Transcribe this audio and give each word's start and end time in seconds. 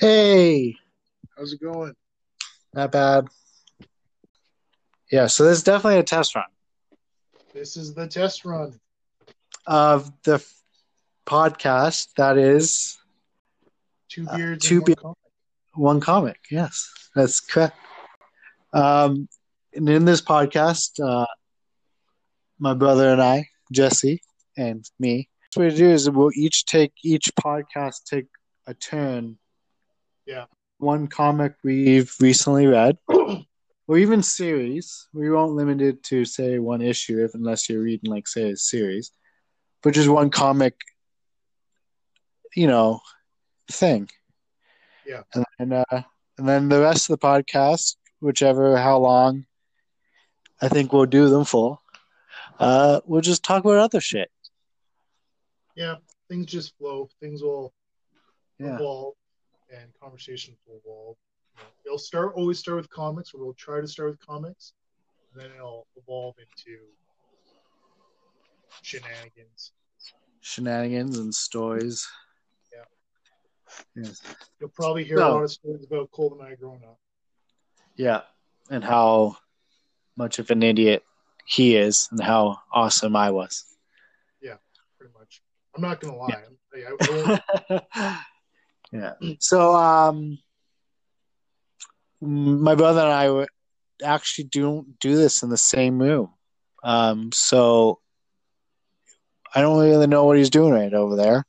Hey, 0.00 0.76
How's 1.36 1.52
it 1.52 1.60
going? 1.60 1.94
not 2.72 2.90
bad. 2.90 3.26
Yeah, 5.12 5.26
so 5.26 5.44
this 5.44 5.58
is 5.58 5.64
definitely 5.64 5.98
a 5.98 6.02
test 6.04 6.34
run 6.34 6.44
This 7.52 7.76
is 7.76 7.92
the 7.92 8.06
test 8.06 8.46
run. 8.46 8.80
of 9.66 10.10
the 10.22 10.34
f- 10.36 10.54
podcast 11.26 12.08
that 12.16 12.38
is 12.38 12.96
Two 14.08 14.26
Uh, 14.26 14.36
beards 14.38 14.66
two 14.66 14.76
and 14.76 14.82
one 14.82 14.86
be- 14.86 14.94
comic. 14.94 15.16
one 15.74 16.00
comic. 16.00 16.40
Yes, 16.50 16.90
that's 17.14 17.40
correct. 17.40 17.76
Um, 18.72 19.28
and 19.74 19.86
in 19.88 20.06
this 20.06 20.22
podcast, 20.22 20.98
uh, 21.04 21.26
my 22.58 22.72
brother 22.72 23.10
and 23.12 23.20
I, 23.20 23.48
Jesse, 23.70 24.22
and 24.56 24.88
me, 24.98 25.28
what 25.54 25.66
we 25.70 25.76
do 25.76 25.90
is 25.90 26.08
we'll 26.08 26.30
each 26.34 26.64
take 26.64 26.92
each 27.04 27.30
podcast 27.38 28.04
take 28.04 28.28
a 28.66 28.72
turn. 28.74 29.38
Yeah. 30.30 30.44
One 30.78 31.08
comic 31.08 31.54
we've 31.64 32.14
recently 32.20 32.66
read, 32.68 32.96
or 33.88 33.98
even 33.98 34.22
series. 34.22 35.08
We 35.12 35.28
won't 35.28 35.54
limit 35.56 35.80
it 35.82 36.04
to 36.04 36.24
say 36.24 36.58
one 36.60 36.82
issue, 36.82 37.24
if 37.24 37.34
unless 37.34 37.68
you're 37.68 37.82
reading 37.82 38.10
like 38.12 38.28
say 38.28 38.52
a 38.52 38.56
series, 38.56 39.10
but 39.82 39.92
just 39.94 40.08
one 40.08 40.30
comic. 40.30 40.74
You 42.54 42.68
know, 42.68 43.00
thing. 43.70 44.08
Yeah. 45.04 45.22
And 45.34 45.44
then, 45.58 45.72
uh, 45.72 46.02
and 46.38 46.48
then 46.48 46.68
the 46.68 46.80
rest 46.80 47.10
of 47.10 47.18
the 47.18 47.26
podcast, 47.26 47.96
whichever 48.20 48.76
how 48.76 48.98
long, 48.98 49.46
I 50.62 50.68
think 50.68 50.92
we'll 50.92 51.06
do 51.06 51.28
them 51.28 51.44
for. 51.44 51.80
Uh, 52.58 53.00
we'll 53.04 53.20
just 53.20 53.42
talk 53.42 53.64
about 53.64 53.78
other 53.78 54.00
shit. 54.00 54.30
Yeah, 55.74 55.96
things 56.28 56.46
just 56.46 56.76
flow. 56.78 57.08
Things 57.20 57.42
will 57.42 57.72
Yeah. 58.58 58.74
evolve, 58.76 59.14
and 59.70 59.90
conversations 60.00 60.58
will 60.66 60.80
evolve. 60.84 61.16
They'll 61.84 61.98
start 61.98 62.32
always 62.36 62.58
start 62.58 62.76
with 62.78 62.90
comics, 62.90 63.32
or 63.34 63.44
we'll 63.44 63.54
try 63.54 63.80
to 63.80 63.86
start 63.88 64.10
with 64.10 64.20
comics, 64.26 64.72
and 65.32 65.42
then 65.42 65.50
it'll 65.56 65.86
evolve 65.96 66.36
into 66.38 66.78
shenanigans. 68.82 69.72
Shenanigans 70.40 71.18
and 71.18 71.34
stories. 71.34 72.06
Yeah. 72.72 72.84
Yes. 74.02 74.22
You'll 74.58 74.70
probably 74.70 75.04
hear 75.04 75.18
a 75.18 75.28
lot 75.28 75.42
of 75.42 75.50
stories 75.50 75.84
about 75.84 76.10
Cole 76.12 76.36
and 76.38 76.42
I 76.42 76.54
growing 76.54 76.82
up. 76.84 76.98
Yeah. 77.96 78.22
And 78.70 78.82
how 78.84 79.36
much 80.16 80.38
of 80.38 80.50
an 80.50 80.62
idiot 80.62 81.04
he 81.44 81.76
is 81.76 82.08
and 82.10 82.22
how 82.22 82.58
awesome 82.72 83.16
I 83.16 83.30
was. 83.32 83.64
Yeah, 84.40 84.54
pretty 84.98 85.12
much. 85.18 85.42
I'm 85.74 85.82
not 85.82 86.00
gonna 86.00 86.16
lie. 86.16 86.28
I'm- 86.30 86.56
I, 86.72 86.84
I 87.98 88.20
yeah. 88.92 89.14
So, 89.40 89.74
um, 89.74 90.38
my 92.20 92.74
brother 92.74 93.00
and 93.00 93.12
I 93.12 93.46
actually 94.04 94.44
don't 94.44 94.98
do 94.98 95.16
this 95.16 95.42
in 95.42 95.50
the 95.50 95.56
same 95.56 95.98
room. 95.98 96.30
Um, 96.82 97.30
so 97.32 98.00
I 99.54 99.60
don't 99.60 99.78
really 99.78 100.06
know 100.06 100.24
what 100.24 100.36
he's 100.36 100.50
doing 100.50 100.72
right 100.72 100.92
over 100.92 101.16
there, 101.16 101.44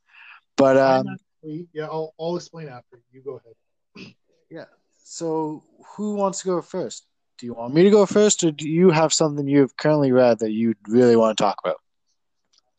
but 0.58 0.78
um, 0.78 1.06
yeah, 1.44 1.86
I'll, 1.86 2.14
I'll 2.19 2.36
explain 2.36 2.67
after. 2.67 3.02
You 3.12 3.22
go 3.22 3.39
ahead. 3.39 4.14
yeah. 4.50 4.66
So 5.03 5.64
who 5.95 6.16
wants 6.16 6.42
to 6.42 6.47
go 6.47 6.62
first? 6.62 7.06
Do 7.38 7.45
you 7.45 7.53
want 7.53 7.73
me 7.73 7.84
to 7.84 7.89
go 7.89 8.06
first, 8.06 8.44
or 8.44 8.52
do 8.52 8.69
you 8.69 8.92
have 8.92 9.12
something 9.12 9.47
you've 9.47 9.75
currently 9.75 10.12
read 10.12 10.39
that 10.39 10.52
you'd 10.52 10.78
really 10.88 11.16
want 11.16 11.38
to 11.38 11.44
talk 11.44 11.58
about? 11.64 11.78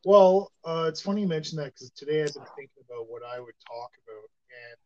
Well, 0.04 0.52
uh, 0.64 0.86
it's 0.88 1.00
funny 1.00 1.22
you 1.22 1.28
mention 1.28 1.58
that 1.58 1.74
because 1.74 1.90
today 1.90 2.22
I've 2.22 2.34
been 2.34 2.44
thinking 2.56 2.82
about 2.88 3.08
what 3.08 3.22
I 3.22 3.38
would 3.40 3.54
talk 3.66 3.90
about, 4.04 4.28
and 4.70 4.76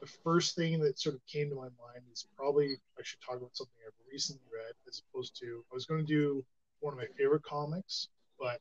the 0.00 0.10
first 0.24 0.56
thing 0.56 0.80
that 0.80 0.98
sort 0.98 1.14
of 1.14 1.20
came 1.26 1.50
to 1.50 1.54
my 1.54 1.62
mind 1.62 2.04
is 2.12 2.26
probably 2.36 2.76
I 2.98 3.02
should 3.02 3.20
talk 3.20 3.36
about 3.36 3.56
something 3.56 3.74
I've 3.86 3.92
recently 4.10 4.42
read, 4.52 4.74
as 4.88 5.02
opposed 5.10 5.36
to 5.40 5.62
I 5.70 5.74
was 5.74 5.86
going 5.86 6.00
to 6.00 6.06
do 6.06 6.44
one 6.80 6.94
of 6.94 6.98
my 6.98 7.06
favorite 7.18 7.42
comics, 7.42 8.08
but 8.38 8.60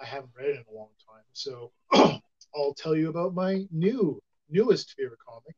I 0.00 0.06
haven't 0.06 0.30
read 0.36 0.48
it 0.48 0.56
in 0.56 0.74
a 0.74 0.76
long 0.76 0.88
time. 1.06 1.24
So 1.32 1.72
I'll 2.54 2.74
tell 2.74 2.96
you 2.96 3.08
about 3.10 3.34
my 3.34 3.66
new 3.70 4.20
newest 4.48 4.94
favorite 4.96 5.20
comic. 5.26 5.54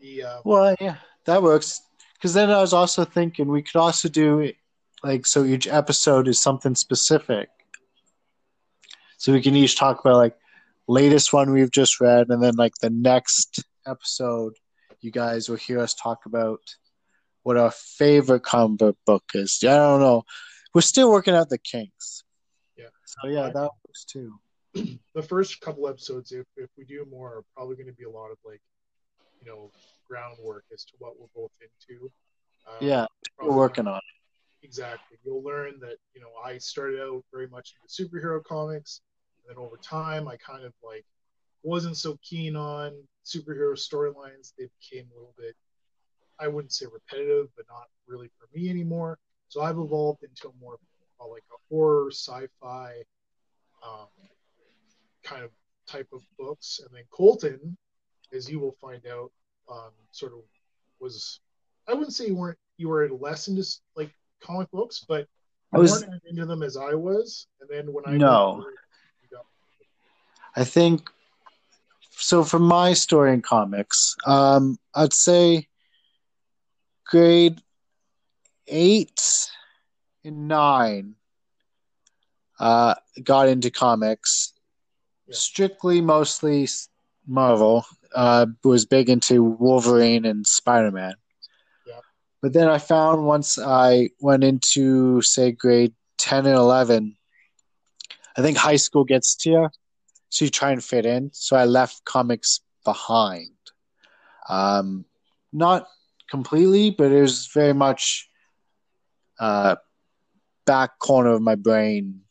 The 0.00 0.22
uh, 0.22 0.40
Well, 0.44 0.74
yeah, 0.80 0.96
that 1.24 1.42
works. 1.42 1.82
Because 2.14 2.34
then 2.34 2.50
I 2.50 2.60
was 2.60 2.72
also 2.72 3.04
thinking 3.04 3.48
we 3.48 3.62
could 3.62 3.78
also 3.78 4.08
do 4.08 4.52
like 5.02 5.26
so 5.26 5.44
each 5.44 5.66
episode 5.66 6.28
is 6.28 6.40
something 6.40 6.74
specific. 6.76 7.48
So 9.18 9.32
we 9.32 9.42
can 9.42 9.56
each 9.56 9.76
talk 9.76 10.00
about 10.00 10.16
like 10.16 10.36
latest 10.88 11.32
one 11.32 11.52
we've 11.52 11.70
just 11.70 12.00
read, 12.00 12.28
and 12.30 12.42
then 12.42 12.54
like 12.56 12.74
the 12.80 12.90
next 12.90 13.64
episode, 13.86 14.54
you 15.00 15.10
guys 15.10 15.48
will 15.48 15.56
hear 15.56 15.78
us 15.80 15.94
talk 15.94 16.26
about 16.26 16.60
what 17.42 17.56
our 17.56 17.70
favorite 17.72 18.42
comic 18.42 18.96
book 19.06 19.24
is. 19.34 19.58
I 19.62 19.76
don't 19.76 20.00
know. 20.00 20.22
We're 20.74 20.80
still 20.80 21.10
working 21.10 21.34
out 21.34 21.48
the 21.48 21.58
kinks. 21.58 22.24
Yeah. 22.76 22.86
So 23.04 23.28
yeah, 23.28 23.50
that 23.50 23.70
works 23.86 24.04
too. 24.04 24.38
the 24.74 25.22
first 25.22 25.60
couple 25.60 25.88
episodes, 25.88 26.32
if, 26.32 26.46
if 26.56 26.70
we 26.78 26.84
do 26.84 27.04
more, 27.10 27.38
are 27.38 27.44
probably 27.54 27.76
going 27.76 27.88
to 27.88 27.92
be 27.92 28.04
a 28.04 28.10
lot 28.10 28.30
of 28.30 28.38
like, 28.44 28.60
you 29.40 29.46
know, 29.50 29.70
groundwork 30.08 30.64
as 30.72 30.84
to 30.84 30.92
what 30.98 31.18
we're 31.18 31.26
both 31.34 31.50
into. 31.60 32.04
Um, 32.66 32.76
Yeah, 32.80 33.06
we're 33.40 33.54
working 33.56 33.86
on. 33.86 33.96
it. 33.96 34.66
Exactly. 34.66 35.18
You'll 35.24 35.42
learn 35.42 35.80
that 35.80 35.96
you 36.14 36.20
know 36.20 36.28
I 36.44 36.58
started 36.58 37.00
out 37.00 37.24
very 37.32 37.48
much 37.48 37.74
into 37.82 38.08
superhero 38.08 38.42
comics, 38.44 39.00
then 39.48 39.56
over 39.56 39.76
time 39.76 40.28
I 40.28 40.36
kind 40.36 40.64
of 40.64 40.72
like 40.82 41.04
wasn't 41.62 41.96
so 41.96 42.18
keen 42.22 42.56
on 42.56 42.92
superhero 43.24 43.74
storylines. 43.74 44.52
They 44.58 44.68
became 44.80 45.06
a 45.12 45.14
little 45.14 45.34
bit, 45.38 45.54
I 46.40 46.48
wouldn't 46.48 46.72
say 46.72 46.86
repetitive, 46.92 47.48
but 47.56 47.66
not 47.68 47.86
really 48.06 48.30
for 48.38 48.48
me 48.54 48.68
anymore. 48.68 49.18
So 49.48 49.62
I've 49.62 49.78
evolved 49.78 50.22
into 50.24 50.48
a 50.48 50.60
more 50.60 50.78
uh, 51.20 51.28
like 51.28 51.44
a 51.52 51.58
horror, 51.70 52.10
sci-fi, 52.10 52.94
um, 53.86 54.06
kind 55.22 55.44
of 55.44 55.50
type 55.86 56.08
of 56.12 56.20
books. 56.38 56.80
And 56.84 56.88
then 56.96 57.04
Colton, 57.10 57.76
as 58.32 58.48
you 58.50 58.58
will 58.58 58.74
find 58.80 59.06
out, 59.06 59.30
um, 59.70 59.90
sort 60.10 60.32
of 60.32 60.40
was 61.00 61.40
I 61.88 61.94
wouldn't 61.94 62.14
say 62.14 62.26
you 62.28 62.36
weren't 62.36 62.58
you 62.76 62.88
were 62.88 63.08
less 63.10 63.48
into 63.48 63.64
like 63.94 64.12
comic 64.42 64.70
books, 64.72 65.04
but 65.06 65.28
I 65.72 65.76
you 65.76 65.82
was- 65.82 66.04
into 66.28 66.46
them 66.46 66.62
as 66.62 66.76
I 66.76 66.94
was. 66.94 67.46
And 67.60 67.68
then 67.70 67.92
when 67.92 68.04
I 68.06 68.16
No. 68.16 68.52
went 68.52 68.64
through 68.64 68.72
it, 68.72 68.78
you 69.22 69.28
got- 69.36 69.46
I 70.56 70.64
think 70.64 71.08
so. 72.10 72.44
For 72.44 72.58
my 72.58 72.92
story 72.92 73.32
in 73.32 73.42
comics, 73.42 74.14
um, 74.26 74.78
I'd 74.94 75.12
say 75.12 75.68
grade 77.06 77.60
eight 78.68 79.20
and 80.24 80.48
nine 80.48 81.14
uh, 82.60 82.94
got 83.22 83.48
into 83.48 83.70
comics. 83.70 84.52
Yeah. 85.26 85.34
Strictly, 85.34 86.00
mostly 86.00 86.68
Marvel. 87.26 87.84
Uh, 88.14 88.46
was 88.62 88.84
big 88.84 89.08
into 89.08 89.42
Wolverine 89.42 90.26
and 90.26 90.46
Spider 90.46 90.90
Man. 90.90 91.14
Yeah. 91.86 92.00
But 92.42 92.52
then 92.52 92.68
I 92.68 92.76
found 92.76 93.24
once 93.24 93.58
I 93.58 94.10
went 94.20 94.44
into 94.44 95.22
say 95.22 95.50
grade 95.50 95.94
ten 96.18 96.44
and 96.44 96.54
eleven, 96.54 97.16
I 98.36 98.42
think 98.42 98.58
high 98.58 98.76
school 98.76 99.04
gets 99.04 99.34
to 99.36 99.50
you 99.50 99.68
so 100.32 100.44
you 100.44 100.50
try 100.50 100.70
and 100.72 100.82
fit 100.82 101.04
in. 101.04 101.30
So 101.32 101.56
I 101.56 101.64
left 101.64 102.04
comics 102.04 102.60
behind. 102.84 103.50
Um, 104.48 105.04
not 105.52 105.86
completely, 106.30 106.90
but 106.90 107.12
it 107.12 107.20
was 107.20 107.48
very 107.48 107.74
much 107.74 108.28
uh, 109.38 109.76
back 110.64 110.98
corner 110.98 111.30
of 111.30 111.42
my 111.42 111.54
brain 111.54 112.22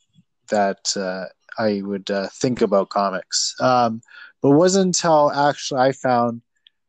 that 0.50 0.98
uh, 0.98 1.26
I 1.60 1.82
would 1.84 2.10
uh, 2.10 2.28
think 2.34 2.62
about 2.62 2.90
comics. 2.90 3.56
Um, 3.60 4.02
but 4.42 4.50
it 4.50 4.56
wasn't 4.56 4.88
until 4.88 5.32
actually 5.32 5.82
I 5.82 5.92
found 5.92 6.42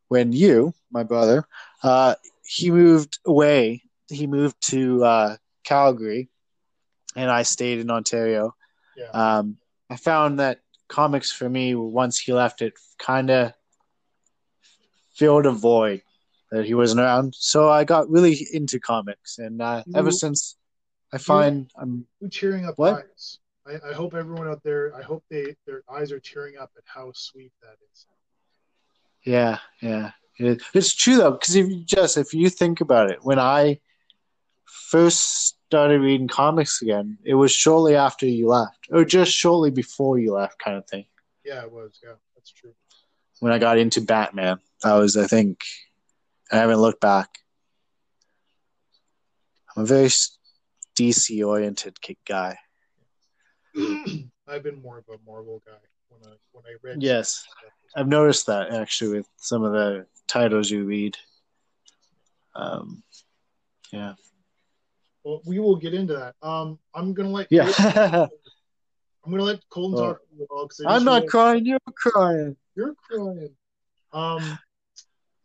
when 0.08 0.32
you, 0.32 0.72
my 0.90 1.02
brother, 1.02 1.44
uh, 1.82 2.14
he 2.44 2.70
moved 2.70 3.18
away. 3.26 3.82
He 4.08 4.26
moved 4.26 4.56
to 4.70 5.04
uh, 5.04 5.36
Calgary, 5.64 6.30
and 7.14 7.30
I 7.30 7.42
stayed 7.42 7.80
in 7.80 7.90
Ontario 7.90 8.54
yeah. 8.96 9.10
um, 9.38 9.56
I 9.90 9.96
found 9.96 10.40
that 10.40 10.60
comics 10.92 11.32
for 11.32 11.48
me, 11.48 11.74
once 11.74 12.18
he 12.20 12.32
left, 12.32 12.62
it 12.62 12.74
kind 12.98 13.30
of 13.30 13.52
filled 15.16 15.46
a 15.46 15.50
void 15.50 16.02
that 16.50 16.66
he 16.66 16.74
wasn't 16.74 17.00
around. 17.00 17.34
So 17.36 17.68
I 17.68 17.84
got 17.84 18.10
really 18.10 18.46
into 18.52 18.78
comics, 18.78 19.38
and 19.38 19.60
uh, 19.60 19.82
ever 19.94 20.12
since, 20.12 20.56
I 21.12 21.18
find 21.18 21.70
I'm 21.76 22.06
Who 22.20 22.28
cheering 22.28 22.66
up 22.66 22.78
What? 22.78 23.06
I, 23.66 23.90
I 23.90 23.92
hope 23.92 24.14
everyone 24.14 24.48
out 24.48 24.62
there. 24.62 24.94
I 24.94 25.02
hope 25.02 25.24
they 25.30 25.56
their 25.66 25.82
eyes 25.90 26.12
are 26.12 26.20
cheering 26.20 26.56
up 26.58 26.70
at 26.76 26.84
how 26.86 27.10
sweet 27.14 27.52
that 27.62 27.76
is. 27.92 28.06
yeah, 29.24 29.58
yeah. 29.80 30.10
It, 30.38 30.62
it's 30.74 30.94
true 30.94 31.16
though, 31.16 31.32
because 31.32 31.54
if 31.54 31.68
you 31.68 31.84
just 31.84 32.16
if 32.16 32.34
you 32.34 32.50
think 32.50 32.80
about 32.80 33.10
it, 33.10 33.18
when 33.22 33.38
I 33.38 33.80
first 34.64 35.56
started 35.72 36.02
reading 36.02 36.28
comics 36.28 36.82
again, 36.82 37.16
it 37.24 37.32
was 37.32 37.50
shortly 37.50 37.96
after 37.96 38.26
you 38.26 38.46
left, 38.46 38.88
or 38.90 39.06
just 39.06 39.32
shortly 39.32 39.70
before 39.70 40.18
you 40.18 40.34
left, 40.34 40.58
kind 40.58 40.76
of 40.76 40.86
thing. 40.86 41.06
Yeah, 41.46 41.62
it 41.62 41.72
was. 41.72 41.98
Yeah, 42.04 42.12
that's 42.34 42.52
true. 42.52 42.74
when 43.40 43.54
I 43.54 43.58
got 43.58 43.78
into 43.78 44.02
Batman. 44.02 44.58
That 44.82 44.92
was, 44.96 45.16
I 45.16 45.26
think, 45.26 45.60
I 46.52 46.56
haven't 46.56 46.82
looked 46.82 47.00
back. 47.00 47.38
I'm 49.74 49.84
a 49.84 49.86
very 49.86 50.10
DC 50.94 51.42
oriented 51.42 51.96
guy. 52.28 52.58
I've 54.46 54.62
been 54.62 54.82
more 54.82 54.98
of 54.98 55.04
a 55.08 55.16
Marvel 55.26 55.62
guy 55.64 55.72
when 56.10 56.20
I 56.30 56.36
when 56.52 56.64
I 56.66 56.76
read. 56.82 57.02
Yes, 57.02 57.46
I've 57.96 58.08
noticed 58.08 58.44
that 58.48 58.74
actually 58.74 59.16
with 59.16 59.28
some 59.38 59.64
of 59.64 59.72
the 59.72 60.04
titles 60.28 60.70
you 60.70 60.84
read. 60.84 61.16
Um, 62.54 63.02
yeah. 63.90 64.12
Well, 65.24 65.40
we 65.46 65.58
will 65.58 65.76
get 65.76 65.94
into 65.94 66.14
that. 66.14 66.34
Um, 66.46 66.78
I'm 66.94 67.14
gonna 67.14 67.30
let 67.30 67.46
Yeah. 67.50 67.70
I'm 69.24 69.30
gonna 69.30 69.44
let 69.44 69.60
Colton 69.70 69.98
Oh. 69.98 70.46
talk. 70.46 70.72
I 70.84 70.96
I'm 70.96 71.04
not 71.04 71.12
realized 71.22 71.30
crying. 71.30 71.66
You're 71.66 71.78
crying. 71.94 72.56
You're 72.74 72.94
crying. 73.08 73.54
Um, 74.12 74.58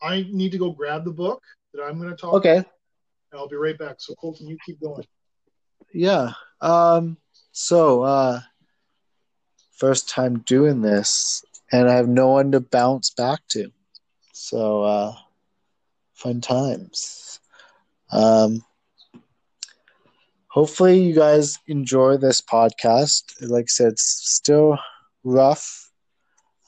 I 0.02 0.26
need 0.32 0.52
to 0.54 0.58
go 0.58 0.72
grab 0.72 1.06
the 1.06 1.12
book 1.12 1.44
that 1.74 1.84
I'm 1.84 2.00
gonna 2.00 2.16
talk. 2.16 2.34
Okay. 2.36 2.58
and 2.58 2.66
I'll 3.34 3.48
be 3.48 3.56
right 3.56 3.78
back. 3.78 3.98
So 4.00 4.16
Colton, 4.16 4.48
you 4.48 4.58
keep 4.66 4.80
going. 4.82 5.06
Yeah. 5.94 6.32
Um. 6.62 7.18
So, 7.52 8.02
uh, 8.04 8.42
first 9.78 10.10
time 10.10 10.40
doing 10.40 10.82
this, 10.82 11.44
and 11.72 11.88
I 11.90 11.94
have 11.94 12.08
no 12.08 12.30
one 12.30 12.52
to 12.52 12.60
bounce 12.60 13.12
back 13.12 13.42
to. 13.50 13.72
So, 14.34 14.84
uh, 14.84 15.16
fun 16.14 16.42
times. 16.42 17.40
Um. 18.12 18.64
Hopefully, 20.58 21.00
you 21.00 21.14
guys 21.14 21.60
enjoy 21.68 22.18
this 22.18 22.42
podcast. 22.42 23.26
Like 23.42 23.66
I 23.66 23.68
said, 23.68 23.92
it's 23.92 24.24
still 24.26 24.80
rough, 25.24 25.92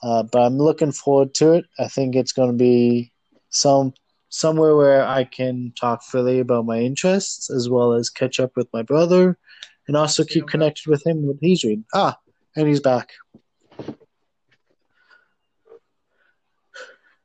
uh, 0.03 0.21
but 0.21 0.44
I'm 0.44 0.59
looking 0.59 0.91
forward 0.91 1.33
to 1.38 1.53
it. 1.53 1.65
I 1.80 1.88
think 1.88 2.15
it's 2.15 2.31
going 2.31 2.51
to 2.51 2.56
be 2.56 3.12
some 3.50 3.95
somewhere 4.30 4.75
where 4.75 5.03
I 5.03 5.24
can 5.24 5.74
talk 5.75 6.03
freely 6.03 6.39
about 6.39 6.68
my 6.68 6.77
interests 6.77 7.50
as 7.50 7.68
well 7.68 7.94
as 7.94 8.12
catch 8.12 8.39
up 8.39 8.51
with 8.56 8.68
my 8.74 8.83
brother 8.83 9.39
and 9.88 9.97
also 9.97 10.24
keep 10.24 10.45
connected 10.45 10.85
with 10.88 11.03
him 11.03 11.25
when 11.25 11.39
he's 11.42 11.63
reading. 11.63 11.85
Ah, 11.92 12.15
and 12.56 12.68
he's 12.68 12.81
back. 12.81 13.09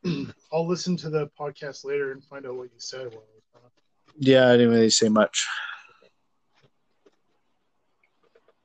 I'll 0.51 0.67
listen 0.67 0.97
to 0.97 1.11
the 1.11 1.31
podcast 1.39 1.85
later 1.85 2.13
and 2.13 2.25
find 2.25 2.47
out 2.47 2.55
what 2.55 2.73
you 2.73 2.79
said. 2.79 3.09
While 3.09 3.25
I 3.29 3.35
was 3.35 3.45
gone. 3.53 3.71
Yeah, 4.17 4.49
I 4.49 4.53
didn't 4.53 4.71
really 4.71 4.89
say 4.89 5.11
much. 5.11 5.47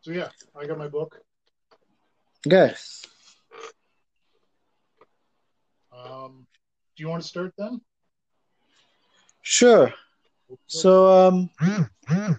So 0.01 0.11
yeah, 0.11 0.29
I 0.55 0.65
got 0.65 0.77
my 0.77 0.87
book. 0.87 1.19
Okay. 2.47 2.73
Um, 5.91 6.47
do 6.95 7.03
you 7.03 7.09
want 7.09 7.21
to 7.21 7.27
start 7.27 7.53
then? 7.57 7.81
Sure. 9.41 9.93
So, 10.67 11.27
um, 11.27 11.49
I 12.07 12.35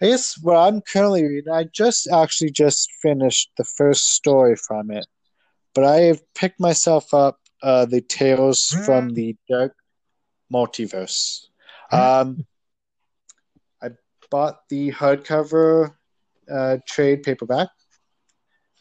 guess 0.00 0.36
what 0.42 0.56
I'm 0.56 0.80
currently 0.80 1.24
reading, 1.24 1.52
I 1.52 1.64
just 1.64 2.08
actually 2.10 2.50
just 2.50 2.90
finished 3.02 3.50
the 3.56 3.64
first 3.64 4.08
story 4.08 4.56
from 4.56 4.90
it, 4.90 5.06
but 5.74 5.84
I 5.84 6.00
have 6.02 6.20
picked 6.34 6.58
myself 6.58 7.12
up 7.14 7.38
uh, 7.62 7.84
the 7.84 8.00
Tales 8.00 8.74
from 8.84 9.10
the 9.10 9.36
Dark 9.48 9.74
Multiverse. 10.52 11.46
Um, 11.92 12.46
I 13.82 13.90
bought 14.30 14.68
the 14.68 14.92
hardcover 14.92 15.94
uh, 16.50 16.78
trade 16.86 17.22
paperback. 17.22 17.68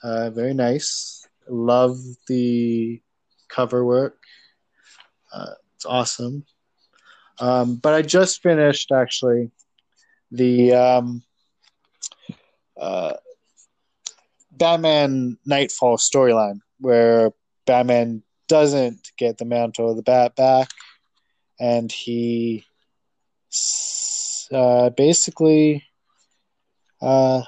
Uh, 0.04 0.30
very 0.30 0.54
nice. 0.54 1.26
Love 1.48 1.98
the 2.28 3.02
cover 3.50 3.84
work. 3.84 4.18
Uh, 5.34 5.54
it's 5.76 5.86
awesome. 5.86 6.46
Um, 7.40 7.76
but 7.76 7.94
I 7.94 8.02
just 8.02 8.42
finished 8.42 8.92
actually 8.92 9.52
the 10.32 10.74
um, 10.74 11.24
uh, 12.80 13.14
Batman 14.52 15.38
Knightfall 15.46 15.98
storyline 15.98 16.60
where 16.80 17.32
Batman 17.66 18.24
doesn't 18.48 19.12
get 19.18 19.38
the 19.38 19.46
mantle 19.46 19.90
of 19.90 19.96
the 19.96 20.04
Bat 20.04 20.36
back, 20.36 20.70
and 21.60 21.92
he 21.92 22.66
uh, 24.52 24.90
basically 24.90 25.84
uh, 27.02 27.44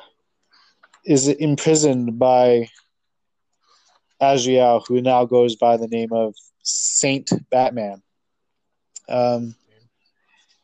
is 1.05 1.27
imprisoned 1.27 2.19
by 2.19 2.67
Azrael, 4.19 4.83
who 4.87 5.01
now 5.01 5.25
goes 5.25 5.55
by 5.55 5.77
the 5.77 5.87
name 5.87 6.11
of 6.13 6.35
Saint 6.63 7.31
Batman. 7.49 8.01
Um, 9.09 9.55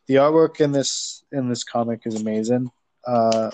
the 0.08 0.16
artwork 0.16 0.62
in 0.62 0.72
this 0.72 1.24
in 1.32 1.50
this 1.50 1.64
comic 1.64 2.02
is 2.06 2.22
amazing. 2.22 2.72
Uh, 3.06 3.52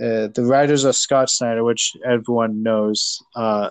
uh, 0.00 0.28
the 0.28 0.44
writers 0.44 0.84
are 0.84 0.92
Scott 0.92 1.30
Snyder, 1.30 1.64
which 1.64 1.96
everyone 2.04 2.62
knows. 2.62 3.22
Uh, 3.34 3.70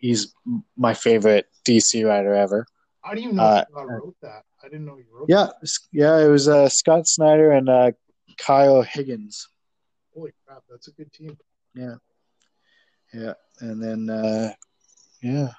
he's 0.00 0.34
my 0.76 0.92
favorite 0.94 1.46
DC 1.64 2.06
writer 2.06 2.34
ever. 2.34 2.66
How 3.02 3.14
do 3.14 3.20
you 3.22 3.32
know 3.32 3.42
Uh, 3.42 3.64
wrote 3.72 4.16
that? 4.22 4.44
I 4.62 4.68
didn't 4.68 4.86
know 4.86 4.96
you 4.96 5.04
wrote. 5.12 5.26
Yeah, 5.28 5.48
s- 5.62 5.88
yeah, 5.92 6.18
it 6.18 6.28
was 6.28 6.48
uh, 6.48 6.68
Scott 6.68 7.06
Snyder 7.06 7.52
and 7.52 7.68
uh, 7.68 7.92
Kyle 8.38 8.82
Higgins. 8.82 9.48
Holy 10.14 10.32
crap, 10.46 10.62
that's 10.70 10.88
a 10.88 10.92
good 10.92 11.12
team. 11.12 11.36
Yeah. 11.74 11.96
Yeah, 13.14 13.34
and 13.60 13.80
then 13.80 14.10
uh, 14.10 14.52
yeah, 15.22 15.50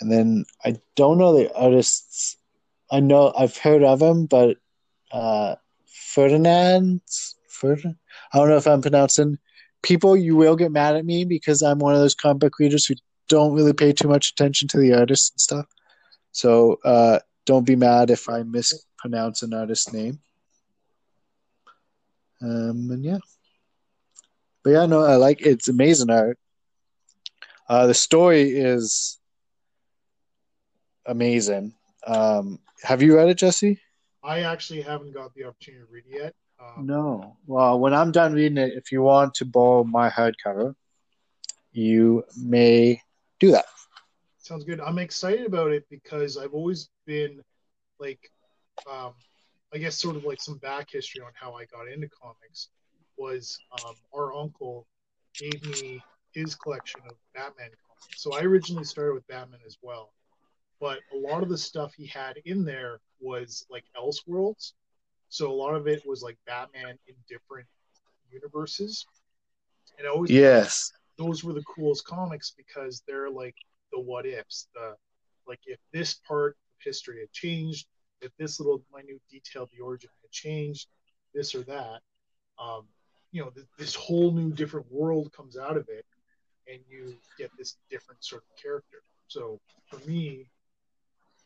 and 0.00 0.12
then 0.12 0.44
I 0.64 0.76
don't 0.94 1.18
know 1.18 1.36
the 1.36 1.52
artists. 1.52 2.36
I 2.92 3.00
know 3.00 3.32
I've 3.36 3.56
heard 3.56 3.82
of 3.82 4.00
him, 4.00 4.26
but 4.26 4.56
uh, 5.10 5.56
Ferdinand, 5.86 7.00
Ferdinand. 7.48 7.96
I 8.32 8.38
don't 8.38 8.50
know 8.50 8.56
if 8.56 8.68
I'm 8.68 8.82
pronouncing. 8.82 9.38
People, 9.82 10.16
you 10.16 10.36
will 10.36 10.54
get 10.54 10.70
mad 10.70 10.94
at 10.94 11.04
me 11.04 11.24
because 11.24 11.60
I'm 11.60 11.80
one 11.80 11.94
of 11.94 12.00
those 12.00 12.14
comic 12.14 12.40
book 12.40 12.58
readers 12.60 12.86
who 12.86 12.94
don't 13.28 13.54
really 13.54 13.72
pay 13.72 13.92
too 13.92 14.08
much 14.08 14.30
attention 14.30 14.68
to 14.68 14.78
the 14.78 14.94
artists 14.94 15.32
and 15.32 15.40
stuff. 15.40 15.66
So 16.30 16.78
uh, 16.84 17.18
don't 17.46 17.66
be 17.66 17.74
mad 17.76 18.10
if 18.10 18.28
I 18.28 18.44
mispronounce 18.44 19.42
an 19.42 19.54
artist's 19.54 19.92
name. 19.92 20.20
Um, 22.42 22.90
and 22.90 23.04
yeah. 23.04 23.18
But 24.64 24.70
yeah, 24.70 24.86
no, 24.86 25.04
I 25.04 25.16
like. 25.16 25.40
It's 25.40 25.68
amazing 25.68 26.10
art. 26.10 26.38
Uh, 27.68 27.86
the 27.86 27.94
story 27.94 28.50
is 28.50 29.18
amazing. 31.06 31.74
Um, 32.06 32.58
have 32.82 33.02
you 33.02 33.16
read 33.16 33.28
it, 33.28 33.38
Jesse? 33.38 33.80
I 34.22 34.40
actually 34.40 34.82
haven't 34.82 35.12
got 35.12 35.34
the 35.34 35.44
opportunity 35.44 35.84
to 35.84 35.92
read 35.92 36.04
it 36.08 36.22
yet. 36.22 36.34
Um, 36.60 36.86
No. 36.86 37.36
Well, 37.46 37.78
when 37.78 37.94
I'm 37.94 38.12
done 38.12 38.32
reading 38.32 38.58
it, 38.58 38.72
if 38.74 38.90
you 38.90 39.02
want 39.02 39.34
to 39.34 39.44
borrow 39.44 39.84
my 39.84 40.10
hardcover, 40.10 40.74
you 41.72 42.24
may 42.36 43.00
do 43.38 43.52
that. 43.52 43.66
Sounds 44.38 44.64
good. 44.64 44.80
I'm 44.80 44.98
excited 44.98 45.46
about 45.46 45.70
it 45.72 45.84
because 45.90 46.36
I've 46.36 46.54
always 46.54 46.88
been 47.06 47.42
like, 48.00 48.30
um, 48.90 49.12
I 49.74 49.78
guess 49.78 49.96
sort 49.98 50.16
of 50.16 50.24
like 50.24 50.40
some 50.40 50.58
back 50.58 50.88
history 50.90 51.22
on 51.22 51.32
how 51.34 51.54
I 51.54 51.64
got 51.66 51.88
into 51.88 52.08
comics 52.08 52.68
was 53.16 53.60
um, 53.72 53.96
our 54.14 54.34
uncle 54.34 54.86
gave 55.38 55.62
me 55.64 56.04
his 56.32 56.54
collection 56.54 57.02
of 57.08 57.16
Batman 57.34 57.70
comics. 57.86 58.22
So 58.22 58.34
I 58.34 58.42
originally 58.42 58.84
started 58.84 59.14
with 59.14 59.26
Batman 59.28 59.60
as 59.66 59.76
well, 59.82 60.12
but 60.80 61.00
a 61.12 61.16
lot 61.16 61.42
of 61.42 61.48
the 61.48 61.58
stuff 61.58 61.94
he 61.94 62.06
had 62.06 62.36
in 62.44 62.64
there 62.64 63.00
was 63.20 63.66
like 63.70 63.84
Elseworlds. 63.96 64.72
So 65.28 65.50
a 65.50 65.54
lot 65.54 65.74
of 65.74 65.86
it 65.88 66.02
was 66.06 66.22
like 66.22 66.38
Batman 66.46 66.98
in 67.08 67.14
different 67.28 67.66
universes. 68.30 69.06
And 69.98 70.06
I 70.06 70.10
always 70.10 70.32
Yes. 70.32 70.92
those 71.18 71.44
were 71.44 71.52
the 71.52 71.64
coolest 71.64 72.04
comics 72.06 72.52
because 72.56 73.02
they're 73.06 73.30
like 73.30 73.56
the 73.92 74.00
what 74.00 74.26
ifs 74.26 74.68
the 74.74 74.94
like 75.46 75.60
if 75.66 75.78
this 75.92 76.14
part 76.26 76.52
of 76.52 76.84
history 76.84 77.20
had 77.20 77.32
changed 77.32 77.86
if 78.20 78.32
this 78.38 78.60
little 78.60 78.82
minute 78.94 79.20
detail 79.30 79.64
of 79.64 79.70
the 79.76 79.82
origin 79.82 80.10
had 80.22 80.30
changed 80.30 80.88
this 81.34 81.54
or 81.54 81.62
that 81.62 82.00
um, 82.58 82.84
you 83.32 83.42
know 83.42 83.50
th- 83.50 83.66
this 83.78 83.94
whole 83.94 84.32
new 84.32 84.50
different 84.52 84.90
world 84.90 85.32
comes 85.32 85.56
out 85.56 85.76
of 85.76 85.88
it 85.88 86.04
and 86.68 86.80
you 86.88 87.14
get 87.38 87.50
this 87.58 87.76
different 87.90 88.22
sort 88.24 88.42
of 88.42 88.62
character. 88.62 88.98
So 89.28 89.60
for 89.90 89.98
me 90.08 90.46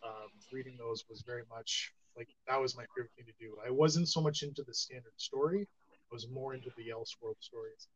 um, 0.04 0.30
reading 0.52 0.76
those 0.78 1.04
was 1.08 1.22
very 1.22 1.42
much 1.50 1.92
like 2.16 2.28
that 2.48 2.60
was 2.60 2.76
my 2.76 2.84
favorite 2.94 3.12
thing 3.16 3.26
to 3.26 3.32
do. 3.40 3.56
I 3.66 3.70
wasn't 3.70 4.08
so 4.08 4.20
much 4.20 4.42
into 4.42 4.62
the 4.62 4.74
standard 4.74 5.14
story 5.16 5.68
i 6.12 6.14
was 6.14 6.28
more 6.28 6.54
into 6.54 6.70
the 6.76 6.92
elseworld 6.92 7.36
stories. 7.40 7.88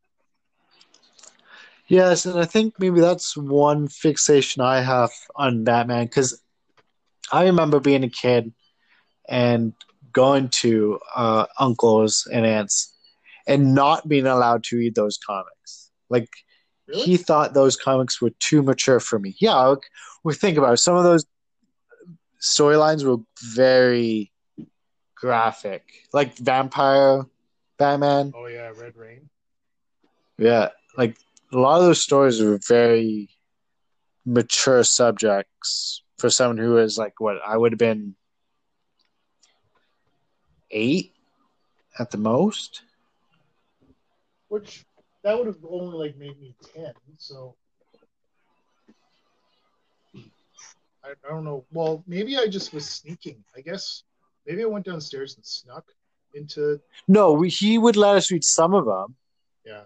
Yes, 1.86 2.24
and 2.24 2.38
I 2.38 2.46
think 2.46 2.74
maybe 2.78 3.00
that's 3.00 3.36
one 3.36 3.88
fixation 3.88 4.62
I 4.62 4.80
have 4.80 5.10
on 5.36 5.64
Batman 5.64 6.06
because 6.06 6.42
I 7.30 7.44
remember 7.44 7.78
being 7.78 8.04
a 8.04 8.08
kid 8.08 8.52
and 9.28 9.72
going 10.12 10.48
to 10.48 10.98
uh, 11.14 11.46
uncles 11.58 12.26
and 12.32 12.46
aunts 12.46 12.94
and 13.46 13.74
not 13.74 14.08
being 14.08 14.26
allowed 14.26 14.64
to 14.64 14.76
read 14.76 14.94
those 14.94 15.18
comics. 15.18 15.90
Like 16.08 16.28
Really? 16.88 17.02
he 17.02 17.16
thought 17.16 17.52
those 17.52 17.76
comics 17.76 18.20
were 18.22 18.30
too 18.38 18.62
mature 18.62 19.00
for 19.00 19.18
me. 19.18 19.34
Yeah, 19.40 19.74
we 20.24 20.34
think 20.34 20.56
about 20.56 20.74
it. 20.74 20.78
Some 20.78 20.96
of 20.96 21.02
those 21.04 21.24
storylines 22.40 23.04
were 23.04 23.22
very 23.54 24.32
graphic, 25.16 25.82
like 26.12 26.36
Vampire 26.38 27.24
Batman. 27.78 28.32
oh 28.36 28.46
yeah, 28.46 28.72
Red 28.76 28.96
Rain. 28.96 29.28
Yeah, 30.38 30.68
like 30.96 31.16
a 31.52 31.58
lot 31.58 31.78
of 31.80 31.86
those 31.86 32.02
stories 32.02 32.40
were 32.40 32.58
very 32.68 33.30
mature 34.24 34.84
subjects 34.84 36.02
for 36.18 36.30
someone 36.30 36.58
who 36.58 36.76
is 36.78 36.98
like 36.98 37.20
what 37.20 37.36
I 37.46 37.56
would 37.56 37.72
have 37.72 37.78
been 37.78 38.14
eight 40.76 41.12
at 41.98 42.10
the 42.10 42.18
most. 42.18 42.82
Which 44.48 44.84
that 45.24 45.36
would 45.36 45.46
have 45.46 45.64
only 45.68 45.96
like 45.96 46.16
made 46.16 46.38
me 46.38 46.54
ten. 46.74 46.92
So 47.18 47.56
I, 51.02 51.10
I 51.24 51.28
don't 51.28 51.44
know. 51.44 51.64
Well, 51.72 52.04
maybe 52.06 52.36
I 52.36 52.46
just 52.46 52.72
was 52.72 52.88
sneaking. 52.88 53.42
I 53.56 53.60
guess 53.60 54.02
maybe 54.46 54.62
I 54.62 54.66
went 54.66 54.84
downstairs 54.84 55.36
and 55.36 55.44
snuck 55.44 55.84
into. 56.34 56.80
No, 57.08 57.32
we, 57.32 57.48
he 57.48 57.78
would 57.78 57.96
let 57.96 58.16
us 58.16 58.30
read 58.30 58.44
some 58.44 58.74
of 58.74 58.84
them. 58.84 59.16
Yeah. 59.64 59.82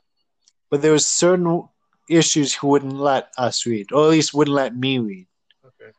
But 0.70 0.82
there 0.82 0.92
was 0.92 1.06
certain 1.06 1.68
issues 2.08 2.54
he 2.54 2.66
wouldn't 2.66 2.96
let 2.96 3.30
us 3.38 3.64
read, 3.66 3.92
or 3.92 4.04
at 4.04 4.10
least 4.10 4.34
wouldn't 4.34 4.54
let 4.54 4.76
me 4.76 4.98
read. 4.98 5.26
Okay. 5.64 5.92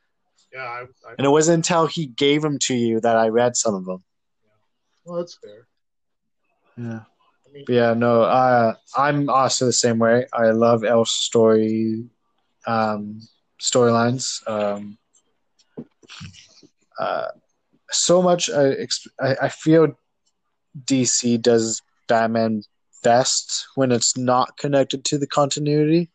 Yeah, 0.53 0.63
I. 0.63 0.81
I 1.07 1.13
And 1.17 1.25
it 1.25 1.29
wasn't 1.29 1.57
until 1.57 1.87
he 1.87 2.07
gave 2.07 2.41
them 2.41 2.57
to 2.67 2.75
you 2.75 2.99
that 2.99 3.15
I 3.17 3.29
read 3.29 3.55
some 3.55 3.75
of 3.75 3.85
them. 3.85 4.03
Well, 5.05 5.17
that's 5.17 5.37
fair. 5.43 5.67
Yeah. 6.77 7.01
I 7.47 7.53
mean, 7.53 7.65
yeah, 7.67 7.93
no, 7.93 8.23
uh, 8.23 8.75
I'm 8.95 9.29
also 9.29 9.65
the 9.65 9.73
same 9.73 9.99
way. 9.99 10.25
I 10.33 10.51
love 10.51 10.83
Elf's 10.83 11.11
story 11.11 12.05
um, 12.65 13.21
storylines. 13.59 14.47
Um, 14.47 14.97
uh, 16.99 17.27
so 17.91 18.21
much, 18.21 18.49
I, 18.49 18.69
ex- 18.71 19.07
I, 19.19 19.35
I 19.43 19.49
feel 19.49 19.97
DC 20.85 21.41
does 21.41 21.81
Batman 22.07 22.63
best 23.03 23.67
when 23.75 23.91
it's 23.91 24.15
not 24.17 24.57
connected 24.57 25.03
to 25.05 25.17
the 25.17 25.27
continuity. 25.27 26.09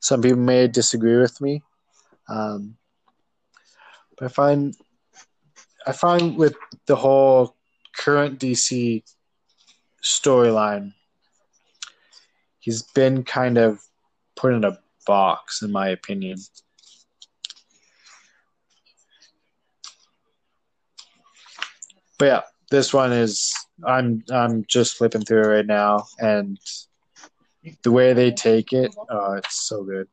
Some 0.00 0.20
people 0.20 0.38
may 0.38 0.68
disagree 0.68 1.18
with 1.18 1.40
me, 1.40 1.62
um, 2.28 2.76
but 4.18 4.26
I 4.26 4.28
find 4.28 4.76
I 5.86 5.92
find 5.92 6.36
with 6.36 6.56
the 6.86 6.96
whole 6.96 7.53
current 7.96 8.38
DC 8.38 9.02
storyline, 10.02 10.92
he's 12.60 12.82
been 12.82 13.24
kind 13.24 13.58
of 13.58 13.80
put 14.36 14.52
in 14.52 14.64
a 14.64 14.78
box, 15.06 15.62
in 15.62 15.72
my 15.72 15.88
opinion. 15.88 16.38
But 22.18 22.24
yeah, 22.26 22.40
this 22.70 22.94
one 22.94 23.12
is 23.12 23.52
I'm 23.84 24.24
I'm 24.30 24.64
just 24.66 24.96
flipping 24.96 25.22
through 25.22 25.42
it 25.42 25.48
right 25.48 25.66
now, 25.66 26.06
and 26.18 26.58
the 27.82 27.92
way 27.92 28.12
they 28.12 28.30
take 28.30 28.72
it, 28.72 28.94
oh, 29.10 29.34
it's 29.34 29.66
so 29.66 29.84
good. 29.84 30.08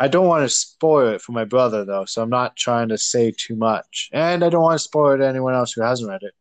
I 0.00 0.08
don't 0.08 0.28
want 0.28 0.44
to 0.44 0.48
spoil 0.48 1.14
it 1.14 1.22
for 1.22 1.32
my 1.32 1.44
brother 1.44 1.84
though, 1.84 2.04
so 2.04 2.22
I'm 2.22 2.30
not 2.30 2.56
trying 2.56 2.88
to 2.90 2.98
say 2.98 3.32
too 3.36 3.56
much, 3.56 4.10
and 4.12 4.44
I 4.44 4.48
don't 4.48 4.62
want 4.62 4.78
to 4.78 4.84
spoil 4.84 5.14
it 5.14 5.18
to 5.18 5.26
anyone 5.26 5.54
else 5.54 5.72
who 5.72 5.82
hasn't 5.82 6.10
read 6.10 6.22
it, 6.22 6.34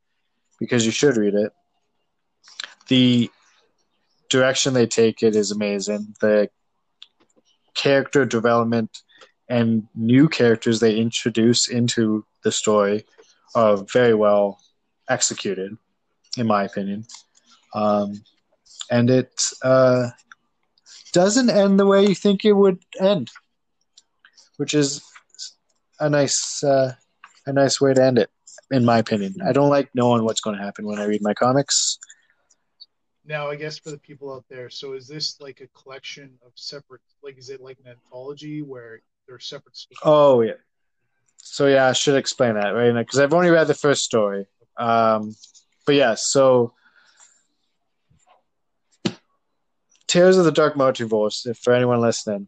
because 0.59 0.85
you 0.85 0.91
should 0.91 1.17
read 1.17 1.35
it. 1.35 1.51
The 2.87 3.29
direction 4.29 4.73
they 4.73 4.87
take 4.87 5.23
it 5.23 5.35
is 5.35 5.51
amazing. 5.51 6.15
The 6.21 6.49
character 7.73 8.25
development 8.25 9.01
and 9.49 9.87
new 9.95 10.27
characters 10.27 10.79
they 10.79 10.97
introduce 10.97 11.69
into 11.69 12.25
the 12.43 12.51
story 12.51 13.05
are 13.55 13.77
very 13.93 14.13
well 14.13 14.59
executed, 15.09 15.77
in 16.37 16.47
my 16.47 16.63
opinion. 16.63 17.05
Um, 17.73 18.23
and 18.89 19.09
it 19.09 19.41
uh, 19.63 20.09
doesn't 21.13 21.49
end 21.49 21.79
the 21.79 21.85
way 21.85 22.05
you 22.05 22.15
think 22.15 22.43
it 22.43 22.53
would 22.53 22.79
end, 22.99 23.29
which 24.57 24.73
is 24.73 25.01
a 25.99 26.09
nice 26.09 26.63
uh, 26.63 26.93
a 27.45 27.53
nice 27.53 27.79
way 27.79 27.93
to 27.93 28.03
end 28.03 28.19
it, 28.19 28.29
in 28.71 28.85
my 28.85 28.97
opinion. 28.97 29.35
I 29.45 29.51
don't 29.53 29.69
like 29.69 29.89
knowing 29.93 30.23
what's 30.23 30.41
going 30.41 30.57
to 30.57 30.63
happen 30.63 30.85
when 30.85 30.99
I 30.99 31.05
read 31.05 31.21
my 31.21 31.33
comics. 31.33 31.97
now 33.25 33.49
I 33.49 33.55
guess 33.55 33.77
for 33.77 33.91
the 33.91 33.97
people 33.97 34.33
out 34.33 34.45
there, 34.49 34.69
so 34.69 34.93
is 34.93 35.07
this 35.07 35.39
like 35.39 35.61
a 35.61 35.67
collection 35.67 36.37
of 36.45 36.51
separate? 36.55 37.01
Like, 37.23 37.37
is 37.37 37.49
it 37.49 37.61
like 37.61 37.77
an 37.83 37.91
anthology 37.91 38.61
where 38.61 39.01
they're 39.27 39.39
separate? 39.39 39.75
stories? 39.75 39.99
Oh 40.03 40.41
yeah. 40.41 40.53
So 41.37 41.67
yeah, 41.67 41.87
I 41.87 41.93
should 41.93 42.15
explain 42.15 42.55
that 42.55 42.69
right 42.69 42.93
now 42.93 43.01
because 43.01 43.19
I've 43.19 43.33
only 43.33 43.49
read 43.49 43.67
the 43.67 43.73
first 43.73 44.03
story. 44.03 44.45
Um, 44.77 45.35
but 45.85 45.95
yeah, 45.95 46.15
so 46.17 46.73
Tales 50.07 50.37
of 50.37 50.45
the 50.45 50.51
Dark 50.51 50.75
Multiverse, 50.75 51.45
if 51.45 51.57
for 51.57 51.73
anyone 51.73 51.99
listening, 51.99 52.47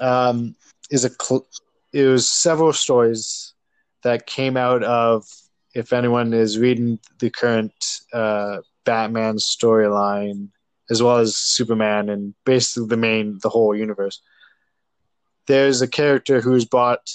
um, 0.00 0.54
is 0.90 1.04
a 1.04 1.10
cl- 1.10 1.46
it 1.92 2.04
was 2.04 2.30
several 2.30 2.72
stories 2.72 3.54
that 4.02 4.26
came 4.26 4.56
out 4.56 4.82
of 4.82 5.24
if 5.78 5.92
anyone 5.92 6.34
is 6.34 6.58
reading 6.58 6.98
the 7.20 7.30
current 7.30 7.72
uh, 8.12 8.58
Batman 8.84 9.36
storyline 9.36 10.48
as 10.90 11.00
well 11.02 11.18
as 11.18 11.36
Superman 11.36 12.08
and 12.08 12.34
basically 12.44 12.88
the 12.88 12.96
main 12.96 13.38
the 13.42 13.48
whole 13.48 13.76
universe. 13.76 14.20
There's 15.46 15.80
a 15.80 15.88
character 15.88 16.40
who's 16.40 16.64
brought 16.64 17.08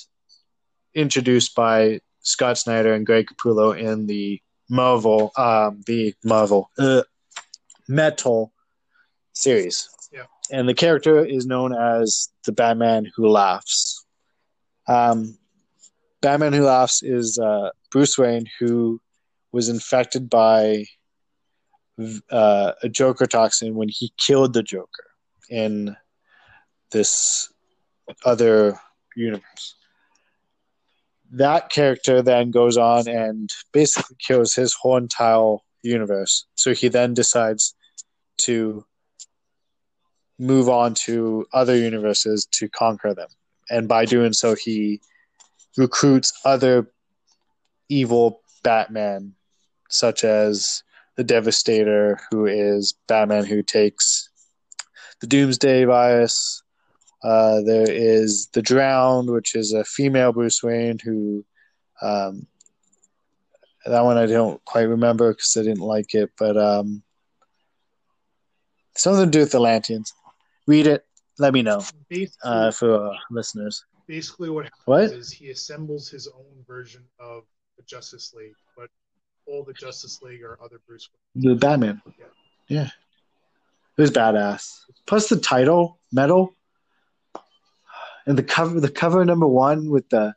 introduced 0.93 1.55
by 1.55 1.99
Scott 2.21 2.57
Snyder 2.57 2.93
and 2.93 3.05
Greg 3.05 3.27
Capullo 3.27 3.77
in 3.77 4.07
the 4.07 4.41
Marvel, 4.69 5.31
um, 5.35 5.81
the 5.85 6.15
Marvel 6.23 6.69
uh, 6.79 7.03
Metal 7.89 8.53
series. 9.33 9.89
Yeah. 10.11 10.25
And 10.51 10.69
the 10.69 10.73
character 10.73 11.25
is 11.25 11.45
known 11.45 11.75
as 11.75 12.29
the 12.45 12.53
Batman 12.53 13.11
Who 13.15 13.27
Laughs. 13.27 14.05
Um, 14.87 15.37
Batman 16.23 16.53
Who 16.53 16.63
Laughs 16.63 17.03
is 17.03 17.37
uh, 17.37 17.69
Bruce 17.91 18.17
Wayne 18.17 18.47
who 18.59 18.99
was 19.51 19.69
infected 19.69 20.29
by 20.29 20.85
uh, 22.31 22.71
a 22.81 22.89
Joker 22.89 23.27
toxin 23.27 23.75
when 23.75 23.89
he 23.89 24.11
killed 24.17 24.53
the 24.53 24.63
Joker 24.63 25.11
in 25.51 25.95
this 26.91 27.53
other 28.25 28.79
universe 29.15 29.75
that 31.33 31.69
character 31.69 32.21
then 32.21 32.51
goes 32.51 32.77
on 32.77 33.07
and 33.07 33.49
basically 33.71 34.15
kills 34.19 34.53
his 34.53 34.75
whole 34.75 34.97
entire 34.97 35.57
universe. 35.81 36.45
So 36.55 36.73
he 36.73 36.87
then 36.87 37.15
decides 37.15 37.75
to 38.41 38.85
move 40.39 40.69
on 40.69 40.93
to 40.93 41.45
other 41.51 41.75
universes 41.75 42.47
to 42.53 42.69
conquer 42.69 43.15
them. 43.15 43.29
And 43.69 43.87
by 43.87 44.05
doing 44.05 44.33
so, 44.33 44.55
he 44.55 45.01
recruits 45.77 46.33
other 46.45 46.91
evil 47.89 48.41
Batman, 48.63 49.33
such 49.89 50.23
as 50.23 50.83
the 51.15 51.23
Devastator, 51.23 52.19
who 52.31 52.45
is 52.45 52.93
Batman 53.07 53.45
who 53.45 53.61
takes 53.61 54.29
the 55.21 55.27
Doomsday 55.27 55.85
virus, 55.85 56.63
uh, 57.23 57.61
there 57.61 57.89
is 57.89 58.49
the 58.53 58.61
Drowned, 58.61 59.29
which 59.29 59.55
is 59.55 59.71
a 59.71 59.85
female 59.85 60.33
Bruce 60.33 60.61
Wayne 60.61 60.99
who, 61.01 61.45
um, 62.01 62.47
that 63.85 64.03
one 64.03 64.17
I 64.17 64.25
don't 64.25 64.63
quite 64.65 64.83
remember 64.83 65.31
because 65.31 65.55
I 65.57 65.63
didn't 65.63 65.79
like 65.79 66.13
it, 66.13 66.31
but 66.37 66.57
um, 66.57 67.01
something 68.95 69.25
to 69.25 69.31
do 69.31 69.39
with 69.39 69.51
the 69.51 69.59
Lanterns. 69.59 70.13
Read 70.67 70.87
it. 70.87 71.05
Let 71.39 71.53
me 71.53 71.61
know 71.61 71.81
uh, 72.43 72.71
for 72.71 73.09
uh, 73.09 73.15
listeners. 73.31 73.83
Basically 74.07 74.49
what 74.49 74.65
happens 74.65 74.83
What? 74.85 75.03
is 75.03 75.31
he 75.31 75.49
assembles 75.49 76.09
his 76.09 76.27
own 76.27 76.63
version 76.67 77.03
of 77.19 77.43
the 77.77 77.83
Justice 77.83 78.33
League, 78.33 78.55
but 78.77 78.89
all 79.45 79.63
the 79.63 79.73
Justice 79.73 80.21
League 80.21 80.43
are 80.43 80.57
other 80.63 80.79
Bruce 80.87 81.09
Wayne. 81.35 81.53
The 81.53 81.55
Batman. 81.59 82.01
Yeah. 82.19 82.25
Yeah. 82.67 82.89
It 83.97 84.01
was 84.01 84.11
badass. 84.11 84.79
Plus 85.05 85.29
the 85.29 85.37
title, 85.37 85.99
metal, 86.11 86.55
and 88.25 88.37
the 88.37 88.43
cover, 88.43 88.79
the 88.79 88.89
cover 88.89 89.23
number 89.25 89.47
one 89.47 89.89
with 89.89 90.09
the 90.09 90.33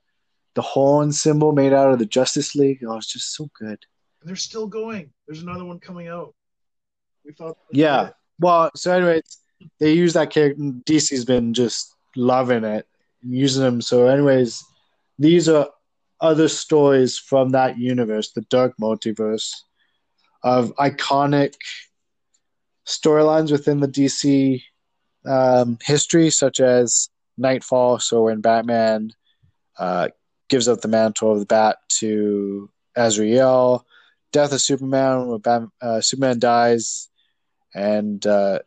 the 0.54 0.62
horn 0.62 1.12
symbol 1.12 1.52
made 1.52 1.72
out 1.72 1.92
of 1.92 1.98
the 1.98 2.06
Justice 2.06 2.54
League. 2.54 2.82
Oh, 2.86 2.96
it's 2.96 3.12
just 3.12 3.34
so 3.34 3.48
good. 3.58 3.78
And 4.20 4.28
they're 4.28 4.36
still 4.36 4.66
going. 4.66 5.10
There's 5.26 5.42
another 5.42 5.64
one 5.64 5.78
coming 5.78 6.08
out. 6.08 6.34
We 7.24 7.32
thought. 7.32 7.58
Yeah. 7.70 8.10
Well, 8.40 8.70
so 8.74 8.92
anyways, 8.92 9.38
they 9.78 9.92
use 9.92 10.14
that 10.14 10.30
character. 10.30 10.60
DC's 10.62 11.24
been 11.24 11.54
just 11.54 11.94
loving 12.16 12.64
it, 12.64 12.86
using 13.28 13.62
them. 13.62 13.80
So, 13.80 14.06
anyways, 14.06 14.64
these 15.18 15.48
are 15.48 15.68
other 16.20 16.48
stories 16.48 17.18
from 17.18 17.50
that 17.50 17.78
universe, 17.78 18.32
the 18.32 18.42
Dark 18.42 18.74
Multiverse, 18.80 19.52
of 20.42 20.74
iconic 20.76 21.54
storylines 22.86 23.50
within 23.50 23.80
the 23.80 23.88
DC 23.88 24.62
um, 25.26 25.78
history, 25.82 26.30
such 26.30 26.60
as 26.60 27.08
Knightfall. 27.36 27.98
So 27.98 28.24
when 28.24 28.40
Batman 28.40 29.10
uh, 29.78 30.08
gives 30.48 30.68
up 30.68 30.80
the 30.80 30.88
mantle 30.88 31.32
of 31.32 31.40
the 31.40 31.46
Bat 31.46 31.78
to 31.98 32.70
Azrael, 32.94 33.84
Death 34.32 34.52
of 34.52 34.60
Superman, 34.60 35.38
Bat- 35.38 35.68
uh, 35.80 36.00
Superman 36.00 36.38
dies, 36.38 37.08
and 37.74 38.24
uh, 38.26 38.60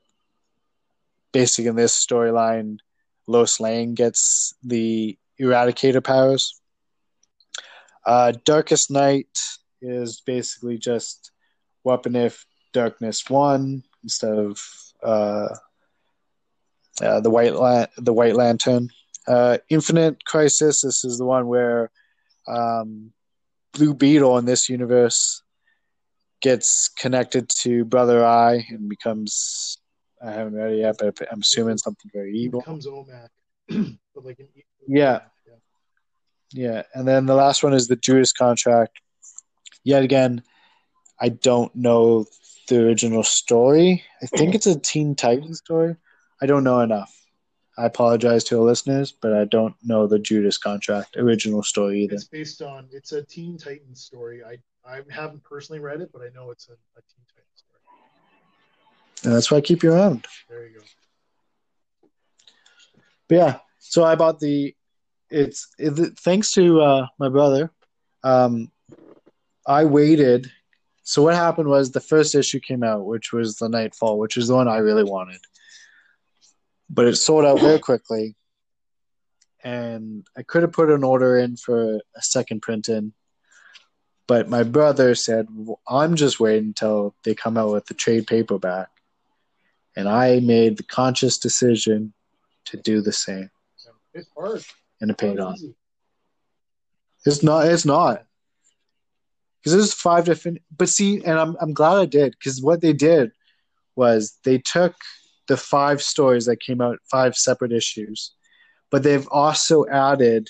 basically 1.31 1.69
in 1.69 1.75
this 1.75 1.93
storyline, 1.93 2.77
Lois 3.29 3.59
Lane 3.59 3.93
gets 3.93 4.55
the 4.63 5.17
Eradicator 5.39 6.03
powers. 6.03 6.59
Uh, 8.03 8.33
Darkest 8.43 8.89
Night 8.89 9.37
is 9.81 10.21
basically 10.25 10.79
just 10.79 11.31
Weapon 11.83 12.15
if 12.15 12.43
Darkness 12.73 13.29
One 13.29 13.83
instead 14.03 14.33
of 14.33 14.59
uh, 15.03 15.49
uh, 17.01 17.19
the 17.21 17.29
White 17.29 17.53
the 17.97 18.13
White 18.13 18.35
Lantern. 18.35 18.89
Uh, 19.27 19.59
Infinite 19.69 20.25
Crisis. 20.25 20.81
This 20.81 21.05
is 21.05 21.19
the 21.19 21.25
one 21.25 21.47
where 21.47 21.91
um, 22.47 23.13
Blue 23.73 23.93
Beetle 23.93 24.39
in 24.39 24.45
this 24.45 24.69
universe 24.69 25.43
gets 26.41 26.89
connected 26.97 27.47
to 27.61 27.85
Brother 27.85 28.25
Eye 28.25 28.65
and 28.69 28.89
becomes. 28.89 29.77
I 30.21 30.31
haven't 30.31 30.55
read 30.55 30.73
it 30.73 30.79
yet, 30.79 30.97
but 30.99 31.27
I'm 31.31 31.41
assuming 31.41 31.77
something 31.77 32.09
very 32.13 32.33
evil. 32.33 32.59
becomes 32.59 32.87
OMAC, 32.87 33.29
but 34.13 34.25
like 34.25 34.39
an 34.39 34.47
Yeah. 34.87 35.21
yeah. 35.47 35.53
Yeah, 36.51 36.83
and 36.93 37.07
then 37.07 37.25
the 37.25 37.35
last 37.35 37.63
one 37.63 37.73
is 37.73 37.87
the 37.87 37.95
Judas 37.95 38.31
contract. 38.31 38.99
Yet 39.83 40.03
again, 40.03 40.43
I 41.19 41.29
don't 41.29 41.73
know 41.75 42.25
the 42.67 42.83
original 42.83 43.23
story. 43.23 44.03
I 44.21 44.25
think 44.25 44.55
it's 44.55 44.67
a 44.67 44.79
Teen 44.79 45.15
Titans 45.15 45.59
story. 45.59 45.95
I 46.41 46.45
don't 46.45 46.63
know 46.63 46.79
enough. 46.79 47.13
I 47.77 47.85
apologize 47.85 48.43
to 48.45 48.55
the 48.55 48.61
listeners, 48.61 49.11
but 49.11 49.33
I 49.33 49.45
don't 49.45 49.75
know 49.83 50.05
the 50.05 50.19
Judas 50.19 50.57
contract 50.57 51.15
original 51.17 51.63
story 51.63 52.03
either. 52.03 52.15
It's 52.15 52.25
based 52.25 52.61
on 52.61 52.87
it's 52.91 53.11
a 53.13 53.23
Teen 53.23 53.57
Titans 53.57 54.01
story. 54.01 54.43
I 54.43 54.57
I 54.85 55.01
haven't 55.09 55.43
personally 55.43 55.79
read 55.79 56.01
it, 56.01 56.11
but 56.11 56.21
I 56.21 56.29
know 56.33 56.51
it's 56.51 56.67
a, 56.67 56.73
a 56.73 57.01
Teen 57.01 57.25
Titans 57.27 57.27
story. 57.27 57.38
And 59.23 59.33
that's 59.33 59.51
why 59.51 59.57
I 59.57 59.61
keep 59.61 59.83
you 59.83 59.93
around. 59.93 60.25
There 60.47 60.67
you 60.67 60.75
go. 60.75 60.81
But 63.27 63.35
yeah, 63.35 63.59
so 63.79 64.03
I 64.03 64.15
bought 64.15 64.39
the. 64.39 64.75
It's 65.29 65.67
it, 65.77 66.17
thanks 66.19 66.51
to 66.53 66.81
uh, 66.81 67.07
my 67.19 67.29
brother. 67.29 67.71
Um, 68.23 68.71
I 69.67 69.85
waited. 69.85 70.51
So 71.03 71.23
what 71.23 71.35
happened 71.35 71.69
was 71.69 71.91
the 71.91 71.99
first 71.99 72.35
issue 72.35 72.59
came 72.59 72.83
out, 72.83 73.05
which 73.05 73.33
was 73.33 73.55
the 73.55 73.69
Knightfall, 73.69 74.19
which 74.19 74.37
is 74.37 74.47
the 74.47 74.55
one 74.55 74.67
I 74.67 74.77
really 74.77 75.03
wanted, 75.03 75.41
but 76.89 77.07
it 77.07 77.15
sold 77.15 77.45
out 77.45 77.59
very 77.59 77.79
quickly. 77.79 78.35
And 79.63 80.25
I 80.37 80.43
could 80.43 80.61
have 80.61 80.71
put 80.71 80.89
an 80.89 81.03
order 81.03 81.37
in 81.37 81.57
for 81.57 81.95
a 82.15 82.21
second 82.21 82.61
print 82.61 82.89
in, 82.89 83.13
but 84.27 84.49
my 84.49 84.63
brother 84.63 85.15
said, 85.15 85.47
"Well, 85.51 85.81
"I'm 85.87 86.15
just 86.15 86.39
waiting 86.39 86.69
until 86.69 87.15
they 87.23 87.35
come 87.35 87.57
out 87.57 87.71
with 87.73 87.87
the 87.87 87.95
trade 87.95 88.25
paperback," 88.27 88.89
and 89.99 90.07
I 90.07 90.39
made 90.39 90.77
the 90.77 90.83
conscious 90.83 91.37
decision 91.37 92.13
to 92.65 92.77
do 92.77 93.01
the 93.01 93.11
same, 93.11 93.49
It's 94.13 94.29
hard. 94.37 94.63
and 95.01 95.11
it 95.11 95.17
paid 95.17 95.39
off. 95.39 95.59
It's 97.25 97.43
not. 97.43 97.67
It's 97.67 97.85
not. 97.85 98.23
Because 99.59 99.73
there's 99.73 99.93
five 99.93 100.23
different. 100.23 100.59
But 100.75 100.87
see, 100.87 101.21
and 101.23 101.37
I'm 101.37 101.57
I'm 101.59 101.73
glad 101.73 101.97
I 101.97 102.05
did 102.05 102.31
because 102.31 102.61
what 102.61 102.79
they 102.79 102.93
did 102.93 103.31
was 103.97 104.37
they 104.45 104.59
took 104.59 104.95
the 105.49 105.57
five 105.57 106.01
stories 106.01 106.45
that 106.45 106.61
came 106.61 106.79
out, 106.79 106.99
five 107.11 107.35
separate 107.35 107.73
issues, 107.73 108.31
but 108.91 109.03
they've 109.03 109.27
also 109.29 109.85
added 109.87 110.49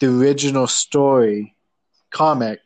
the 0.00 0.08
original 0.08 0.66
story 0.66 1.56
comic 2.10 2.60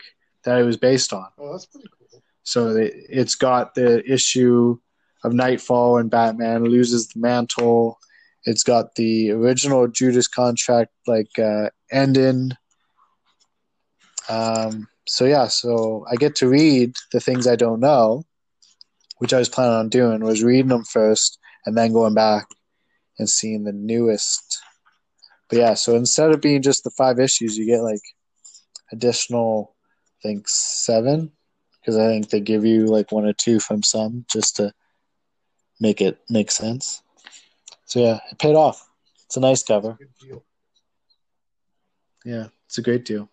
that 0.45 0.59
it 0.59 0.65
was 0.65 0.77
based 0.77 1.13
on. 1.13 1.29
Oh, 1.39 1.53
that's 1.53 1.67
pretty 1.67 1.89
cool. 1.97 2.23
So 2.43 2.75
they, 2.75 2.87
it's 3.09 3.37
got 3.37 3.77
the 3.77 4.03
issue 4.11 4.79
of 5.25 5.33
Knightfall 5.33 5.99
and 5.99 6.11
Batman 6.11 6.65
loses 6.65 7.09
the 7.09 7.21
mantle. 7.21 7.99
It's 8.45 8.65
got 8.65 8.97
the 8.97 9.31
original 9.31 9.87
Judas 9.89 10.27
contract 10.29 10.91
like 11.07 11.39
uh, 11.39 11.71
ending. 11.91 12.53
Um, 14.29 14.89
so 15.07 15.25
yeah, 15.25 15.49
so 15.49 16.05
I 16.11 16.17
get 16.17 16.37
to 16.37 16.49
read 16.49 16.95
the 17.13 17.21
things 17.21 17.47
I 17.47 17.57
don't 17.57 17.81
know, 17.81 18.25
which 19.19 19.33
I 19.33 19.39
was 19.39 19.49
planning 19.49 19.75
on 19.75 19.89
doing 19.89 20.25
was 20.25 20.43
reading 20.43 20.69
them 20.69 20.85
first 20.85 21.39
and 21.67 21.77
then 21.77 21.93
going 21.93 22.15
back 22.15 22.47
and 23.19 23.29
seeing 23.29 23.65
the 23.65 23.73
newest. 23.73 24.61
But 25.49 25.59
yeah, 25.59 25.75
so 25.75 25.97
instead 25.97 26.31
of 26.31 26.41
being 26.41 26.63
just 26.63 26.83
the 26.83 26.91
five 26.91 27.21
issues, 27.21 27.57
you 27.57 27.67
get 27.67 27.83
like 27.83 28.01
additional, 28.91 29.77
I 30.19 30.29
think 30.29 30.49
seven, 30.49 31.33
because 31.81 31.97
I 31.97 32.07
think 32.07 32.31
they 32.31 32.41
give 32.41 32.65
you 32.65 32.87
like 32.87 33.13
one 33.13 33.25
or 33.25 33.33
two 33.33 33.61
from 33.61 33.83
some 33.83 34.25
just 34.33 34.57
to 34.57 34.73
make 35.83 36.01
it 36.01 36.19
make 36.31 36.51
sense. 36.51 37.03
So 37.87 38.01
yeah, 38.01 38.21
it 38.31 38.39
paid 38.39 38.55
off. 38.55 38.89
It's 39.27 39.37
a 39.37 39.41
nice 39.41 39.63
cover. 39.63 39.99
Yeah, 42.25 42.47
it's 42.67 42.79
a 42.79 42.83
great 42.83 43.05
deal. 43.05 43.29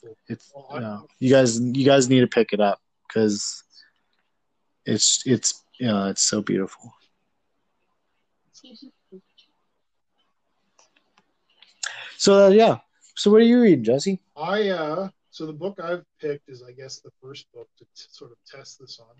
Cool. 0.00 0.16
It's 0.28 0.52
Well, 0.54 0.68
you, 0.74 0.80
know, 0.80 1.06
you 1.18 1.30
guys 1.30 1.60
you 1.60 1.84
guys 1.84 2.08
need 2.08 2.20
to 2.20 2.28
pick 2.28 2.52
it 2.52 2.60
up 2.60 2.80
because 3.06 3.64
it's 4.86 5.22
it's 5.26 5.64
you 5.80 5.88
know 5.88 6.06
it's 6.06 6.28
so 6.28 6.40
beautiful. 6.40 6.92
So 12.16 12.46
uh, 12.46 12.48
yeah, 12.50 12.78
so 13.16 13.30
what 13.30 13.42
are 13.42 13.44
you 13.44 13.60
reading, 13.60 13.84
Jesse? 13.84 14.20
I 14.36 14.68
uh 14.68 15.08
so 15.30 15.44
the 15.44 15.52
book 15.52 15.80
I've 15.82 16.04
picked 16.20 16.48
is 16.48 16.62
I 16.62 16.72
guess 16.72 17.00
the 17.00 17.10
first 17.20 17.46
book 17.52 17.68
to 17.78 17.84
t- 17.84 18.08
sort 18.10 18.30
of 18.30 18.38
test 18.46 18.78
this 18.78 19.00
on. 19.00 19.14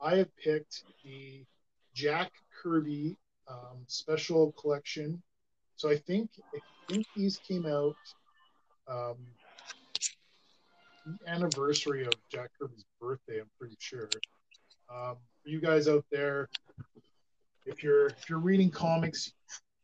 I 0.00 0.16
have 0.16 0.36
picked 0.36 0.84
the 1.04 1.44
Jack 1.94 2.32
Kirby 2.62 3.16
um, 3.48 3.84
special 3.86 4.52
collection. 4.52 5.22
So 5.76 5.90
I 5.90 5.96
think 5.96 6.30
I 6.54 6.58
think 6.88 7.06
these 7.16 7.38
came 7.38 7.66
out 7.66 7.96
um, 8.88 9.16
the 11.04 11.30
anniversary 11.30 12.04
of 12.04 12.12
Jack 12.30 12.50
Kirby's 12.58 12.84
birthday. 13.00 13.40
I'm 13.40 13.50
pretty 13.58 13.76
sure. 13.78 14.08
Um, 14.94 15.16
for 15.42 15.48
you 15.48 15.60
guys 15.60 15.88
out 15.88 16.04
there, 16.10 16.48
if 17.66 17.82
you're 17.82 18.06
if 18.06 18.28
you're 18.28 18.38
reading 18.38 18.70
comics, 18.70 19.32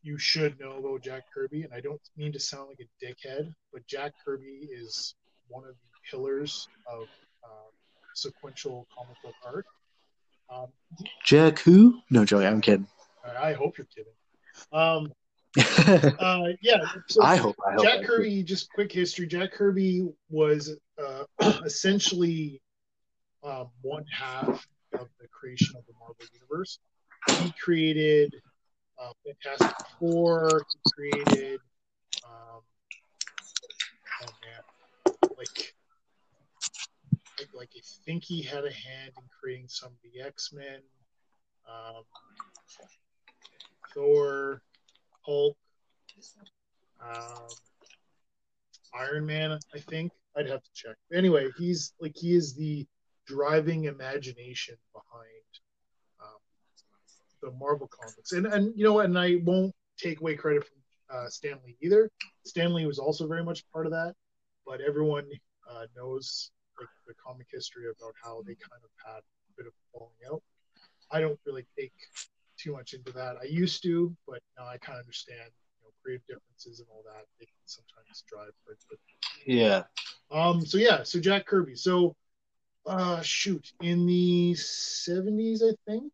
you 0.03 0.19
should 0.19 0.59
know 0.61 0.79
about 0.79 1.03
Jack 1.03 1.25
Kirby. 1.33 1.63
And 1.63 1.73
I 1.75 1.81
don't 1.81 2.01
mean 2.17 2.33
to 2.33 2.41
sound 2.41 2.69
like 2.69 2.81
a 2.81 3.05
dickhead, 3.05 3.53
but 3.73 3.87
Jack 3.87 4.13
Kirby 4.25 4.69
is 4.71 5.15
one 5.49 5.65
of 5.65 5.71
the 5.71 6.11
pillars 6.11 6.69
of 6.91 7.03
uh, 7.45 7.71
sequential 8.15 8.87
comic 8.95 9.17
book 9.23 9.35
art. 9.45 9.67
Um, 10.51 10.67
Jack 11.25 11.61
who? 11.61 12.01
No, 12.11 12.25
Joey, 12.25 12.47
I'm 12.47 12.61
kidding. 12.61 12.87
I 13.41 13.53
hope 13.53 13.79
you're 13.79 13.87
kidding. 13.87 14.13
Um, 14.73 15.13
uh, 16.19 16.49
yeah. 16.61 16.79
So 17.09 17.23
I 17.23 17.37
hope. 17.37 17.57
I 17.67 17.73
hope. 17.75 17.83
Jack 17.83 18.05
Kirby, 18.05 18.43
just 18.43 18.73
quick 18.73 18.93
history. 18.93 19.27
Jack 19.27 19.53
Kirby 19.53 20.09
was 20.29 20.77
uh, 20.99 21.25
essentially 21.65 22.61
um, 23.43 23.69
one 23.83 24.05
half 24.13 24.67
of 24.95 25.09
the 25.21 25.29
creation 25.29 25.77
of 25.77 25.85
the 25.87 25.93
Marvel 25.99 26.25
Universe. 26.33 26.79
He 27.43 27.53
created 27.63 28.35
uh, 29.01 29.13
Fantastic 29.25 29.87
Four. 29.99 30.63
He 30.73 30.91
created, 30.93 31.61
um, 32.25 32.61
oh 34.23 34.33
man, 34.45 35.15
like, 35.37 35.75
like, 37.61 37.71
I 37.77 37.81
think 38.07 38.25
he 38.25 38.41
had 38.41 38.65
a 38.65 38.73
hand 38.73 39.13
in 39.19 39.25
creating 39.39 39.69
some 39.69 39.91
of 39.91 39.99
the 40.03 40.23
X 40.23 40.51
Men, 40.51 40.81
um, 41.69 42.03
Thor, 43.95 44.63
Hulk, 45.21 45.57
um, 47.05 47.49
Iron 48.99 49.27
Man, 49.27 49.59
I 49.75 49.79
think. 49.79 50.11
I'd 50.37 50.49
have 50.49 50.63
to 50.63 50.71
check. 50.73 50.97
Anyway, 51.13 51.49
he's 51.59 51.93
like 52.01 52.17
he 52.17 52.35
is 52.35 52.55
the 52.55 52.87
driving 53.27 53.85
imagination 53.85 54.77
behind 54.95 55.51
um, 56.23 56.39
the 57.43 57.51
Marvel 57.59 57.89
comics, 57.89 58.33
and 58.33 58.47
and 58.47 58.73
you 58.77 58.85
know, 58.85 59.01
and 59.01 59.19
I 59.19 59.41
won't 59.45 59.75
take 59.99 60.21
away 60.21 60.37
credit 60.37 60.65
from 60.65 61.19
uh, 61.19 61.29
Stan 61.29 61.59
Lee 61.67 61.77
either. 61.83 62.09
Stan 62.47 62.73
Lee 62.73 62.87
was 62.87 63.01
also 63.01 63.27
very 63.27 63.45
much 63.45 63.69
part 63.73 63.87
of 63.87 63.93
that, 63.93 64.15
but 64.65 64.81
everyone 64.81 65.27
uh, 65.69 65.87
knows 65.97 66.53
the 67.07 67.15
comic 67.15 67.47
history 67.53 67.85
about 67.87 68.15
how 68.23 68.43
they 68.47 68.55
kind 68.55 68.83
of 68.83 68.91
had 69.05 69.21
a 69.21 69.53
bit 69.57 69.67
of 69.67 69.73
falling 69.93 70.21
out. 70.33 70.43
I 71.11 71.21
don't 71.21 71.39
really 71.45 71.67
take 71.79 71.93
too 72.59 72.73
much 72.73 72.93
into 72.93 73.13
that. 73.13 73.37
I 73.41 73.45
used 73.45 73.83
to, 73.85 74.15
but 74.27 74.41
now 74.59 74.67
I 74.67 74.79
kind 74.79 74.99
of 74.99 75.05
understand 75.05 75.51
you 75.81 75.83
know, 75.83 75.91
creative 76.03 76.27
differences 76.27 76.81
and 76.81 76.89
all 76.91 77.03
that. 77.07 77.25
They 77.39 77.47
can 77.47 77.55
sometimes 77.65 78.25
drive. 78.29 78.53
But, 78.67 78.77
but, 78.89 78.99
yeah. 79.47 79.83
Um. 80.31 80.65
So 80.65 80.79
yeah. 80.79 81.03
So 81.03 81.19
Jack 81.21 81.47
Kirby. 81.47 81.75
So, 81.75 82.15
uh, 82.87 83.21
shoot, 83.23 83.73
in 83.81 84.07
the 84.07 84.55
seventies, 84.55 85.63
I 85.63 85.73
think. 85.91 86.13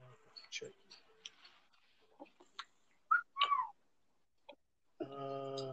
Uh, 0.00 0.14
check. 0.50 0.68
Uh, 5.00 5.72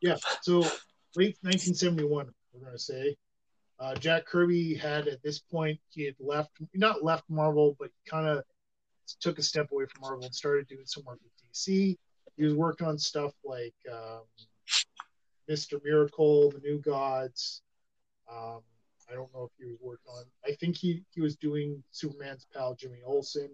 yeah. 0.00 0.16
So 0.42 0.64
late 1.16 1.36
1971, 1.42 2.26
we're 2.52 2.60
going 2.60 2.72
to 2.72 2.78
say. 2.78 3.16
Uh, 3.78 3.94
Jack 3.94 4.24
Kirby 4.26 4.74
had 4.74 5.06
at 5.08 5.22
this 5.22 5.38
point 5.38 5.78
he 5.90 6.04
had 6.04 6.14
left, 6.18 6.50
not 6.74 7.04
left 7.04 7.24
Marvel, 7.28 7.76
but 7.78 7.90
kind 8.08 8.26
of 8.26 8.42
took 9.20 9.38
a 9.38 9.42
step 9.42 9.70
away 9.70 9.84
from 9.86 10.00
Marvel 10.00 10.24
and 10.24 10.34
started 10.34 10.66
doing 10.66 10.86
some 10.86 11.04
work 11.04 11.18
with 11.22 11.32
DC. 11.52 11.96
He 12.36 12.44
was 12.44 12.54
working 12.54 12.86
on 12.86 12.98
stuff 12.98 13.32
like 13.44 13.74
um, 13.90 14.22
Mister 15.48 15.80
Miracle, 15.84 16.50
The 16.50 16.60
New 16.60 16.78
Gods. 16.78 17.62
Um, 18.30 18.60
I 19.10 19.14
don't 19.14 19.32
know 19.34 19.44
if 19.44 19.50
he 19.58 19.66
was 19.66 19.78
working 19.80 20.12
on. 20.16 20.24
I 20.44 20.52
think 20.52 20.76
he 20.76 21.02
he 21.10 21.20
was 21.20 21.36
doing 21.36 21.82
Superman's 21.92 22.46
pal 22.52 22.74
Jimmy 22.74 22.98
Olsen, 23.04 23.50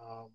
um, 0.00 0.30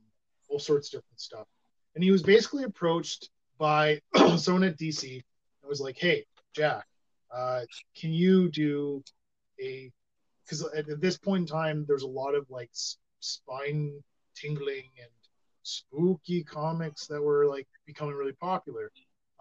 all 0.50 0.60
sorts 0.60 0.88
of 0.88 1.00
different 1.02 1.20
stuff. 1.20 1.48
And 1.96 2.04
he 2.04 2.12
was 2.12 2.24
basically 2.24 2.64
approached 2.64 3.30
by 3.58 4.00
someone 4.38 4.64
at 4.64 4.78
DC 4.78 5.12
and 5.12 5.70
was 5.70 5.82
like, 5.82 5.98
"Hey, 5.98 6.26
Jack, 6.58 6.86
uh, 7.32 7.62
can 7.96 8.12
you 8.12 8.50
do 8.50 9.04
a?" 9.62 9.92
Because 10.44 10.64
at 10.76 11.02
this 11.02 11.18
point 11.18 11.42
in 11.42 11.48
time, 11.48 11.86
there's 11.88 12.04
a 12.04 12.08
lot 12.08 12.34
of 12.34 12.50
like 12.50 12.70
spine 13.20 14.02
tingling 14.36 14.90
and 15.00 15.12
spooky 15.64 16.44
comics 16.44 17.08
that 17.08 17.22
were 17.22 17.46
like 17.46 17.68
becoming 17.86 18.16
really 18.16 18.34
popular. 18.34 18.92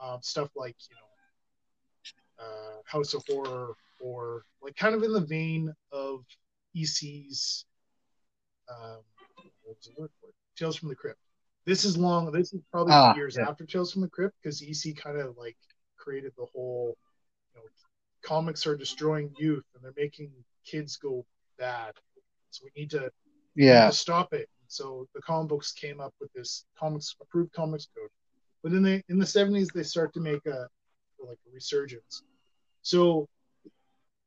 Um, 0.03 0.19
stuff 0.21 0.51
like 0.57 0.77
you 0.91 0.97
know 0.97 2.45
uh, 2.45 2.83
House 2.85 3.15
of 3.15 3.23
Horror 3.29 3.75
or 4.01 4.43
like 4.63 4.77
kind 4.77 4.95
of 4.95 5.03
in 5.03 5.13
the 5.13 5.21
vein 5.21 5.73
of 5.93 6.25
EC's 6.77 7.65
um, 8.69 9.01
what 9.63 9.77
was 9.77 9.87
the 9.87 10.01
word 10.01 10.11
for 10.21 10.29
it? 10.29 10.35
Tales 10.57 10.77
from 10.77 10.89
the 10.89 10.95
Crypt. 10.95 11.19
This 11.65 11.85
is 11.85 11.97
long. 11.97 12.31
This 12.33 12.53
is 12.53 12.61
probably 12.71 12.93
Ah, 12.93 13.15
years 13.17 13.37
yeah. 13.37 13.49
after 13.49 13.65
Tales 13.65 13.93
from 13.93 14.03
the 14.03 14.09
Crypt 14.09 14.35
because 14.43 14.63
EC 14.63 14.95
kind 14.97 15.19
of 15.19 15.37
like 15.37 15.57
created 15.97 16.33
the 16.37 16.47
whole, 16.55 16.97
know, 17.57 17.69
comics 18.23 18.67
are 18.67 18.77
destroying 18.77 19.33
youth 19.39 19.65
and 19.75 19.83
they're 19.85 19.93
making 19.97 20.31
kids 20.65 20.97
go 20.97 21.25
bad. 21.59 21.95
So 22.51 22.65
we 22.65 22.81
need 22.81 22.91
to 22.91 23.11
Yeah. 23.55 23.87
to 23.87 23.93
stop 23.93 24.33
it. 24.33 24.49
So 24.69 25.07
the 25.15 25.23
comic 25.23 25.49
books 25.49 25.73
came 25.73 26.01
up 26.01 26.15
with 26.21 26.33
this 26.33 26.65
comics 26.79 27.15
approved 27.21 27.53
comics 27.53 27.89
code. 27.97 28.11
But 28.63 28.73
in 28.73 28.83
the 28.83 29.03
in 29.09 29.19
the 29.19 29.27
seventies 29.27 29.69
they 29.69 29.83
start 29.85 30.13
to 30.15 30.21
make 30.21 30.45
a 30.47 30.69
like 31.19 31.39
a 31.47 31.51
resurgence. 31.53 32.23
So 32.83 33.29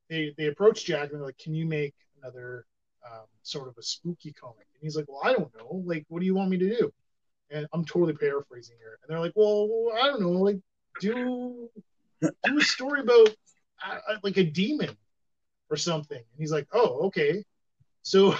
they 0.09 0.33
they 0.37 0.47
approached 0.47 0.85
Jack 0.85 1.09
and 1.09 1.19
they're 1.19 1.25
like, 1.25 1.37
Can 1.37 1.53
you 1.53 1.65
make 1.65 1.93
another 2.21 2.65
um, 3.05 3.25
sort 3.43 3.67
of 3.67 3.77
a 3.77 3.83
spooky 3.83 4.31
comic? 4.33 4.67
And 4.73 4.81
he's 4.81 4.95
like, 4.95 5.05
Well, 5.07 5.21
I 5.23 5.33
don't 5.33 5.53
know. 5.55 5.81
Like, 5.85 6.05
what 6.09 6.19
do 6.19 6.25
you 6.25 6.35
want 6.35 6.49
me 6.49 6.57
to 6.57 6.69
do? 6.69 6.93
And 7.51 7.67
I'm 7.73 7.85
totally 7.85 8.13
paraphrasing 8.13 8.77
here. 8.79 8.99
And 9.01 9.09
they're 9.09 9.19
like, 9.19 9.33
Well, 9.35 9.91
I 10.01 10.07
don't 10.07 10.21
know, 10.21 10.31
like 10.31 10.59
do 10.99 11.69
do 12.21 12.57
a 12.57 12.61
story 12.61 13.01
about 13.01 13.29
uh, 13.85 14.15
like 14.23 14.37
a 14.37 14.43
demon 14.43 14.95
or 15.69 15.77
something. 15.77 16.17
And 16.17 16.39
he's 16.39 16.51
like, 16.51 16.67
Oh, 16.73 17.07
okay. 17.07 17.43
So 18.03 18.35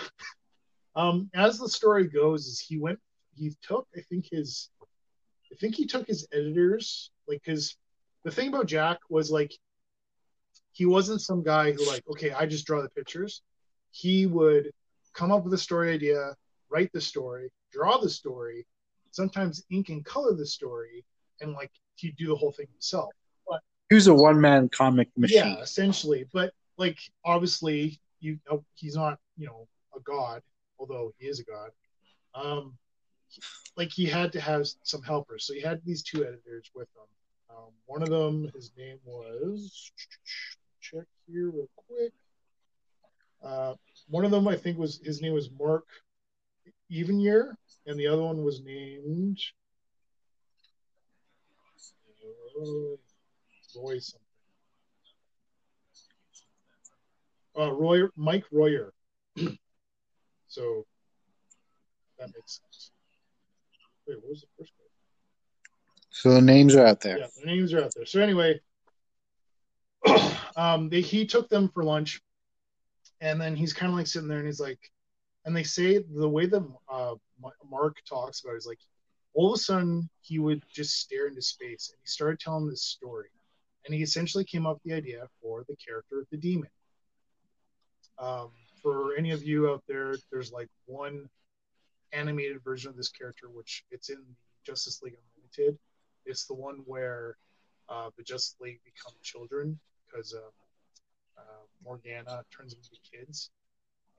um, 0.96 1.30
as 1.34 1.60
the 1.60 1.70
story 1.70 2.08
goes, 2.08 2.46
is 2.46 2.60
he 2.60 2.78
went, 2.78 3.00
he 3.36 3.54
took, 3.62 3.88
I 3.96 4.02
think 4.02 4.28
his, 4.32 4.70
I 5.52 5.56
think 5.56 5.76
he 5.76 5.86
took 5.86 6.08
his 6.08 6.28
editors, 6.32 7.12
like, 7.28 7.42
because 7.44 7.76
the 8.24 8.32
thing 8.32 8.50
about 8.50 8.68
Jack 8.68 9.00
was 9.10 9.32
like, 9.32 9.54
he 10.72 10.86
wasn't 10.86 11.22
some 11.22 11.44
guy 11.44 11.72
who 11.72 11.86
like, 11.88 12.04
okay, 12.10 12.32
I 12.32 12.46
just 12.46 12.66
draw 12.66 12.82
the 12.82 12.90
pictures. 12.90 13.42
He 13.92 14.28
would 14.28 14.72
come 15.14 15.32
up 15.32 15.44
with 15.44 15.54
a 15.54 15.58
story 15.58 15.92
idea, 15.94 16.36
write 16.70 16.92
the 16.94 17.02
story, 17.02 17.50
draw 17.72 17.98
the 17.98 18.10
story, 18.10 18.66
sometimes 19.12 19.64
ink 19.72 19.90
and 19.90 20.06
color 20.06 20.36
the 20.36 20.46
story, 20.46 21.04
and 21.42 21.54
like 21.54 21.72
he'd 21.96 22.16
do 22.16 22.28
the 22.28 22.36
whole 22.36 22.52
thing 22.52 22.68
himself. 22.72 23.12
He 23.90 23.96
was 23.96 24.08
a 24.08 24.14
one 24.14 24.40
man 24.40 24.70
comic 24.70 25.10
machine. 25.18 25.38
Yeah, 25.38 25.62
essentially. 25.62 26.26
But 26.32 26.54
like 26.78 27.00
obviously, 27.26 28.00
you 28.20 28.40
he's 28.76 28.96
not 28.96 29.20
you 29.38 29.48
know 29.48 29.68
a 29.96 30.00
god, 30.02 30.42
although 30.78 31.14
he 31.18 31.28
is 31.28 31.40
a 31.40 31.44
god. 31.44 31.72
Um, 32.36 32.78
like 33.76 33.92
he 33.92 34.06
had 34.06 34.32
to 34.34 34.42
have 34.42 34.68
some 34.84 35.02
helpers, 35.02 35.46
so 35.46 35.54
he 35.54 35.62
had 35.62 35.82
these 35.86 36.04
two 36.04 36.24
editors 36.24 36.70
with 36.76 36.88
him. 36.96 37.56
Um, 37.56 37.72
one 37.86 38.04
of 38.04 38.10
them, 38.10 38.50
his 38.54 38.72
name 38.78 39.00
was 39.04 39.92
check 40.82 41.06
here 41.28 41.50
real 41.50 41.70
quick. 41.76 42.14
Uh, 43.44 43.74
one 44.08 44.26
of 44.26 44.32
them, 44.32 44.48
I 44.48 44.56
think, 44.56 44.78
was 44.78 45.00
his 45.04 45.22
name 45.22 45.34
was 45.34 45.50
Mark 45.58 45.86
Evanier, 46.92 47.54
and 47.86 48.00
the 48.00 48.08
other 48.08 48.22
one 48.22 48.44
was 48.44 48.62
named 48.62 49.40
uh, 52.62 52.98
Roy 53.76 54.00
something. 54.00 54.26
Uh, 57.58 57.72
Roy 57.72 58.08
Mike 58.16 58.46
Royer. 58.52 58.94
so 60.48 60.86
that 62.18 62.28
makes 62.28 62.62
sense. 62.62 62.92
Wait, 64.08 64.18
what 64.22 64.30
was 64.30 64.42
the 64.42 64.48
first 64.58 64.74
one? 64.78 64.88
So 66.10 66.34
the 66.34 66.42
names 66.42 66.76
are 66.76 66.86
out 66.86 67.02
there. 67.02 67.20
Yeah, 67.20 67.28
the 67.40 67.46
names 67.46 67.74
are 67.74 67.84
out 67.84 67.94
there. 67.96 68.06
So 68.06 68.22
anyway, 68.22 68.60
um, 70.56 70.90
they, 70.90 71.02
he 71.02 71.26
took 71.26 71.50
them 71.50 71.70
for 71.70 71.84
lunch, 71.84 72.22
and 73.22 73.40
then 73.40 73.56
he's 73.56 73.74
kind 73.74 73.92
of 73.92 73.98
like 73.98 74.08
sitting 74.08 74.28
there, 74.28 74.40
and 74.40 74.48
he's 74.48 74.60
like, 74.60 74.80
and 75.46 75.56
they 75.56 75.64
say 75.64 76.00
the 76.00 76.28
way 76.28 76.46
that 76.46 76.64
uh, 76.92 77.16
Mark 77.70 77.98
talks 78.08 78.42
about 78.42 78.54
it 78.54 78.58
is 78.58 78.68
like, 78.68 78.80
all 79.34 79.54
of 79.54 79.58
a 79.58 79.62
sudden 79.62 80.10
he 80.22 80.40
would 80.40 80.64
just 80.74 81.00
stare 81.00 81.28
into 81.28 81.42
space, 81.42 81.90
and 81.92 82.00
he 82.02 82.08
started 82.08 82.40
telling 82.40 82.68
this 82.68 82.84
story, 82.84 83.30
and 83.86 83.94
he 83.96 84.02
essentially 84.04 84.44
came 84.44 84.66
up 84.66 84.76
with 84.76 84.84
the 84.84 84.94
idea 84.94 85.28
for 85.42 85.64
the 85.68 85.76
character 85.76 86.20
of 86.20 86.28
the 86.32 86.38
demon. 86.38 86.70
Um, 88.18 88.50
for 88.82 89.16
any 89.18 89.32
of 89.32 89.44
you 89.44 89.70
out 89.70 89.84
there, 89.88 90.16
there's 90.32 90.52
like 90.52 90.68
one 90.86 91.30
animated 92.12 92.64
version 92.64 92.90
of 92.90 92.98
this 92.98 93.10
character, 93.10 93.48
which 93.50 93.84
it's 93.92 94.10
in 94.10 94.22
Justice 94.66 95.02
League 95.04 95.16
Unlimited. 95.36 95.80
It's 96.26 96.46
the 96.46 96.54
one 96.54 96.82
where 96.86 97.38
uh, 97.88 98.10
the 98.18 98.24
Justice 98.24 98.56
League 98.60 98.80
become 98.84 99.14
children 99.24 99.80
because 100.06 100.34
uh, 100.34 101.40
uh, 101.40 101.42
Morgana 101.84 102.44
turns 102.56 102.74
them 102.74 102.82
into 102.84 103.00
kids, 103.18 103.50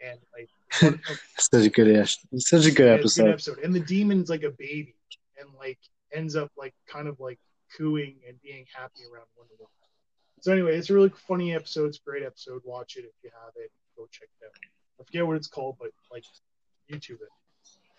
and 0.05 0.19
like 0.35 0.49
of- 1.11 1.21
Such 1.39 1.67
a 1.67 1.71
good 1.71 2.09
such 2.39 2.67
a 2.67 2.71
good 2.71 2.87
yeah, 2.87 2.95
it's 2.95 3.19
a 3.19 3.23
episode. 3.23 3.23
good 3.25 3.33
episode. 3.33 3.59
And 3.65 3.75
the 3.75 3.81
demon's 3.81 4.31
like 4.31 4.43
a 4.43 4.51
baby, 4.51 4.95
and 5.39 5.49
like 5.59 5.79
ends 6.13 6.37
up 6.37 6.51
like 6.57 6.75
kind 6.87 7.07
of 7.09 7.21
like 7.21 7.39
cooing 7.77 8.17
and 8.29 8.41
being 8.43 8.67
happy 8.75 9.03
around 9.13 9.27
Wonder 9.37 9.55
Woman. 9.59 9.73
So 10.41 10.53
anyway, 10.53 10.77
it's 10.77 10.91
a 10.91 10.95
really 10.95 11.11
funny 11.29 11.55
episode. 11.55 11.87
It's 11.89 11.99
a 11.99 12.03
great 12.09 12.23
episode. 12.23 12.63
Watch 12.65 12.97
it 12.97 13.05
if 13.05 13.13
you 13.23 13.31
have 13.45 13.53
it. 13.57 13.71
Go 13.97 14.07
check 14.11 14.29
it 14.41 14.47
out. 14.47 14.53
I 15.01 15.05
forget 15.05 15.27
what 15.27 15.37
it's 15.37 15.49
called, 15.49 15.77
but 15.79 15.91
like 16.11 16.25
YouTube 16.91 17.21
it. 17.21 17.29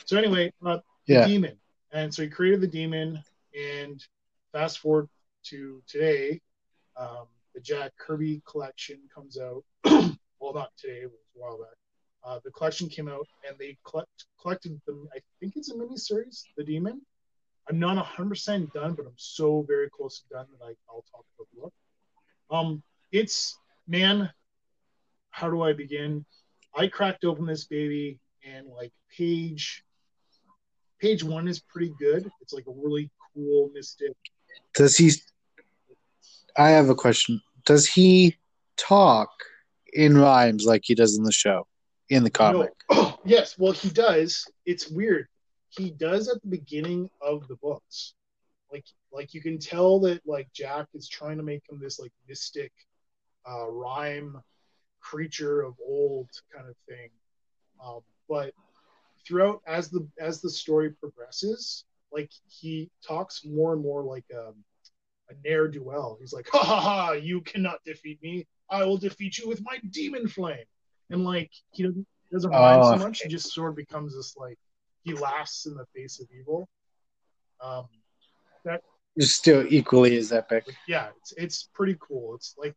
So 0.06 0.18
anyway, 0.18 0.52
uh, 0.66 0.78
the 1.08 1.14
Yeah. 1.14 1.28
demon. 1.28 1.60
And 1.92 2.14
so 2.14 2.24
he 2.24 2.30
created 2.30 2.62
the 2.62 2.68
demon, 2.68 3.22
and 3.56 4.04
fast 4.54 4.80
forward 4.80 5.10
to 5.44 5.82
today, 5.88 6.42
um, 6.96 7.28
the 7.54 7.60
Jack 7.60 7.92
Kirby 7.98 8.42
collection 8.46 9.00
comes 9.14 9.38
out. 9.38 9.64
well, 10.40 10.54
not 10.54 10.72
today, 10.78 11.02
it 11.02 11.12
was 11.12 11.20
a 11.36 11.40
while 11.40 11.58
back. 11.58 11.76
Uh, 12.24 12.40
the 12.44 12.52
collection 12.52 12.88
came 12.88 13.08
out, 13.08 13.28
and 13.48 13.58
they 13.58 13.78
collect, 13.84 14.26
collected 14.40 14.80
the. 14.86 15.08
I 15.14 15.20
think 15.40 15.58
it's 15.58 15.70
a 15.72 15.76
miniseries, 15.76 16.46
The 16.56 16.64
Demon. 16.64 17.02
I'm 17.72 17.80
not 17.80 18.06
100% 18.06 18.74
done, 18.74 18.96
but 18.96 19.06
I'm 19.06 19.14
so 19.16 19.64
very 19.66 19.90
close 19.90 20.20
to 20.20 20.28
done 20.30 20.46
that 20.52 20.66
I, 20.66 20.74
I'll 20.90 21.06
talk 21.10 21.24
about 21.38 21.48
the 21.54 21.62
book. 21.62 21.74
Um, 22.50 22.84
it's 23.14 23.58
man, 23.88 24.30
how 25.30 25.50
do 25.50 25.62
I 25.62 25.72
begin? 25.72 26.26
I 26.76 26.88
cracked 26.88 27.24
open 27.24 27.46
this 27.46 27.64
baby, 27.64 28.20
and 28.46 28.68
like 28.68 28.92
page 29.18 29.86
page 31.00 31.24
one 31.24 31.48
is 31.48 31.62
pretty 31.62 31.94
good. 31.98 32.30
It's 32.42 32.52
like 32.52 32.66
a 32.68 32.74
really 32.76 33.10
cool 33.34 33.72
mystic. 33.74 34.12
Does 34.74 34.98
he? 34.98 35.12
I 36.58 36.72
have 36.72 36.90
a 36.90 36.96
question. 36.96 37.42
Does 37.66 37.88
he 37.88 38.36
talk 38.76 39.30
in 39.94 40.18
rhymes 40.18 40.66
like 40.66 40.82
he 40.84 40.94
does 40.94 41.18
in 41.18 41.24
the 41.24 41.32
show, 41.32 41.68
in 42.10 42.26
the 42.26 42.30
comic? 42.30 42.72
No. 42.92 43.18
yes, 43.24 43.58
well 43.58 43.72
he 43.72 43.90
does. 43.90 44.46
It's 44.66 44.90
weird. 44.90 45.30
He 45.72 45.92
does 45.92 46.28
at 46.30 46.42
the 46.42 46.48
beginning 46.48 47.10
of 47.22 47.48
the 47.48 47.56
books. 47.56 48.14
Like 48.72 48.86
like 49.12 49.34
you 49.34 49.42
can 49.42 49.58
tell 49.58 50.00
that 50.02 50.22
like 50.26 50.48
Jack 50.54 50.88
is 50.94 51.10
trying 51.10 51.38
to 51.38 51.44
make 51.44 51.64
him 51.70 51.80
this 51.80 52.00
like 52.00 52.14
mystic 52.28 52.72
uh 53.50 53.68
rhyme 53.70 54.42
creature 55.02 55.62
of 55.62 55.74
old 55.86 56.30
kind 56.56 56.68
of 56.70 56.76
thing. 56.88 57.10
Um, 57.84 58.02
but 58.30 58.54
throughout 59.28 59.62
as 59.68 59.90
the 59.90 60.08
as 60.20 60.42
the 60.42 60.50
story 60.50 60.92
progresses, 60.92 61.86
like 62.12 62.30
he 62.48 62.90
talks 63.06 63.44
more 63.46 63.74
and 63.74 63.82
more 63.82 64.04
like 64.04 64.26
um, 64.38 64.56
a 65.30 65.34
ne'er 65.44 65.68
do 65.68 65.84
well. 65.84 66.18
He's 66.20 66.34
like, 66.34 66.48
ha 66.52 66.60
ha 66.60 66.80
ha, 66.80 67.12
you 67.14 67.42
cannot 67.42 67.84
defeat 67.86 68.22
me. 68.22 68.46
I 68.70 68.84
will 68.86 68.98
defeat 68.98 69.38
you 69.38 69.48
with 69.50 69.62
my 69.64 69.80
demon 69.90 70.28
flame. 70.28 70.66
And 71.10 71.26
like 71.26 71.52
he 71.72 71.84
doesn't, 71.84 72.08
doesn't 72.32 72.52
rhyme 72.52 72.84
so 72.84 72.96
Oh. 72.96 72.98
much. 72.98 73.22
He 73.22 73.30
just 73.30 73.52
sort 73.54 73.72
of 73.72 73.76
becomes 73.76 74.16
this 74.16 74.36
like 74.38 74.58
he 75.04 75.14
laughs 75.14 75.66
in 75.66 75.76
the 75.76 75.86
face 75.96 76.20
of 76.20 76.28
evil. 76.38 76.68
Um, 77.64 77.86
that 78.66 78.82
It's 79.16 79.36
still 79.36 79.66
equally 79.70 80.16
as 80.18 80.32
epic. 80.32 80.66
Yeah, 80.88 81.10
it's 81.18 81.34
it's 81.38 81.70
pretty 81.74 81.98
cool. 82.00 82.36
It's 82.36 82.56
like, 82.58 82.76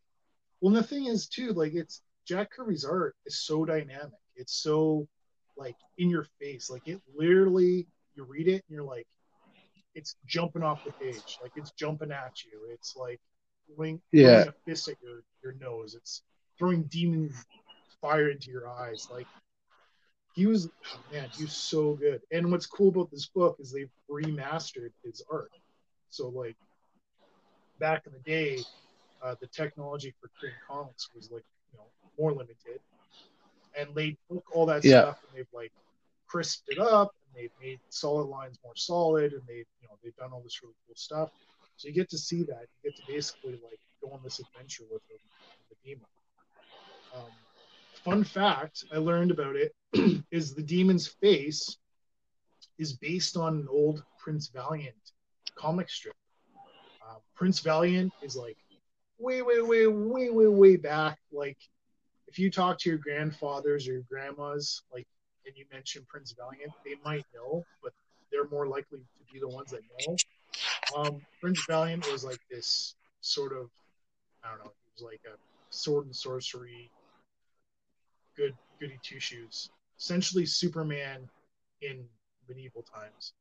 well, 0.61 0.73
the 0.75 0.83
thing 0.83 1.07
is 1.07 1.27
too, 1.29 1.53
like 1.53 1.75
it's 1.75 2.03
Jack 2.27 2.51
Kirby's 2.51 2.85
art 2.85 3.15
is 3.27 3.45
so 3.45 3.65
dynamic. 3.65 4.13
It's 4.37 4.63
so 4.63 5.07
like 5.57 5.77
in 5.99 6.11
your 6.11 6.27
face. 6.41 6.71
Like 6.71 6.87
it 6.89 7.01
literally, 7.15 7.87
you 8.15 8.25
read 8.25 8.49
it 8.49 8.65
and 8.69 8.75
you're 8.75 8.83
like, 8.85 9.07
it's 9.95 10.17
jumping 10.27 10.63
off 10.63 10.85
the 10.85 10.93
page. 10.93 11.39
Like 11.43 11.53
it's 11.57 11.71
jumping 11.73 12.11
at 12.11 12.33
you. 12.45 12.69
It's 12.73 12.95
like 12.97 13.21
throwing, 13.67 14.01
Yeah. 14.13 14.45
a 14.49 14.53
fist 14.67 14.89
at 14.89 14.97
your 15.03 15.23
your 15.43 15.53
nose. 15.61 15.95
It's 15.95 16.23
throwing 16.59 16.85
demon 16.85 17.33
fire 18.01 18.31
into 18.31 18.51
your 18.51 18.69
eyes. 18.69 19.09
Like 19.11 19.27
he 20.35 20.47
was, 20.47 20.70
oh 20.94 21.01
man, 21.11 21.31
he 21.33 21.44
was 21.44 21.57
so 21.59 21.94
good. 21.94 22.23
And 22.33 22.53
what's 22.53 22.66
cool 22.66 22.90
about 22.90 23.11
this 23.11 23.29
book 23.29 23.57
is 23.61 23.73
they've 23.73 23.90
remastered 24.11 24.92
his 25.05 25.25
art. 25.33 25.53
So 26.11 26.29
like 26.29 26.57
back 27.81 28.03
in 28.07 28.12
the 28.12 28.20
day, 28.20 28.66
uh, 29.23 29.37
the 29.40 29.49
technology 29.49 30.14
for 30.20 30.31
creating 30.38 30.59
comics 30.68 31.09
was 31.14 31.31
like 31.33 31.44
you 31.73 31.79
know 31.79 31.87
more 32.18 32.33
limited, 32.33 32.81
and 33.79 33.94
they 33.94 34.16
took 34.31 34.44
all 34.53 34.66
that 34.66 34.85
Yeah. 34.85 35.05
stuff 35.05 35.18
and 35.25 35.33
they've 35.37 35.53
like 35.53 35.73
crisped 36.29 36.68
it 36.68 36.79
up 36.79 37.12
and 37.27 37.42
they've 37.42 37.53
made 37.61 37.81
solid 37.90 38.27
lines 38.27 38.59
more 38.64 38.77
solid 38.77 39.33
and 39.33 39.42
they've 39.49 39.68
you 39.81 39.88
know 39.88 39.97
they've 40.03 40.16
done 40.16 40.33
all 40.33 40.42
this 40.42 40.61
really 40.62 40.75
cool 40.87 40.97
stuff. 40.97 41.31
So 41.77 41.88
you 41.88 41.94
get 41.94 42.11
to 42.11 42.18
see 42.18 42.42
that. 42.44 42.66
You 42.83 42.90
get 42.90 42.97
to 42.97 43.03
basically 43.07 43.55
like 43.62 43.81
go 44.03 44.11
on 44.12 44.20
this 44.25 44.40
adventure 44.40 44.85
with 44.90 45.03
him, 45.11 45.18
the 45.70 45.77
demon. 45.85 46.07
Um, 47.14 47.33
fun 48.05 48.23
fact 48.23 48.85
I 48.93 48.99
learned 48.99 49.31
about 49.31 49.57
it 49.57 49.75
is 50.31 50.55
the 50.55 50.62
demon's 50.62 51.07
face 51.07 51.79
is 52.79 52.93
based 52.93 53.37
on 53.37 53.55
an 53.55 53.69
old 53.71 54.03
Prince 54.19 54.49
Valiant 54.49 54.95
comic 55.57 55.88
strip. 55.88 56.14
Uh, 57.03 57.17
Prince 57.35 57.61
Valiant 57.61 58.12
is 58.23 58.37
like 58.37 58.57
way, 59.19 59.43
way, 59.43 59.61
way, 59.61 59.87
way, 59.87 60.31
way, 60.31 60.47
way 60.47 60.77
back. 60.77 61.19
Like 61.33 61.59
if 62.27 62.38
you 62.38 62.51
talk 62.51 62.79
to 62.81 62.90
your 62.90 62.99
grandfathers 62.99 63.88
or 63.88 63.93
your 63.93 64.03
grandmas, 64.11 64.83
like, 64.93 65.07
and 65.47 65.57
you 65.57 65.64
mention 65.73 66.05
Prince 66.09 66.35
Valiant, 66.37 66.73
they 66.85 66.95
might 67.05 67.25
know, 67.35 67.64
but 67.83 67.93
they're 68.33 68.49
more 68.49 68.67
likely 68.67 68.99
to 68.99 69.33
be 69.33 69.38
the 69.38 69.49
ones 69.49 69.71
that 69.71 69.81
know. 70.01 70.17
Um, 70.97 71.21
Prince 71.40 71.64
Valiant 71.69 72.11
was 72.11 72.25
like 72.25 72.40
this 72.51 72.97
sort 73.21 73.53
of, 73.53 73.71
I 74.43 74.49
don't 74.49 74.59
know, 74.59 74.73
he 74.85 75.03
was 75.03 75.11
like 75.11 75.21
a 75.27 75.37
sword 75.71 76.07
and 76.07 76.17
sorcery, 76.17 76.90
good 78.37 78.55
goody 78.81 78.99
two 79.03 79.20
shoes, 79.20 79.70
essentially 79.99 80.47
Superman 80.47 81.29
in 81.83 82.05
medieval 82.49 82.83
times. 82.83 83.33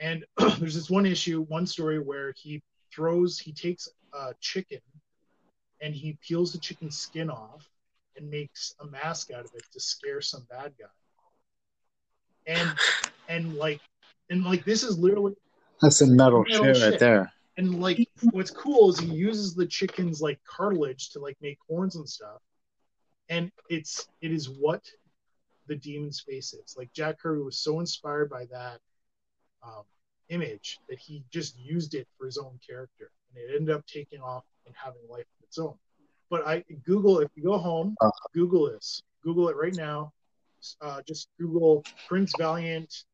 And 0.00 0.24
there's 0.58 0.74
this 0.74 0.90
one 0.90 1.06
issue, 1.06 1.42
one 1.48 1.66
story 1.66 1.98
where 1.98 2.32
he 2.36 2.62
throws, 2.94 3.38
he 3.38 3.52
takes 3.52 3.88
a 4.12 4.34
chicken 4.40 4.80
and 5.80 5.94
he 5.94 6.18
peels 6.26 6.52
the 6.52 6.58
chicken's 6.58 6.96
skin 6.96 7.30
off 7.30 7.68
and 8.16 8.30
makes 8.30 8.74
a 8.80 8.86
mask 8.86 9.30
out 9.30 9.44
of 9.44 9.50
it 9.54 9.64
to 9.72 9.80
scare 9.80 10.20
some 10.20 10.46
bad 10.50 10.72
guy. 10.78 10.86
And 12.46 12.70
and 13.28 13.54
like 13.54 13.80
and 14.30 14.44
like 14.44 14.64
this 14.64 14.82
is 14.82 14.98
literally 14.98 15.34
That's 15.82 16.00
a 16.00 16.06
metal, 16.06 16.44
Metal 16.48 16.64
shit, 16.66 16.76
shit. 16.76 16.90
right 16.92 17.00
there. 17.00 17.32
and 17.58 17.80
like 17.80 18.08
what's 18.30 18.50
cool 18.50 18.90
is 18.90 18.98
he 18.98 19.06
uses 19.12 19.54
the 19.54 19.66
chicken's 19.66 20.20
like 20.20 20.38
cartilage 20.44 21.10
to 21.10 21.18
like 21.20 21.36
make 21.40 21.58
horns 21.68 21.96
and 21.96 22.08
stuff. 22.08 22.40
And 23.28 23.50
it's 23.68 24.08
it 24.20 24.32
is 24.32 24.48
what 24.48 24.82
the 25.66 25.76
demon's 25.76 26.20
face 26.20 26.54
is. 26.54 26.76
Like 26.78 26.92
Jack 26.92 27.18
Kirby 27.20 27.42
was 27.42 27.58
so 27.58 27.80
inspired 27.80 28.30
by 28.30 28.46
that 28.46 28.78
um, 29.64 29.82
image 30.28 30.78
that 30.88 30.98
he 30.98 31.24
just 31.30 31.58
used 31.58 31.94
it 31.94 32.06
for 32.16 32.26
his 32.26 32.38
own 32.38 32.58
character, 32.66 33.10
and 33.34 33.42
it 33.42 33.56
ended 33.56 33.74
up 33.74 33.84
taking 33.86 34.20
off 34.20 34.44
and 34.66 34.74
having 34.76 35.00
life 35.08 35.26
of 35.38 35.44
its 35.44 35.58
own. 35.58 35.74
But 36.30 36.46
I 36.46 36.64
Google 36.84 37.20
if 37.20 37.30
you 37.34 37.42
go 37.42 37.58
home. 37.58 37.96
Google 38.32 38.70
this, 38.70 39.02
Google 39.22 39.48
it 39.48 39.56
right 39.56 39.74
now. 39.74 40.12
Uh, 40.80 41.00
just 41.06 41.28
Google 41.38 41.84
Prince 42.08 42.32
Valiant 42.38 43.04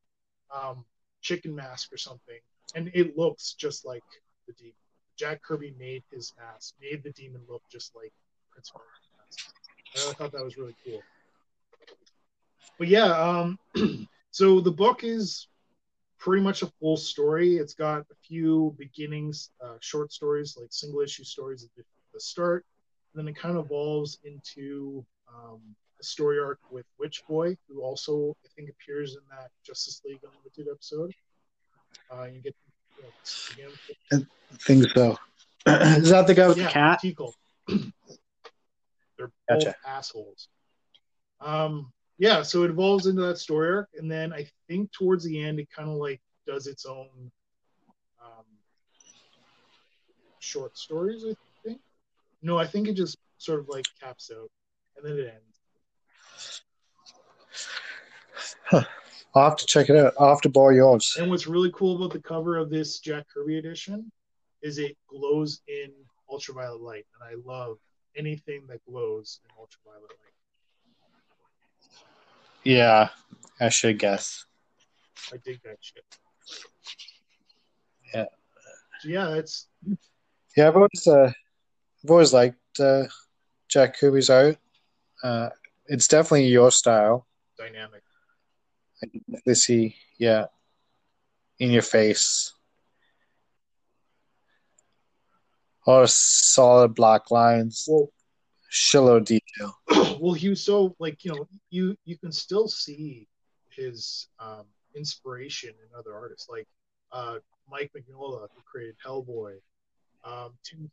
um, 0.54 0.84
chicken 1.20 1.54
mask 1.54 1.92
or 1.92 1.98
something, 1.98 2.38
and 2.74 2.90
it 2.94 3.16
looks 3.16 3.54
just 3.54 3.84
like 3.84 4.04
the 4.46 4.52
demon. 4.54 4.74
Jack 5.16 5.42
Kirby 5.42 5.74
made 5.78 6.02
his 6.10 6.32
mask, 6.38 6.74
made 6.80 7.02
the 7.02 7.12
demon 7.12 7.42
look 7.48 7.62
just 7.70 7.94
like 7.94 8.12
Prince 8.50 8.70
Valiant's 8.70 9.00
mask. 9.00 9.01
And 9.94 10.10
I 10.10 10.12
thought 10.12 10.32
that 10.32 10.44
was 10.44 10.56
really 10.56 10.74
cool. 10.84 11.02
But 12.78 12.88
yeah, 12.88 13.12
um, 13.12 13.58
so 14.30 14.60
the 14.60 14.70
book 14.70 15.04
is 15.04 15.48
pretty 16.18 16.42
much 16.42 16.62
a 16.62 16.72
full 16.80 16.96
story. 16.96 17.56
It's 17.56 17.74
got 17.74 18.00
a 18.00 18.14
few 18.26 18.74
beginnings, 18.78 19.50
uh, 19.62 19.76
short 19.80 20.12
stories, 20.12 20.56
like 20.58 20.68
single 20.70 21.00
issue 21.00 21.24
stories 21.24 21.64
at 21.64 21.70
the, 21.76 21.82
the 22.14 22.20
start. 22.20 22.64
And 23.12 23.20
then 23.20 23.28
it 23.28 23.38
kind 23.38 23.56
of 23.56 23.66
evolves 23.66 24.18
into 24.24 25.04
um, 25.28 25.60
a 26.00 26.04
story 26.04 26.38
arc 26.38 26.60
with 26.70 26.86
Witch 26.98 27.22
Boy, 27.28 27.56
who 27.68 27.82
also, 27.82 28.36
I 28.44 28.48
think, 28.56 28.70
appears 28.70 29.14
in 29.14 29.22
that 29.30 29.50
Justice 29.64 30.00
League 30.04 30.20
Unlimited 30.22 30.68
episode. 30.72 31.12
Uh, 32.10 32.24
you 32.24 32.40
get 32.40 32.54
you 33.56 33.64
know. 33.64 34.24
I 34.52 34.56
think 34.58 34.86
so. 34.94 35.18
Is 35.66 36.10
that 36.10 36.26
the 36.26 36.34
guy 36.34 36.48
with 36.48 36.58
yeah, 36.58 36.66
the 36.66 36.70
cat? 36.70 37.00
Teekl. 37.02 37.32
They're 39.16 39.32
Gotcha. 39.48 39.66
both 39.66 39.74
assholes. 39.86 40.48
Um, 41.40 41.92
yeah, 42.18 42.42
so 42.42 42.62
it 42.62 42.70
evolves 42.70 43.06
into 43.06 43.22
that 43.22 43.38
story 43.38 43.68
arc, 43.70 43.88
and 43.96 44.10
then 44.10 44.32
I 44.32 44.46
think 44.68 44.92
towards 44.92 45.24
the 45.24 45.42
end, 45.42 45.58
it 45.58 45.68
kind 45.76 45.88
of 45.88 45.96
like 45.96 46.20
does 46.46 46.66
its 46.66 46.86
own 46.86 47.30
um, 48.22 48.44
short 50.38 50.76
stories. 50.78 51.24
I 51.28 51.34
think. 51.64 51.80
No, 52.42 52.58
I 52.58 52.66
think 52.66 52.88
it 52.88 52.94
just 52.94 53.18
sort 53.38 53.60
of 53.60 53.68
like 53.68 53.84
caps 54.00 54.30
out, 54.32 54.50
and 54.96 55.04
then 55.04 55.18
it 55.18 55.34
ends. 55.34 56.62
I'll 59.34 59.48
have 59.48 59.56
to 59.56 59.66
check 59.66 59.88
it 59.88 59.96
out. 59.96 60.12
I'll 60.18 60.28
have 60.28 60.42
to 60.42 60.48
borrow 60.48 60.74
yours. 60.74 61.16
And 61.18 61.30
what's 61.30 61.46
really 61.46 61.72
cool 61.74 61.96
about 61.96 62.12
the 62.12 62.20
cover 62.22 62.56
of 62.56 62.70
this 62.70 63.00
Jack 63.00 63.26
Kirby 63.32 63.58
edition 63.58 64.12
is 64.62 64.78
it 64.78 64.96
glows 65.08 65.62
in 65.66 65.90
ultraviolet 66.30 66.80
light, 66.80 67.06
and 67.14 67.28
I 67.28 67.34
love 67.44 67.78
anything 68.16 68.66
that 68.68 68.84
glows 68.84 69.40
in 69.44 69.50
ultraviolet 69.58 70.10
light. 70.10 70.32
Yeah, 72.64 73.08
I 73.60 73.68
should 73.68 73.98
guess. 73.98 74.44
I 75.32 75.36
dig 75.44 75.60
that 75.64 75.78
shit. 75.80 76.04
Yeah. 78.14 78.26
So 79.00 79.08
yeah, 79.08 79.34
it's. 79.34 79.68
Yeah, 80.56 80.68
I've 80.68 80.76
always, 80.76 81.06
uh, 81.06 81.32
I've 82.04 82.10
always 82.10 82.32
liked 82.32 82.58
uh, 82.78 83.04
Jack 83.68 83.98
Kirby's 83.98 84.30
art. 84.30 84.58
Uh, 85.22 85.48
it's 85.86 86.06
definitely 86.08 86.46
your 86.46 86.70
style. 86.70 87.26
dynamic. 87.56 88.02
They 89.44 89.54
see, 89.54 89.96
yeah, 90.18 90.46
in 91.58 91.70
your 91.70 91.82
face. 91.82 92.52
A 95.86 95.90
lot 95.90 96.02
of 96.02 96.10
solid 96.10 96.94
black 96.94 97.30
lines, 97.30 97.86
Well, 97.88 98.08
shallow 98.68 99.18
detail. 99.20 99.74
well, 100.20 100.32
he 100.32 100.48
was 100.48 100.62
so 100.62 100.94
like 100.98 101.24
you 101.24 101.32
know 101.32 101.48
you 101.70 101.96
you 102.04 102.16
can 102.18 102.32
still 102.32 102.68
see 102.68 103.26
his 103.70 104.28
um, 104.38 104.64
inspiration 104.94 105.70
in 105.70 105.98
other 105.98 106.14
artists 106.14 106.48
like 106.48 106.68
uh, 107.10 107.38
Mike 107.68 107.90
Mignola 107.96 108.48
who 108.54 108.62
created 108.64 108.96
Hellboy. 109.04 109.58
Um, 110.24 110.52
Tim 110.64 110.88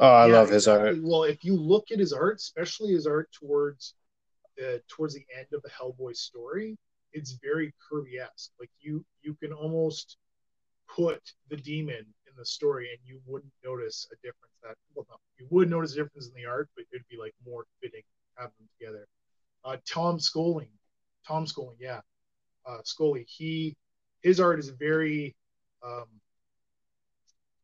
Oh, 0.00 0.06
I 0.06 0.26
Yeah, 0.26 0.34
love 0.34 0.50
his 0.50 0.68
art. 0.68 0.96
Well, 1.00 1.24
if 1.24 1.44
you 1.44 1.56
look 1.56 1.90
at 1.90 1.98
his 1.98 2.12
art, 2.12 2.36
especially 2.36 2.92
his 2.92 3.06
art 3.06 3.30
towards 3.32 3.94
the 4.56 4.82
towards 4.88 5.14
the 5.14 5.24
end 5.36 5.46
of 5.52 5.62
the 5.62 5.70
Hellboy 5.70 6.14
story, 6.16 6.76
it's 7.12 7.32
very 7.42 7.72
Kirby-esque. 7.88 8.52
Like 8.60 8.70
you 8.80 9.04
you 9.22 9.34
can 9.34 9.52
almost 9.52 10.16
put 10.88 11.20
the 11.48 11.56
demon 11.56 12.06
the 12.38 12.46
story 12.46 12.88
and 12.90 12.98
you 13.04 13.20
wouldn't 13.26 13.52
notice 13.64 14.06
a 14.12 14.16
difference 14.16 14.54
that 14.62 14.76
well 14.94 15.06
no, 15.10 15.16
you 15.38 15.46
would 15.50 15.68
notice 15.68 15.92
a 15.92 15.96
difference 15.96 16.28
in 16.28 16.34
the 16.34 16.48
art, 16.48 16.68
but 16.76 16.84
it'd 16.92 17.06
be 17.10 17.16
like 17.18 17.34
more 17.44 17.66
fitting 17.82 18.02
to 18.02 18.42
have 18.42 18.50
them 18.58 18.68
together. 18.78 19.06
Uh, 19.64 19.76
Tom 19.86 20.18
Scholing, 20.18 20.70
Tom 21.26 21.44
Scholing, 21.44 21.76
yeah, 21.78 22.00
uh, 22.66 22.78
Scioli. 22.84 23.24
He 23.26 23.76
his 24.22 24.40
art 24.40 24.58
is 24.58 24.68
very 24.70 25.34
um, 25.84 26.06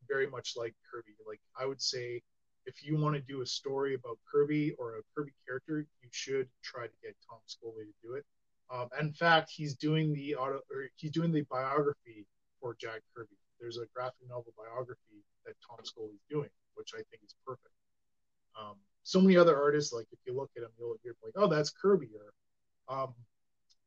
very 0.07 0.27
much 0.27 0.53
like 0.55 0.73
Kirby. 0.89 1.15
Like 1.27 1.39
I 1.59 1.65
would 1.65 1.81
say, 1.81 2.21
if 2.65 2.83
you 2.83 2.97
want 2.97 3.15
to 3.15 3.21
do 3.21 3.41
a 3.41 3.45
story 3.45 3.93
about 3.95 4.17
Kirby 4.31 4.73
or 4.73 4.97
a 4.97 5.01
Kirby 5.15 5.33
character, 5.45 5.85
you 6.01 6.09
should 6.11 6.47
try 6.63 6.87
to 6.87 6.93
get 7.03 7.15
Tom 7.29 7.39
Scioli 7.47 7.85
to 7.85 7.93
do 8.03 8.13
it. 8.15 8.25
Um, 8.73 8.89
in 8.99 9.13
fact, 9.13 9.51
he's 9.55 9.75
doing 9.75 10.13
the 10.13 10.35
auto, 10.35 10.59
or 10.71 10.89
he's 10.95 11.11
doing 11.11 11.31
the 11.31 11.43
biography 11.49 12.25
for 12.59 12.75
Jack 12.79 13.01
Kirby. 13.15 13.35
There's 13.65 13.77
a 13.79 13.87
graphic 13.95 14.29
novel 14.29 14.53
biography 14.55 15.25
that 15.43 15.55
Tom 15.67 15.79
Scioli's 15.79 16.21
doing, 16.29 16.51
which 16.75 16.91
I 16.93 17.01
think 17.09 17.23
is 17.25 17.33
perfect. 17.47 17.73
Um, 18.55 18.75
so 19.01 19.19
many 19.19 19.37
other 19.37 19.59
artists, 19.59 19.91
like 19.91 20.05
if 20.11 20.19
you 20.27 20.35
look 20.35 20.51
at 20.55 20.61
them, 20.61 20.69
you'll 20.77 20.97
you're 21.03 21.15
like, 21.23 21.33
oh, 21.35 21.47
that's 21.47 21.71
Kirby. 21.71 22.09
Or, 22.87 22.95
um, 22.95 23.15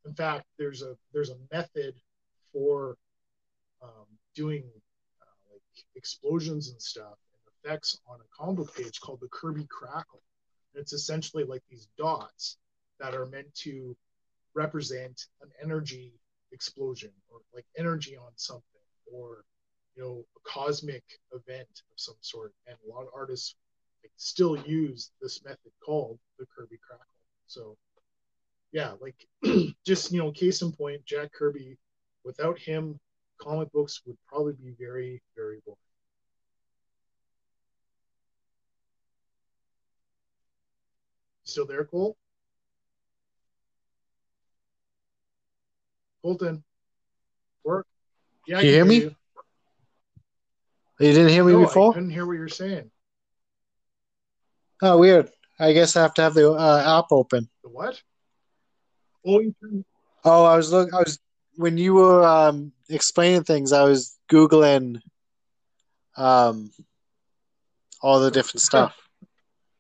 in 0.05 0.15
fact, 0.15 0.47
there's 0.59 0.83
a 0.83 0.97
there's 1.13 1.31
a 1.31 1.37
method 1.53 1.95
for 2.53 2.97
um, 3.81 4.07
doing 4.35 4.65
uh, 5.23 5.53
like 5.53 5.63
explosions 5.95 6.71
and 6.71 6.83
stuff 6.83 7.15
and 7.33 7.71
effects 7.71 8.01
on 8.09 8.19
a 8.19 8.37
comic 8.37 8.75
page 8.75 8.99
called 9.01 9.21
the 9.21 9.29
Kirby 9.29 9.69
Crackle. 9.71 10.23
And 10.75 10.83
it's 10.83 10.93
essentially 10.93 11.45
like 11.45 11.63
these 11.71 11.87
dots 11.97 12.57
that 12.99 13.15
are 13.15 13.27
meant 13.27 13.55
to 13.63 13.97
represent 14.55 15.27
an 15.41 15.51
energy 15.63 16.15
explosion 16.51 17.13
or 17.31 17.39
like 17.55 17.67
energy 17.77 18.17
on 18.17 18.33
something 18.35 18.65
or 19.13 19.45
you 19.99 20.05
know 20.05 20.25
a 20.37 20.41
cosmic 20.49 21.03
event 21.33 21.69
of 21.69 21.97
some 21.97 22.15
sort. 22.21 22.53
And 22.69 22.77
a 22.87 22.95
lot 22.95 23.03
of 23.03 23.09
artists 23.15 23.57
like, 24.03 24.13
still 24.17 24.57
use 24.57 25.11
this 25.21 25.45
method 25.45 25.73
called 25.85 26.19
the 26.39 26.47
Kirby 26.57 26.77
Krackle 26.77 27.19
so 27.49 27.77
yeah 28.73 28.93
like 29.01 29.17
just 29.87 30.13
you 30.13 30.19
know 30.19 30.31
case 30.31 30.63
in 30.63 30.71
point 30.71 31.05
jack 31.05 31.33
kirby 31.33 31.77
without 32.25 32.59
him 32.59 33.01
comic 33.41 33.73
books 33.73 34.03
would 34.07 34.19
probably 34.29 34.53
be 34.53 34.75
very 34.79 35.21
very 35.35 35.61
boring. 35.65 35.79
Still 41.45 41.65
there 41.65 41.85
cole? 41.85 42.15
Colton? 46.21 46.63
Work? 47.65 47.87
Yeah 48.47 48.61
you 48.61 48.71
hear 48.71 48.85
me? 48.85 48.97
you. 48.97 49.18
You 51.01 51.13
didn't 51.13 51.29
hear 51.29 51.45
me 51.45 51.53
No, 51.53 51.61
I 51.63 51.65
before? 51.65 51.93
couldn't 51.95 52.11
hear 52.11 52.27
what 52.27 52.33
you're 52.35 52.49
saying. 52.49 52.91
Oh, 54.83 54.99
weird. 54.99 55.31
I 55.61 55.73
guess 55.73 55.97
I 55.97 56.03
have 56.03 56.15
to 56.15 56.23
have 56.23 56.35
the 56.35 56.53
uh, 56.53 57.01
app 57.01 57.07
open. 57.11 57.49
The 57.63 57.71
what? 57.71 58.01
Oh, 59.27 59.41
you 59.41 59.55
Oh, 60.25 60.45
I 60.45 60.57
was 60.57 60.73
look. 60.73 60.93
I 60.93 60.99
was 60.99 61.19
when 61.57 61.79
you 61.79 61.95
were 61.95 62.25
um, 62.25 62.73
explaining 62.89 63.45
things. 63.45 63.73
I 63.73 63.83
was 63.85 64.17
googling 64.31 65.01
um, 66.17 66.71
all 68.03 68.21
the 68.21 68.31
different 68.31 68.63
stuff, 68.63 68.97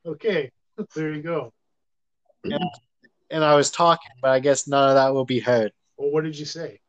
okay. 0.07 0.50
There 0.94 1.12
you 1.12 1.22
go. 1.22 1.52
and 3.31 3.44
I 3.44 3.54
was 3.57 3.70
talking, 3.70 4.11
but 4.22 4.31
I 4.31 4.38
guess 4.40 4.68
none 4.68 4.90
of 4.90 4.94
that 4.94 5.12
will 5.12 5.24
be 5.24 5.40
heard. 5.40 5.72
Well, 5.96 6.11
what 6.11 6.24
did 6.24 6.38
you 6.38 6.44
say? 6.46 6.81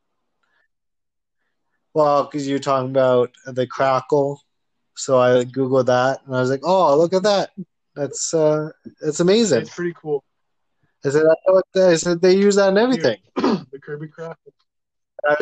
Well, 1.94 2.24
because 2.26 2.48
you're 2.48 2.60
talking 2.60 2.92
about 2.92 3.32
the 3.46 3.66
crackle, 3.66 4.42
so 4.96 5.20
I 5.20 5.44
googled 5.46 5.88
that, 5.88 6.20
and 6.26 6.36
I 6.36 6.40
was 6.42 6.50
like, 6.50 6.62
"Oh, 6.64 6.98
look 6.98 7.14
at 7.14 7.24
that! 7.24 7.52
That's 7.96 8.34
uh, 8.34 8.70
that's 9.02 9.20
amazing." 9.20 9.62
It's 9.62 9.74
pretty 9.76 9.94
cool. 10.00 10.24
I 11.06 11.10
said, 11.10 11.24
I, 11.24 11.34
know 11.48 11.54
what 11.54 11.66
that- 11.74 11.90
I 11.90 11.96
said 11.96 12.22
they 12.22 12.36
use 12.36 12.56
that 12.56 12.70
in 12.70 12.78
everything. 12.78 13.18
the 13.36 13.80
Kirby 13.82 14.08
craft. 14.08 14.40
I 15.28 15.36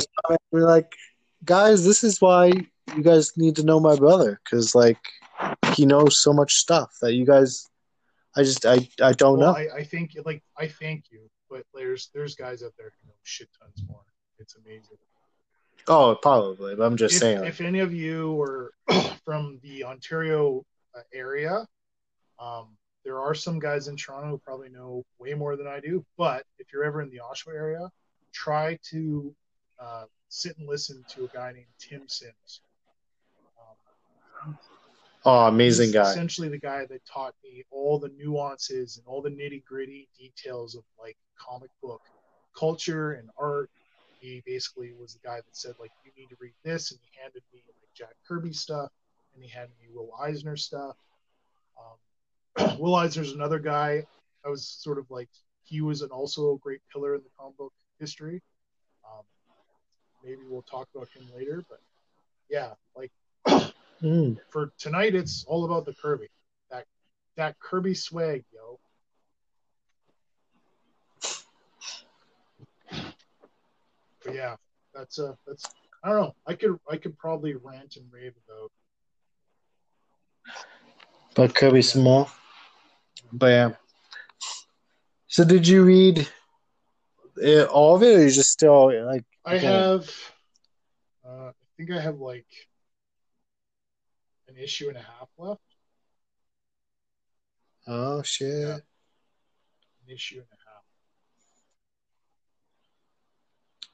was 0.51 0.63
like, 0.63 0.91
guys, 1.43 1.83
this 1.85 2.03
is 2.03 2.21
why 2.21 2.47
you 2.95 3.03
guys 3.03 3.35
need 3.37 3.55
to 3.57 3.63
know 3.63 3.79
my 3.79 3.95
brother 3.95 4.39
because 4.43 4.73
like 4.73 4.99
he 5.73 5.85
knows 5.85 6.19
so 6.21 6.33
much 6.33 6.53
stuff 6.55 6.93
that 7.01 7.13
you 7.13 7.25
guys, 7.25 7.67
I 8.35 8.43
just 8.43 8.65
I 8.65 8.87
I 9.01 9.13
don't 9.13 9.39
Well, 9.39 9.53
know. 9.53 9.57
I, 9.57 9.77
I 9.77 9.83
think 9.83 10.15
like 10.25 10.43
I 10.57 10.67
thank 10.67 11.05
you, 11.11 11.29
but 11.49 11.63
there's 11.73 12.09
there's 12.13 12.35
guys 12.35 12.63
out 12.63 12.73
there 12.77 12.91
who 13.01 13.07
know 13.09 13.15
shit 13.23 13.49
tons 13.59 13.83
more. 13.87 14.01
It's 14.39 14.55
amazing. 14.55 14.97
Oh, 15.87 16.15
probably, 16.21 16.75
but 16.75 16.83
I'm 16.83 16.97
just 16.97 17.15
if, 17.15 17.21
saying. 17.21 17.43
if 17.45 17.61
any 17.61 17.79
of 17.79 17.93
you 17.93 18.41
are 18.41 18.73
from 19.25 19.59
the 19.63 19.83
Ontario 19.83 20.65
uh, 20.95 21.01
area, 21.13 21.65
um, 22.39 22.77
there 23.03 23.19
are 23.19 23.33
some 23.33 23.59
guys 23.59 23.87
in 23.87 23.95
Toronto 23.95 24.31
who 24.31 24.37
probably 24.37 24.69
know 24.69 25.05
way 25.19 25.33
more 25.33 25.55
than 25.55 25.67
I 25.67 25.79
do. 25.79 26.05
But 26.17 26.43
if 26.59 26.73
you're 26.73 26.83
ever 26.83 27.01
in 27.01 27.09
the 27.09 27.21
Oshawa 27.23 27.55
area, 27.55 27.89
try 28.33 28.77
to 28.89 29.33
uh, 29.79 30.05
sit 30.29 30.57
and 30.57 30.67
listen 30.67 31.03
to 31.15 31.25
a 31.25 31.27
guy 31.27 31.51
named 31.53 31.65
Tim 31.79 32.03
Sims. 32.07 32.61
Um, 34.45 34.57
oh, 35.25 35.47
amazing 35.47 35.91
guy. 35.91 36.11
Essentially, 36.11 36.49
the 36.49 36.59
guy 36.59 36.85
that 36.85 37.05
taught 37.05 37.33
me 37.43 37.63
all 37.71 37.97
the 37.97 38.11
nuances 38.17 38.97
and 38.97 39.05
all 39.07 39.21
the 39.21 39.29
nitty 39.29 39.63
gritty 39.63 40.09
details 40.17 40.75
of 40.75 40.83
like 40.99 41.17
comic 41.39 41.69
book 41.81 42.01
culture 42.57 43.13
and 43.13 43.29
art. 43.37 43.69
He 44.19 44.41
basically 44.45 44.93
was 44.99 45.13
the 45.13 45.27
guy 45.27 45.37
that 45.37 45.55
said 45.55 45.73
like 45.79 45.91
you 46.03 46.11
need 46.17 46.29
to 46.29 46.35
read 46.39 46.53
this, 46.63 46.91
and 46.91 46.99
he 47.01 47.09
handed 47.21 47.43
me 47.53 47.61
like 47.67 47.75
Jack 47.95 48.15
Kirby 48.27 48.53
stuff, 48.53 48.89
and 49.33 49.43
he 49.43 49.49
handed 49.49 49.73
me 49.81 49.87
Will 49.93 50.11
Eisner 50.19 50.57
stuff. 50.57 50.95
Um, 51.77 52.77
Will 52.79 52.95
Eisner's 52.95 53.33
another 53.33 53.59
guy. 53.59 54.03
I 54.45 54.49
was 54.49 54.67
sort 54.67 54.97
of 54.97 55.09
like 55.09 55.29
he 55.63 55.81
was 55.81 56.01
an 56.01 56.09
also 56.09 56.53
a 56.53 56.57
great 56.57 56.81
pillar 56.91 57.15
in 57.15 57.21
the 57.21 57.29
comic 57.37 57.57
book 57.57 57.73
history. 57.99 58.41
Um, 59.05 59.23
maybe 60.23 60.41
we'll 60.49 60.61
talk 60.63 60.87
about 60.95 61.09
him 61.09 61.29
later, 61.35 61.63
but 61.69 61.79
yeah, 62.49 62.73
like 62.95 63.11
Mm. 64.01 64.37
for 64.49 64.71
tonight 64.77 65.15
it's 65.15 65.43
all 65.47 65.65
about 65.65 65.85
the 65.85 65.93
Kirby. 65.93 66.27
That 66.69 66.85
that 67.35 67.59
Kirby 67.59 67.93
swag, 67.93 68.43
yo. 68.53 68.79
Yeah, 74.37 74.55
that's 74.93 75.17
a 75.17 75.35
that's 75.47 75.65
I 76.03 76.09
don't 76.09 76.21
know. 76.21 76.35
I 76.45 76.53
could 76.53 76.77
I 76.89 76.97
could 76.97 77.17
probably 77.17 77.55
rant 77.55 77.95
and 77.95 78.05
rave 78.11 78.33
about 78.47 78.71
But 81.33 81.55
Kirby 81.55 81.81
Small. 81.81 82.29
But 83.33 83.47
yeah. 83.47 83.69
So 85.27 85.43
did 85.43 85.67
you 85.67 85.83
read 85.83 86.29
it, 87.37 87.67
all 87.67 87.95
of 87.95 88.03
it, 88.03 88.15
or 88.15 88.23
you 88.23 88.29
just 88.29 88.51
still 88.51 89.05
like? 89.05 89.25
I 89.43 89.57
have 89.57 90.09
uh 91.25 91.49
I 91.49 91.65
think 91.75 91.91
I 91.91 91.99
have 91.99 92.19
like 92.19 92.45
an 94.47 94.55
issue 94.57 94.89
and 94.89 94.97
a 94.97 95.01
half 95.01 95.29
left. 95.37 95.61
Oh 97.87 98.21
shit! 98.21 98.49
Yeah. 98.49 98.73
An 98.75 100.13
issue 100.13 100.35
and 100.35 100.45
a 100.51 100.57
half. 100.69 100.83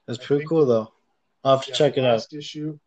That's 0.08 0.20
I 0.20 0.24
pretty 0.26 0.46
cool 0.46 0.66
though. 0.66 0.92
I'll 1.44 1.58
have 1.58 1.66
to 1.66 1.72
Yeah, 1.72 1.78
check 1.78 1.98
it 1.98 2.02
out. 2.06 2.14
last 2.14 2.34
issue. 2.34 2.78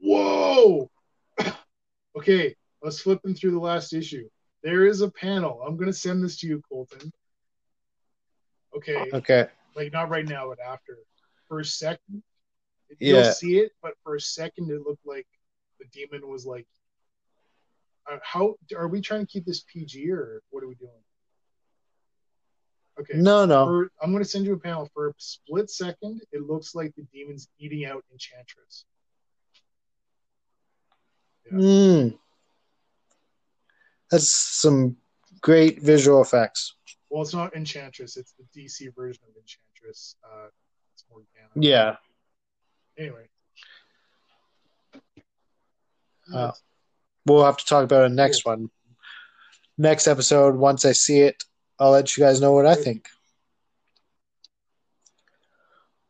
Whoa! 0.00 0.90
okay, 2.16 2.54
let's 2.82 3.00
flipping 3.00 3.34
through 3.34 3.52
the 3.52 3.58
last 3.60 3.92
issue. 3.92 4.28
There 4.62 4.86
is 4.86 5.00
a 5.00 5.10
panel. 5.10 5.62
I'm 5.66 5.76
gonna 5.76 5.92
send 5.92 6.22
this 6.24 6.38
to 6.40 6.46
you, 6.46 6.62
Colton. 6.68 7.12
Okay, 8.76 9.10
Okay. 9.12 9.48
like 9.76 9.92
not 9.92 10.08
right 10.08 10.26
now, 10.26 10.48
but 10.48 10.58
after. 10.60 10.98
For 11.48 11.60
a 11.60 11.64
second, 11.64 12.22
Yeah. 12.98 13.24
you'll 13.24 13.32
see 13.32 13.58
it, 13.58 13.72
but 13.82 13.92
for 14.02 14.14
a 14.14 14.20
second, 14.20 14.70
it 14.70 14.80
looked 14.80 15.04
like 15.06 15.26
the 15.78 15.84
demon 15.86 16.26
was 16.28 16.46
like. 16.46 16.66
Uh, 18.10 18.18
how 18.22 18.56
are 18.74 18.88
we 18.88 19.00
trying 19.00 19.20
to 19.20 19.26
keep 19.30 19.44
this 19.44 19.62
PG 19.72 20.10
or 20.10 20.42
what 20.50 20.64
are 20.64 20.68
we 20.68 20.74
doing? 20.74 21.04
Okay. 23.02 23.18
No, 23.18 23.44
no. 23.44 23.66
For, 23.66 23.90
I'm 24.00 24.12
going 24.12 24.22
to 24.22 24.28
send 24.28 24.46
you 24.46 24.54
a 24.54 24.58
panel. 24.58 24.88
For 24.94 25.08
a 25.08 25.12
split 25.18 25.70
second, 25.70 26.22
it 26.32 26.42
looks 26.42 26.74
like 26.74 26.94
the 26.96 27.06
demon's 27.14 27.48
eating 27.58 27.84
out 27.84 28.04
Enchantress. 28.12 28.84
Yeah. 31.46 31.58
Mm. 31.58 32.18
That's 34.10 34.32
some 34.32 34.96
great 35.40 35.82
visual 35.82 36.22
effects. 36.22 36.74
Well, 37.10 37.22
it's 37.22 37.34
not 37.34 37.54
Enchantress. 37.56 38.16
It's 38.16 38.34
the 38.34 38.60
DC 38.60 38.94
version 38.94 39.22
of 39.28 39.34
Enchantress. 39.36 40.16
Uh, 40.24 40.48
it's 40.94 41.04
Morgana. 41.10 41.50
Yeah. 41.54 41.96
Anyway. 42.98 43.28
Uh, 46.32 46.52
We'll 47.26 47.44
have 47.44 47.56
to 47.56 47.64
talk 47.64 47.84
about 47.84 48.06
it 48.06 48.14
next 48.14 48.44
one. 48.44 48.70
Next 49.78 50.06
episode, 50.06 50.56
once 50.56 50.84
I 50.84 50.92
see 50.92 51.20
it, 51.20 51.44
I'll 51.82 51.90
let 51.90 52.16
you 52.16 52.22
guys 52.22 52.40
know 52.40 52.52
what 52.52 52.64
I 52.64 52.76
think. 52.76 53.08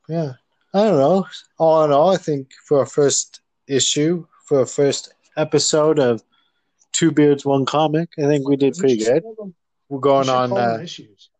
Yeah. 0.06 0.32
I 0.74 0.82
don't 0.84 0.98
know. 0.98 1.26
All 1.58 1.82
in 1.84 1.92
all, 1.92 2.10
I 2.12 2.18
think 2.18 2.50
for 2.66 2.82
a 2.82 2.86
first 2.86 3.40
issue, 3.66 4.26
for 4.44 4.60
a 4.60 4.66
first 4.66 5.14
episode 5.34 5.98
of 5.98 6.22
Two 6.92 7.10
Beards, 7.10 7.46
One 7.46 7.64
Comic, 7.64 8.10
I 8.18 8.22
think 8.22 8.46
we 8.46 8.56
did 8.56 8.74
pretty 8.76 8.98
We 8.98 9.04
good. 9.04 9.22
them- 9.38 9.54
We're 9.88 10.00
going 10.00 10.24
should 10.26 10.34
on. 10.34 10.48
call 10.50 10.58
them 10.58 10.80
Uh, 10.80 10.82
issues. 10.82 11.30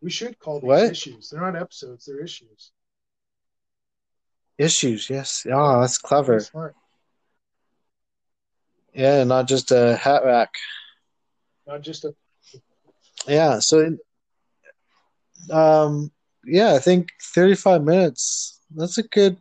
We 0.00 0.10
should 0.10 0.38
call 0.38 0.60
What? 0.60 0.90
issues. 0.92 1.30
They're 1.30 1.40
not 1.40 1.56
episodes. 1.60 2.04
They're 2.06 2.20
issues. 2.22 2.70
issues, 4.58 5.10
yes. 5.10 5.44
Oh, 5.52 5.80
that's 5.80 5.98
clever. 5.98 6.38
Smart. 6.40 6.76
Yeah, 8.94 9.24
not 9.24 9.48
just 9.48 9.72
a 9.72 9.96
hat 9.96 10.24
rack. 10.24 10.54
Not 11.66 11.82
just 11.82 12.04
a. 12.04 12.14
Yeah, 13.26 13.58
so 13.58 13.96
um 15.50 16.10
yeah, 16.44 16.74
I 16.74 16.78
think 16.78 17.10
35 17.20 17.82
minutes. 17.82 18.60
That's 18.74 18.98
a 18.98 19.02
good 19.02 19.36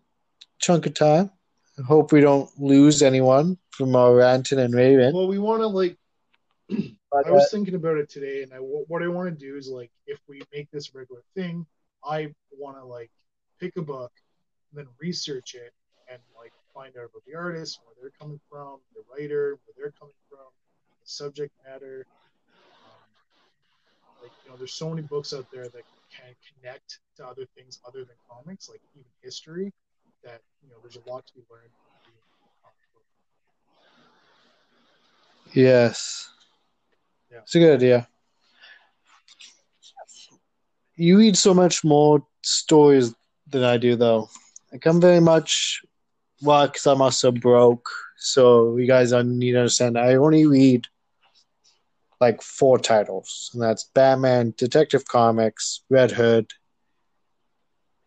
chunk 0.59 0.85
of 0.85 0.93
time. 0.93 1.29
I 1.77 1.83
hope 1.83 2.11
we 2.11 2.21
don't 2.21 2.49
lose 2.57 3.01
anyone 3.01 3.57
from 3.71 3.95
our 3.95 4.15
ranting 4.15 4.59
and 4.59 4.73
raving. 4.73 5.13
Well, 5.13 5.27
we 5.27 5.39
want 5.39 5.61
to 5.61 5.67
like 5.67 5.97
i 6.71 7.31
was 7.31 7.51
thinking 7.51 7.75
about 7.75 7.97
it 7.97 8.09
today, 8.09 8.43
and 8.43 8.53
I 8.53 8.57
what 8.57 9.03
I 9.03 9.07
want 9.07 9.27
to 9.29 9.45
do 9.45 9.55
is 9.55 9.69
like 9.69 9.91
if 10.07 10.19
we 10.27 10.41
make 10.53 10.69
this 10.71 10.89
a 10.93 10.97
regular 10.97 11.21
thing, 11.35 11.65
I 12.03 12.33
want 12.57 12.77
to 12.77 12.85
like 12.85 13.11
pick 13.59 13.77
a 13.77 13.81
book, 13.81 14.11
and 14.71 14.79
then 14.79 14.87
research 14.99 15.53
it, 15.53 15.73
and 16.11 16.19
like 16.37 16.51
find 16.73 16.95
out 16.97 17.09
about 17.11 17.23
the 17.27 17.35
artist, 17.35 17.79
where 17.85 17.95
they're 18.01 18.17
coming 18.19 18.39
from, 18.49 18.79
the 18.95 19.03
writer, 19.11 19.59
where 19.65 19.75
they're 19.77 19.93
coming 19.99 20.15
from, 20.29 20.47
the 21.01 21.07
subject 21.07 21.53
matter. 21.67 22.05
Like 24.25 24.33
you 24.43 24.49
know, 24.49 24.57
there's 24.57 24.73
so 24.73 24.89
many 24.89 25.03
books 25.03 25.33
out 25.33 25.45
there 25.53 25.65
that 25.65 25.83
can 26.09 26.33
connect 26.49 26.97
to 27.17 27.25
other 27.27 27.45
things 27.55 27.79
other 27.87 27.99
than 27.99 28.15
comics, 28.27 28.67
like 28.67 28.81
even 28.95 29.05
history. 29.21 29.71
That 30.23 30.41
you 30.63 30.69
know, 30.71 30.77
there's 30.81 30.95
a 30.95 31.07
lot 31.07 31.27
to 31.27 31.33
be 31.35 31.41
learned. 31.51 31.69
from 31.69 31.93
reading 32.07 32.21
comic 32.63 32.87
book. 32.95 33.05
Yes. 35.53 36.27
Yeah. 37.31 37.41
It's 37.43 37.53
a 37.53 37.59
good 37.59 37.75
idea. 37.75 38.07
You 40.95 41.19
read 41.19 41.37
so 41.37 41.53
much 41.53 41.83
more 41.83 42.25
stories 42.41 43.13
than 43.51 43.63
I 43.63 43.77
do, 43.77 43.95
though. 43.95 44.29
Like, 44.71 44.87
I'm 44.87 44.99
very 44.99 45.19
much, 45.19 45.81
well, 46.41 46.65
because 46.65 46.87
I'm 46.87 47.01
also 47.01 47.31
broke. 47.31 47.87
So, 48.17 48.77
you 48.77 48.87
guys 48.87 49.11
need 49.11 49.51
to 49.51 49.59
understand, 49.59 49.99
I 49.99 50.15
only 50.15 50.47
read 50.47 50.87
like 52.21 52.41
four 52.41 52.77
titles, 52.77 53.51
and 53.53 53.61
that's 53.61 53.89
Batman, 53.93 54.53
Detective 54.57 55.05
Comics, 55.05 55.83
Red 55.89 56.11
Hood, 56.11 56.51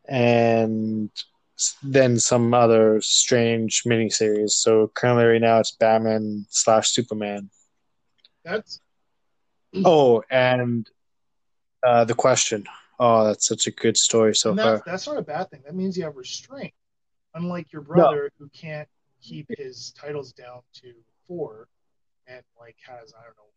and 0.08 1.10
then 1.82 2.18
some 2.18 2.54
other 2.54 3.00
strange 3.00 3.82
miniseries. 3.86 4.50
So, 4.50 4.90
currently, 4.94 5.24
right 5.24 5.40
now, 5.40 5.58
it's 5.58 5.72
Batman 5.72 6.46
slash 6.48 6.90
Superman. 6.90 7.50
That's 8.44 8.80
Oh, 9.84 10.22
and 10.30 10.88
uh, 11.86 12.04
the 12.04 12.14
question. 12.14 12.64
Oh, 12.98 13.24
that's 13.24 13.46
such 13.46 13.66
a 13.66 13.70
good 13.70 13.96
story 13.96 14.34
so 14.34 14.50
and 14.50 14.58
far. 14.58 14.72
that's, 14.72 14.84
that's 14.84 15.06
not 15.06 15.18
a 15.18 15.22
bad 15.22 15.50
thing. 15.50 15.62
That 15.64 15.74
means 15.74 15.96
you 15.96 16.04
have 16.04 16.16
restraint. 16.16 16.72
Unlike 17.34 17.72
your 17.72 17.82
brother 17.82 18.30
who 18.38 18.48
can't 18.48 18.88
keep 19.22 19.46
his 19.56 19.92
titles 19.96 20.32
down 20.32 20.60
to 20.82 20.92
four 21.28 21.68
and 22.26 22.42
like 22.58 22.76
has, 22.86 23.12
I 23.14 23.22
don't 23.22 23.36
know, 23.36 23.50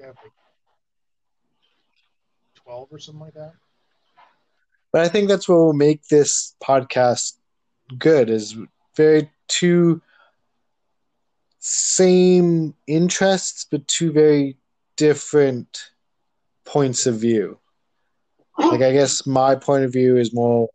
Have 0.00 0.14
like 0.22 0.32
twelve 2.54 2.88
or 2.92 2.98
something 3.00 3.20
like 3.20 3.34
that. 3.34 3.52
But 4.92 5.02
I 5.02 5.08
think 5.08 5.28
that's 5.28 5.48
what 5.48 5.56
will 5.56 5.72
make 5.72 6.06
this 6.08 6.54
podcast 6.62 7.38
good 7.98 8.30
is 8.30 8.56
very 8.96 9.30
two 9.48 10.00
same 11.58 12.74
interests 12.86 13.66
but 13.68 13.86
two 13.88 14.12
very 14.12 14.56
different 14.96 15.90
points 16.64 17.06
of 17.06 17.16
view. 17.16 17.58
Like 18.56 18.82
I 18.82 18.92
guess 18.92 19.26
my 19.26 19.56
point 19.56 19.84
of 19.84 19.92
view 19.92 20.16
is 20.16 20.32
more 20.32 20.68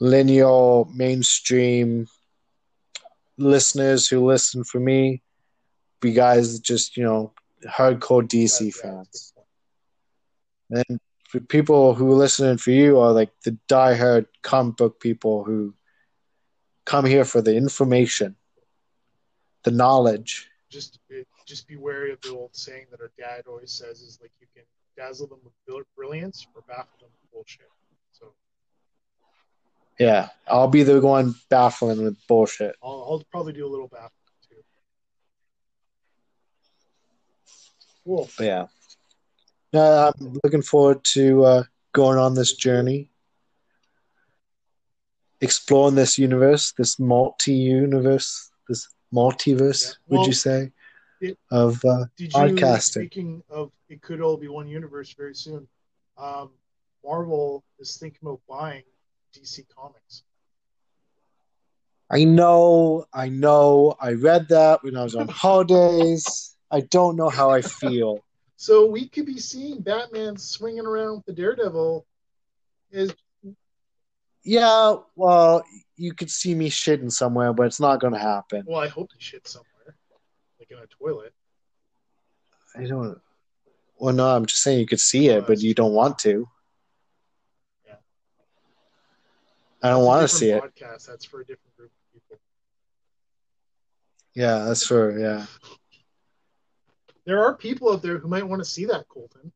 linear, 0.00 0.84
mainstream 0.92 2.08
listeners 3.36 4.08
who 4.08 4.26
listen 4.26 4.64
for 4.64 4.80
me 4.80 5.22
be 6.00 6.12
guys 6.12 6.58
just, 6.60 6.96
you 6.96 7.04
know, 7.04 7.32
hardcore 7.66 8.22
DC 8.22 8.72
fans. 8.74 9.08
that's 9.12 9.32
a 9.32 9.40
good 10.70 10.76
point. 10.76 10.88
And 10.88 11.00
for 11.28 11.40
people 11.40 11.94
who 11.94 12.10
are 12.12 12.16
listening 12.16 12.58
for 12.58 12.70
you 12.70 12.98
are 12.98 13.12
like 13.12 13.30
the 13.44 13.58
diehard 13.68 14.26
comic 14.42 14.76
book 14.76 15.00
people 15.00 15.44
who 15.44 15.74
come 16.84 17.04
here 17.04 17.24
for 17.24 17.42
the 17.42 17.54
information, 17.54 18.36
the 19.64 19.70
knowledge. 19.70 20.48
Just 20.70 20.98
just 21.46 21.66
be 21.66 21.76
wary 21.76 22.12
of 22.12 22.20
the 22.20 22.30
old 22.30 22.54
saying 22.54 22.86
that 22.90 23.00
our 23.00 23.10
dad 23.18 23.44
always 23.46 23.72
says 23.72 24.00
is 24.00 24.18
like 24.20 24.30
you 24.38 24.46
can 24.54 24.64
dazzle 24.96 25.26
them 25.26 25.38
with 25.42 25.86
brilliance 25.96 26.46
or 26.54 26.62
baffle 26.68 26.98
them 27.00 27.08
with 27.22 27.32
bullshit. 27.32 27.68
So 28.12 28.34
Yeah, 29.98 30.28
I'll 30.46 30.68
be 30.68 30.82
the 30.82 31.00
one 31.00 31.34
baffling 31.48 32.02
with 32.02 32.18
bullshit. 32.26 32.76
I'll, 32.82 33.06
I'll 33.10 33.24
probably 33.30 33.54
do 33.54 33.66
a 33.66 33.70
little 33.70 33.88
baffling 33.88 34.12
Cool. 38.08 38.30
But 38.38 38.46
yeah, 38.46 38.66
uh, 39.74 40.12
I'm 40.18 40.38
looking 40.42 40.62
forward 40.62 41.04
to 41.12 41.44
uh, 41.44 41.62
going 41.92 42.16
on 42.16 42.32
this 42.32 42.54
journey, 42.54 43.10
exploring 45.42 45.94
this 45.94 46.16
universe, 46.16 46.72
this 46.78 46.98
multi-universe, 46.98 48.50
this 48.66 48.88
multiverse. 49.14 49.94
Yeah. 50.08 50.16
would 50.18 50.26
you 50.26 50.32
say 50.32 50.72
it- 51.20 51.38
of 51.50 51.84
uh, 51.84 52.06
Did 52.16 52.32
you 52.32 52.40
Podcasting. 52.40 52.92
speaking 52.92 53.42
of 53.50 53.72
it 53.90 54.00
could 54.00 54.22
all 54.22 54.38
be 54.38 54.48
one 54.48 54.68
universe 54.68 55.12
very 55.12 55.34
soon? 55.34 55.68
Um, 56.16 56.48
Marvel 57.04 57.62
is 57.78 57.98
thinking 57.98 58.20
about 58.22 58.40
buying 58.48 58.84
DC 59.34 59.66
Comics. 59.68 60.22
I 62.10 62.24
know, 62.24 63.04
I 63.12 63.28
know. 63.28 63.96
I 64.00 64.12
read 64.12 64.48
that 64.48 64.82
when 64.82 64.96
I 64.96 65.02
was 65.02 65.14
on 65.14 65.28
holidays. 65.28 66.56
I 66.70 66.80
don't 66.80 67.16
know 67.16 67.28
how 67.28 67.50
I 67.50 67.62
feel. 67.62 68.20
So 68.60 68.86
we 68.86 69.08
could 69.08 69.24
be 69.24 69.38
seeing 69.38 69.82
Batman 69.82 70.36
swinging 70.36 70.84
around 70.84 71.18
with 71.18 71.26
the 71.26 71.32
Daredevil. 71.32 72.04
Is 72.90 73.14
Yeah, 74.42 74.96
well, 75.14 75.62
you 75.94 76.12
could 76.12 76.28
see 76.28 76.56
me 76.56 76.68
shitting 76.68 77.12
somewhere, 77.12 77.52
but 77.52 77.66
it's 77.66 77.78
not 77.78 78.00
going 78.00 78.14
to 78.14 78.18
happen. 78.18 78.64
well, 78.66 78.80
I 78.80 78.88
hope 78.88 79.10
he 79.14 79.20
shit 79.20 79.46
somewhere, 79.46 79.94
like 80.58 80.72
in 80.72 80.78
a 80.78 80.86
toilet. 80.88 81.32
I 82.74 82.84
don't. 82.84 83.20
Well, 83.96 84.14
no, 84.14 84.26
I'm 84.26 84.46
just 84.46 84.60
saying 84.60 84.80
you 84.80 84.86
could 84.86 84.98
see 84.98 85.28
it, 85.28 85.44
oh, 85.44 85.46
but 85.46 85.60
you 85.60 85.72
don't 85.72 85.92
want 85.92 86.18
to. 86.20 86.48
Yeah. 87.86 87.94
I 89.84 89.90
don't 89.90 90.04
want 90.04 90.28
to 90.28 90.36
see 90.36 90.50
it. 90.50 90.64
That's 90.80 91.24
for 91.24 91.42
a 91.42 91.44
different 91.44 91.76
group 91.76 91.92
of 91.92 92.12
people. 92.12 92.38
Yeah, 94.34 94.64
that's 94.64 94.84
for 94.84 95.16
yeah. 95.16 95.46
There 97.28 97.44
are 97.44 97.54
people 97.54 97.92
out 97.92 98.00
there 98.00 98.16
who 98.16 98.26
might 98.26 98.48
want 98.48 98.60
to 98.60 98.64
see 98.64 98.86
that, 98.86 99.06
Colton. 99.06 99.52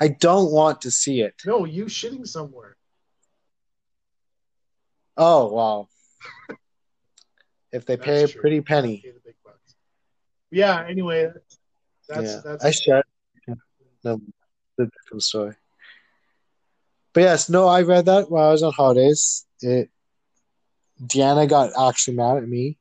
I 0.00 0.08
don't 0.08 0.50
want 0.50 0.80
to 0.80 0.90
see 0.90 1.20
it. 1.20 1.34
No, 1.46 1.64
you 1.64 1.84
shitting 1.84 2.26
somewhere. 2.26 2.76
Oh 5.16 5.46
wow! 5.46 5.88
if 7.72 7.86
they 7.86 7.96
pay 7.96 8.24
a 8.24 8.28
pretty 8.28 8.62
penny, 8.62 8.96
Pay 8.96 9.12
the 9.12 9.20
big 9.24 9.36
bucks. 9.44 9.76
Yeah. 10.50 10.84
Anyway, 10.88 11.30
that's 12.08 12.32
yeah, 12.32 12.40
that's 12.44 12.64
I 12.64 12.70
shut. 12.72 13.06
No, 14.02 14.20
the 14.76 14.90
different 15.04 15.22
story. 15.22 15.54
But 17.12 17.20
yes, 17.20 17.48
no, 17.48 17.68
I 17.68 17.82
read 17.82 18.06
that 18.06 18.28
while 18.28 18.48
I 18.48 18.50
was 18.50 18.64
on 18.64 18.72
holidays. 18.72 19.46
It, 19.60 19.88
Deanna 21.00 21.48
got 21.48 21.70
actually 21.80 22.16
mad 22.16 22.38
at 22.38 22.48
me 22.48 22.79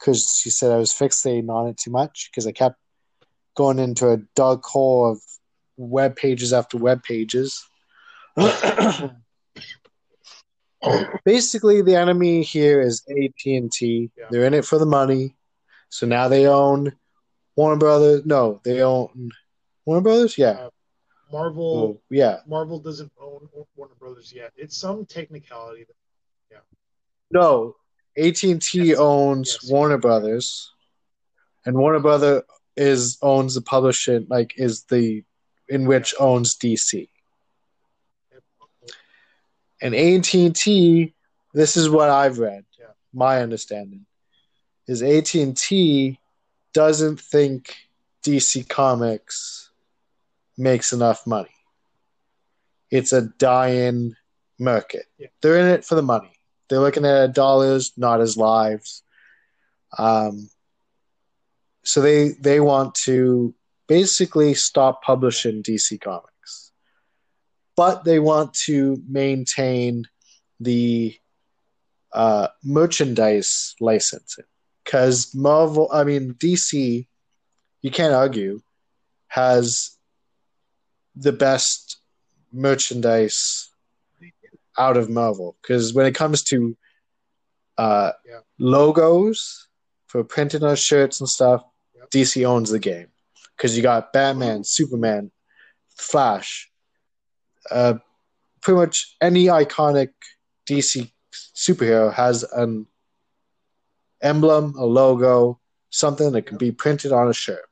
because 0.00 0.40
she 0.40 0.50
said 0.50 0.72
I 0.72 0.78
was 0.78 0.92
fixating 0.92 1.50
on 1.50 1.68
it 1.68 1.76
too 1.76 1.90
much 1.90 2.30
because 2.30 2.46
I 2.46 2.52
kept 2.52 2.76
going 3.56 3.78
into 3.78 4.08
a 4.10 4.18
dark 4.34 4.64
hole 4.64 5.10
of 5.10 5.20
web 5.76 6.16
pages 6.16 6.52
after 6.52 6.78
web 6.78 7.02
pages. 7.02 7.66
Basically, 11.24 11.82
the 11.82 11.96
enemy 11.96 12.42
here 12.42 12.80
is 12.80 13.02
AT 13.10 13.44
and 13.44 13.70
T. 13.70 14.10
Yeah. 14.16 14.24
They're 14.30 14.46
in 14.46 14.54
it 14.54 14.64
for 14.64 14.78
the 14.78 14.86
money, 14.86 15.36
so 15.90 16.06
now 16.06 16.28
they 16.28 16.46
own 16.46 16.92
Warner 17.54 17.76
Brothers. 17.76 18.24
No, 18.24 18.62
they 18.64 18.80
own 18.82 19.30
Warner 19.84 20.00
Brothers. 20.00 20.38
Yeah, 20.38 20.52
uh, 20.52 20.70
Marvel. 21.30 21.76
oh, 21.76 22.00
yeah. 22.08 22.38
Marvel 22.46 22.78
doesn't 22.78 23.12
own 23.20 23.46
Warner 23.76 23.94
Brothers 23.98 24.32
yet. 24.34 24.52
It's 24.56 24.76
some 24.76 25.04
technicality. 25.04 25.84
That, 25.84 26.62
No, 27.30 27.76
AT 28.18 28.42
and 28.42 28.60
T 28.60 28.94
owns 28.94 29.58
Yes. 29.62 29.70
Warner 29.70 29.98
Brothers, 29.98 30.72
and 31.64 31.76
Warner 31.76 32.00
Brother 32.00 32.44
is 32.76 33.18
owns 33.22 33.54
the 33.54 33.60
publishing, 33.60 34.26
like 34.28 34.54
is 34.56 34.84
the 34.84 35.24
in 35.68 35.86
which 35.86 36.14
owns 36.18 36.56
DC. 36.56 37.08
And 39.82 39.94
AT 39.94 40.34
and 40.34 40.54
T, 40.54 41.14
this 41.54 41.76
is 41.76 41.88
what 41.88 42.10
I've 42.10 42.38
read. 42.38 42.64
Yeah. 42.78 42.86
My 43.14 43.40
understanding 43.40 44.04
is 44.86 45.02
AT 45.02 45.34
and 45.34 45.56
T 45.56 46.18
doesn't 46.72 47.20
think 47.20 47.76
DC 48.24 48.68
Comics 48.68 49.70
makes 50.58 50.92
enough 50.92 51.26
money. 51.26 51.54
It's 52.90 53.12
a 53.12 53.22
dying 53.38 54.16
market. 54.58 55.06
Yeah. 55.16 55.28
They're 55.40 55.58
in 55.58 55.66
it 55.66 55.84
for 55.84 55.94
the 55.94 56.02
money. 56.02 56.32
They're 56.70 56.78
looking 56.78 57.04
at 57.04 57.34
dollars, 57.34 57.92
not 57.96 58.20
as 58.20 58.36
lives. 58.36 59.02
Um, 59.98 60.48
so 61.82 62.00
they 62.00 62.28
they 62.40 62.60
want 62.60 62.94
to 63.06 63.54
basically 63.88 64.54
stop 64.54 65.02
publishing 65.02 65.64
DC 65.64 66.00
Comics, 66.00 66.70
but 67.76 68.04
they 68.04 68.20
want 68.20 68.54
to 68.66 69.02
maintain 69.08 70.04
the 70.60 71.16
uh, 72.12 72.48
merchandise 72.62 73.74
licensing 73.80 74.44
because 74.84 75.34
Marvel, 75.34 75.88
I 75.92 76.04
mean 76.04 76.34
DC, 76.34 77.06
you 77.82 77.90
can't 77.90 78.14
argue, 78.14 78.60
has 79.26 79.96
the 81.16 81.32
best 81.32 81.98
merchandise 82.52 83.69
out 84.80 84.96
of 84.96 85.08
Marvel 85.10 85.56
because 85.62 85.92
when 85.94 86.06
it 86.06 86.14
comes 86.14 86.42
to 86.44 86.76
uh, 87.78 88.12
Yeah. 88.26 88.40
logos 88.58 89.68
for 90.06 90.24
printing 90.24 90.62
on 90.64 90.76
shirts 90.76 91.20
and 91.20 91.28
stuff. 91.28 91.62
Yep. 91.94 92.10
DC 92.10 92.44
owns 92.44 92.70
the 92.70 92.78
game 92.78 93.08
because 93.56 93.76
you 93.76 93.82
got 93.82 94.12
Batman, 94.12 94.64
Superman, 94.64 95.30
Flash, 95.96 96.70
uh, 97.70 97.94
pretty 98.62 98.78
much 98.80 99.16
any 99.20 99.44
iconic 99.46 100.10
DC 100.68 101.10
superhero 101.54 102.12
has 102.12 102.42
an 102.42 102.86
emblem, 104.20 104.74
a 104.76 104.84
logo, 104.84 105.60
something 105.90 106.32
that 106.32 106.46
can 106.46 106.58
be 106.58 106.72
printed 106.72 107.12
on 107.12 107.28
a 107.28 107.34
shirt. 107.34 107.64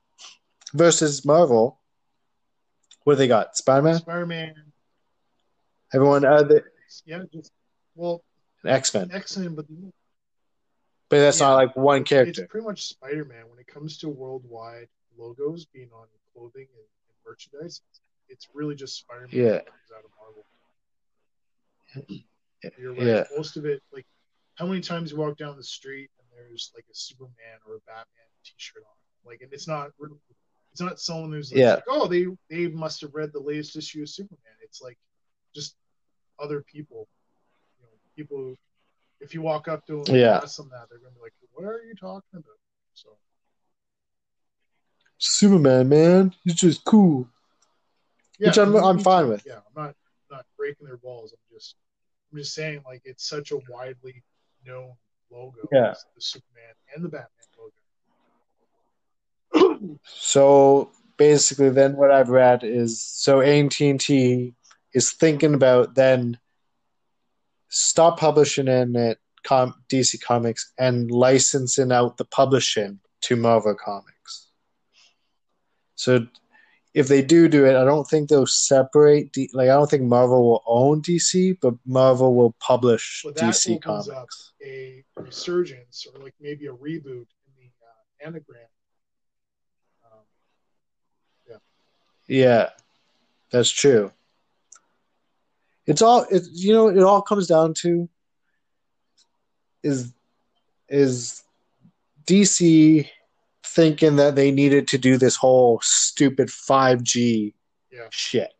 Versus 0.74 1.24
Marvel, 1.24 1.80
what 3.04 3.14
do 3.14 3.18
they 3.18 3.28
got? 3.28 3.56
Spider 3.56 3.82
Man, 3.82 3.98
Spider 3.98 4.26
Man. 4.26 4.54
everyone, 5.92 6.24
uh, 6.24 6.44
Yeah, 7.05 7.22
just 7.32 7.53
well, 7.95 8.22
X 8.64 8.93
Men, 8.95 9.11
X 9.12 9.36
Men, 9.36 9.55
but 9.55 9.66
the- 9.68 9.93
but 11.11 11.18
that's 11.20 11.41
Yeah. 11.41 11.47
not 11.49 11.55
like 11.57 11.76
one 11.76 12.05
character. 12.05 12.43
it's 12.43 12.51
pretty 12.51 12.66
much 12.66 12.82
Spider 12.84 13.24
Man 13.24 13.49
when 13.49 13.59
it 13.59 13.66
comes 13.66 13.99
to 13.99 14.09
worldwide 14.09 14.89
logos 15.16 15.64
being 15.66 15.91
on 15.93 16.07
clothing 16.32 16.68
and, 16.74 16.86
and 17.09 17.16
merchandise. 17.26 17.80
It's, 18.28 18.47
really 18.53 18.74
just 18.74 18.99
Spider 18.99 19.22
Man 19.22 19.30
Yeah. 19.32 19.59
comes 19.61 19.91
out 19.97 20.05
of 20.05 20.11
Marvel. 20.18 20.45
You're 22.78 22.93
right. 22.93 23.03
Yeah. 23.03 23.24
Most 23.36 23.57
of 23.57 23.64
it, 23.64 23.82
like, 23.93 24.07
how 24.57 24.66
many 24.66 24.80
times 24.80 25.11
you 25.12 25.16
walk 25.16 25.36
down 25.39 25.57
the 25.57 25.62
street 25.64 26.11
and 26.18 26.28
there's 26.32 26.70
like 26.74 26.84
a 26.91 26.95
Superman 26.95 27.59
or 27.66 27.76
a 27.76 27.80
Batman 27.80 28.26
T-shirt 28.45 28.82
on, 28.82 28.97
like, 29.30 29.41
and 29.43 29.53
it's 29.53 29.66
not, 29.68 29.91
really- 29.99 30.18
it's 30.72 30.80
not 30.80 31.01
someone 31.01 31.32
who's 31.32 31.51
like, 31.53 31.59
Yeah. 31.61 31.74
like, 31.76 31.84
oh, 31.89 32.07
they 32.09 32.26
they 32.51 32.68
must 32.68 33.01
have 33.01 33.14
read 33.14 33.32
the 33.32 33.41
latest 33.41 33.76
issue 33.76 34.03
of 34.03 34.09
Superman. 34.11 34.55
It's 34.62 34.80
like 34.82 34.99
just 35.55 35.76
other 36.39 36.62
people, 36.62 37.09
you 37.78 37.84
know, 37.84 37.91
people. 38.16 38.36
Who, 38.39 38.57
if 39.20 39.34
you 39.34 39.43
walk 39.43 39.66
up 39.66 39.84
to 39.86 39.93
them 40.05 40.14
and 40.14 40.16
Yeah. 40.16 40.36
ask 40.43 40.57
them 40.57 40.68
that, 40.70 40.89
they're 40.89 40.99
gonna 40.99 41.11
be 41.14 41.20
like, 41.20 41.34
"What 41.53 41.64
are 41.64 41.82
you 41.82 41.95
talking 41.97 42.39
about?" 42.39 42.57
So 42.95 43.18
Superman, 45.18 45.89
man, 45.89 46.34
he's 46.45 46.55
just 46.55 46.84
cool. 46.84 47.28
yeah, 48.39 48.51
Which 48.51 48.59
I'm- 48.59 48.76
I'm 48.76 49.01
fine 49.01 49.28
with. 49.28 49.45
Yeah, 49.45 49.57
I'm 49.57 49.72
not 49.74 49.97
not 50.30 50.47
breaking 50.57 50.86
their 50.86 50.99
balls. 50.99 51.32
I'm 51.32 51.39
just 51.57 51.74
I'm 52.30 52.39
just 52.39 52.55
saying 52.55 52.82
like 52.84 53.03
it's 53.05 53.26
such 53.26 53.51
a 53.51 53.57
widely 53.68 54.22
known 54.64 54.93
logo. 55.30 55.68
Yeah. 55.72 55.95
the 56.14 56.20
Superman 56.20 56.74
and 56.95 57.05
the 57.05 57.09
Batman 57.09 57.49
logo. 59.53 59.99
So 60.05 60.93
basically, 61.16 61.70
then 61.70 61.97
what 61.97 62.11
I've 62.12 62.28
read 62.28 62.62
is 62.62 63.03
so 63.03 63.41
AT 63.41 63.80
and 63.80 64.01
T 64.01 64.55
is 64.95 65.12
thinking 65.12 65.55
about 65.55 65.95
then 65.95 66.39
stop 67.68 68.18
publishing 68.18 68.68
in 68.68 68.97
it 68.97 69.18
com- 69.45 69.74
DC 69.91 70.20
Comics 70.22 70.72
and 70.78 71.11
licensing 71.11 71.93
out 71.93 72.16
the 72.16 72.24
publishing 72.24 73.01
to 73.22 73.36
Marvel 73.36 73.74
Comics. 73.74 74.49
So 75.97 76.26
if 76.95 77.09
they 77.09 77.22
do 77.22 77.49
do 77.49 77.66
it, 77.66 77.76
I 77.76 77.84
don't 77.84 78.09
think 78.09 78.28
they'll 78.28 78.47
separate. 78.47 79.32
D- 79.32 79.51
like 79.53 79.68
I 79.68 79.74
don't 79.74 79.91
think 79.91 80.05
Marvel 80.05 80.43
will 80.49 80.62
own 80.66 81.03
DC, 81.03 81.59
but 81.61 81.74
Marvel 81.86 82.34
will 82.34 82.55
publish 82.61 83.22
Well, 83.24 83.34
DC 83.34 83.80
Comics. 83.82 84.53
a 84.64 85.05
resurgence 85.16 86.07
or 86.07 86.22
like 86.22 86.34
maybe 86.41 86.66
a 86.66 86.72
reboot 86.72 87.26
in 87.47 87.53
the 87.59 87.70
uh, 87.82 88.26
anagram. 88.26 88.66
Um, 90.05 91.61
Yeah, 92.26 92.70
that's 93.51 93.70
true. 93.70 94.12
It's 95.89 96.03
all 96.03 96.26
it 96.30 96.43
you 96.53 96.72
know 96.74 96.89
it 96.89 97.03
all 97.03 97.22
comes 97.22 97.47
down 97.47 97.72
to 97.78 98.09
is 99.82 100.12
is 100.89 101.43
DC 102.26 103.09
thinking 103.64 104.16
that 104.16 104.34
they 104.34 104.51
needed 104.51 104.86
to 104.89 104.99
do 104.99 105.16
this 105.16 105.34
whole 105.34 105.80
stupid 105.82 106.49
5G 106.49 107.55
yeah, 107.91 108.07
shit. 108.11 108.53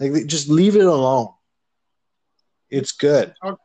Like 0.00 0.26
just 0.26 0.48
leave 0.48 0.76
it 0.76 0.86
alone. 0.86 1.28
It's 2.70 2.92
good. 2.92 3.34
Talk- 3.42 3.60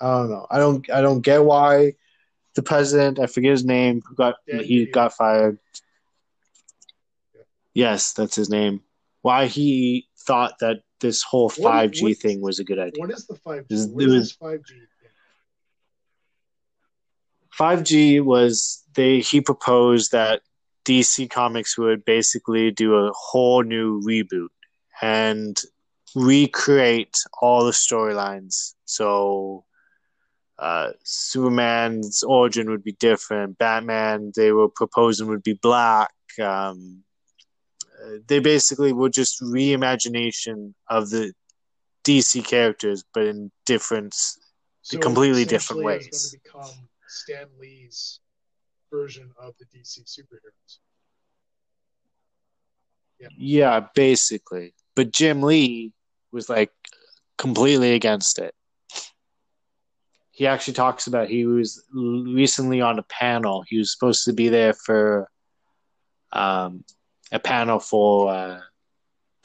I 0.00 0.06
don't 0.06 0.30
know. 0.30 0.46
I 0.50 0.58
don't 0.58 0.90
I 0.90 1.00
don't 1.02 1.20
get 1.20 1.44
why 1.44 1.94
the 2.54 2.62
president, 2.62 3.18
I 3.18 3.26
forget 3.26 3.50
his 3.50 3.64
name, 3.64 4.02
who 4.06 4.14
got 4.14 4.36
Dan 4.48 4.64
he 4.64 4.86
Didio. 4.86 4.92
got 4.92 5.12
fired. 5.14 5.58
Yeah. 7.34 7.42
Yes, 7.74 8.12
that's 8.12 8.36
his 8.36 8.48
name. 8.48 8.82
Why 9.22 9.46
he 9.46 10.08
thought 10.26 10.54
that 10.60 10.80
this 11.00 11.22
whole 11.22 11.50
5G 11.50 12.16
thing 12.16 12.40
was 12.40 12.58
a 12.58 12.64
good 12.64 12.78
idea. 12.78 13.00
what 13.00 13.10
is 13.10 13.26
the 13.26 13.36
five 13.36 13.68
G? 13.68 13.74
It 13.74 14.08
was- 14.08 14.32
five 14.32 14.60
G? 14.66 14.74
5G 17.58 18.20
was 18.20 18.84
they 18.94 19.20
he 19.20 19.40
proposed 19.40 20.12
that 20.12 20.40
DC 20.84 21.28
Comics 21.28 21.76
would 21.76 22.04
basically 22.04 22.70
do 22.70 22.94
a 22.94 23.12
whole 23.14 23.62
new 23.62 24.00
reboot 24.02 24.48
and 25.02 25.56
recreate 26.14 27.14
all 27.40 27.64
the 27.64 27.72
storylines. 27.72 28.74
So 28.84 29.64
uh, 30.58 30.92
Superman's 31.04 32.22
origin 32.22 32.70
would 32.70 32.84
be 32.84 32.92
different. 32.92 33.58
Batman 33.58 34.32
they 34.36 34.52
were 34.52 34.68
proposing 34.68 35.28
would 35.28 35.42
be 35.42 35.54
black. 35.54 36.12
Um, 36.40 37.02
they 38.26 38.38
basically 38.40 38.92
were 38.92 39.10
just 39.10 39.40
reimagination 39.40 40.74
of 40.88 41.10
the 41.10 41.32
DC 42.04 42.44
characters, 42.46 43.04
but 43.12 43.26
in 43.26 43.50
different 43.66 44.14
So 44.82 44.98
completely 44.98 45.44
different 45.44 45.84
ways. 45.84 46.06
it's 46.06 46.30
going 46.30 46.40
to 46.42 46.50
become 46.50 46.88
Stan 47.08 47.46
Lee's 47.58 48.20
version 48.90 49.30
of 49.38 49.54
the 49.58 49.66
DC 49.66 50.04
superheroes. 50.04 50.78
Yeah, 53.36 53.86
basically. 53.94 54.74
But 54.96 55.12
Jim 55.12 55.42
Lee 55.42 55.92
was 56.32 56.48
like 56.48 56.70
completely 57.36 57.92
against 57.94 58.38
it. 58.38 58.54
He 60.30 60.46
actually 60.46 60.74
talks 60.74 61.06
about 61.06 61.28
he 61.28 61.44
was 61.44 61.84
recently 61.92 62.80
on 62.80 62.98
a 62.98 63.02
panel. 63.02 63.62
He 63.68 63.76
was 63.76 63.92
supposed 63.92 64.24
to 64.24 64.32
be 64.32 64.48
there 64.48 64.72
for 64.72 65.28
um, 66.32 66.84
a 67.32 67.38
panel 67.38 67.78
for 67.78 68.32
uh, 68.32 68.60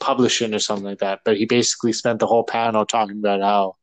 publishing 0.00 0.54
or 0.54 0.58
something 0.58 0.86
like 0.86 0.98
that. 0.98 1.20
But 1.24 1.36
he 1.36 1.44
basically 1.46 1.92
spent 1.92 2.18
the 2.18 2.26
whole 2.26 2.44
panel 2.44 2.84
talking 2.84 3.18
about 3.18 3.40
how 3.40 3.76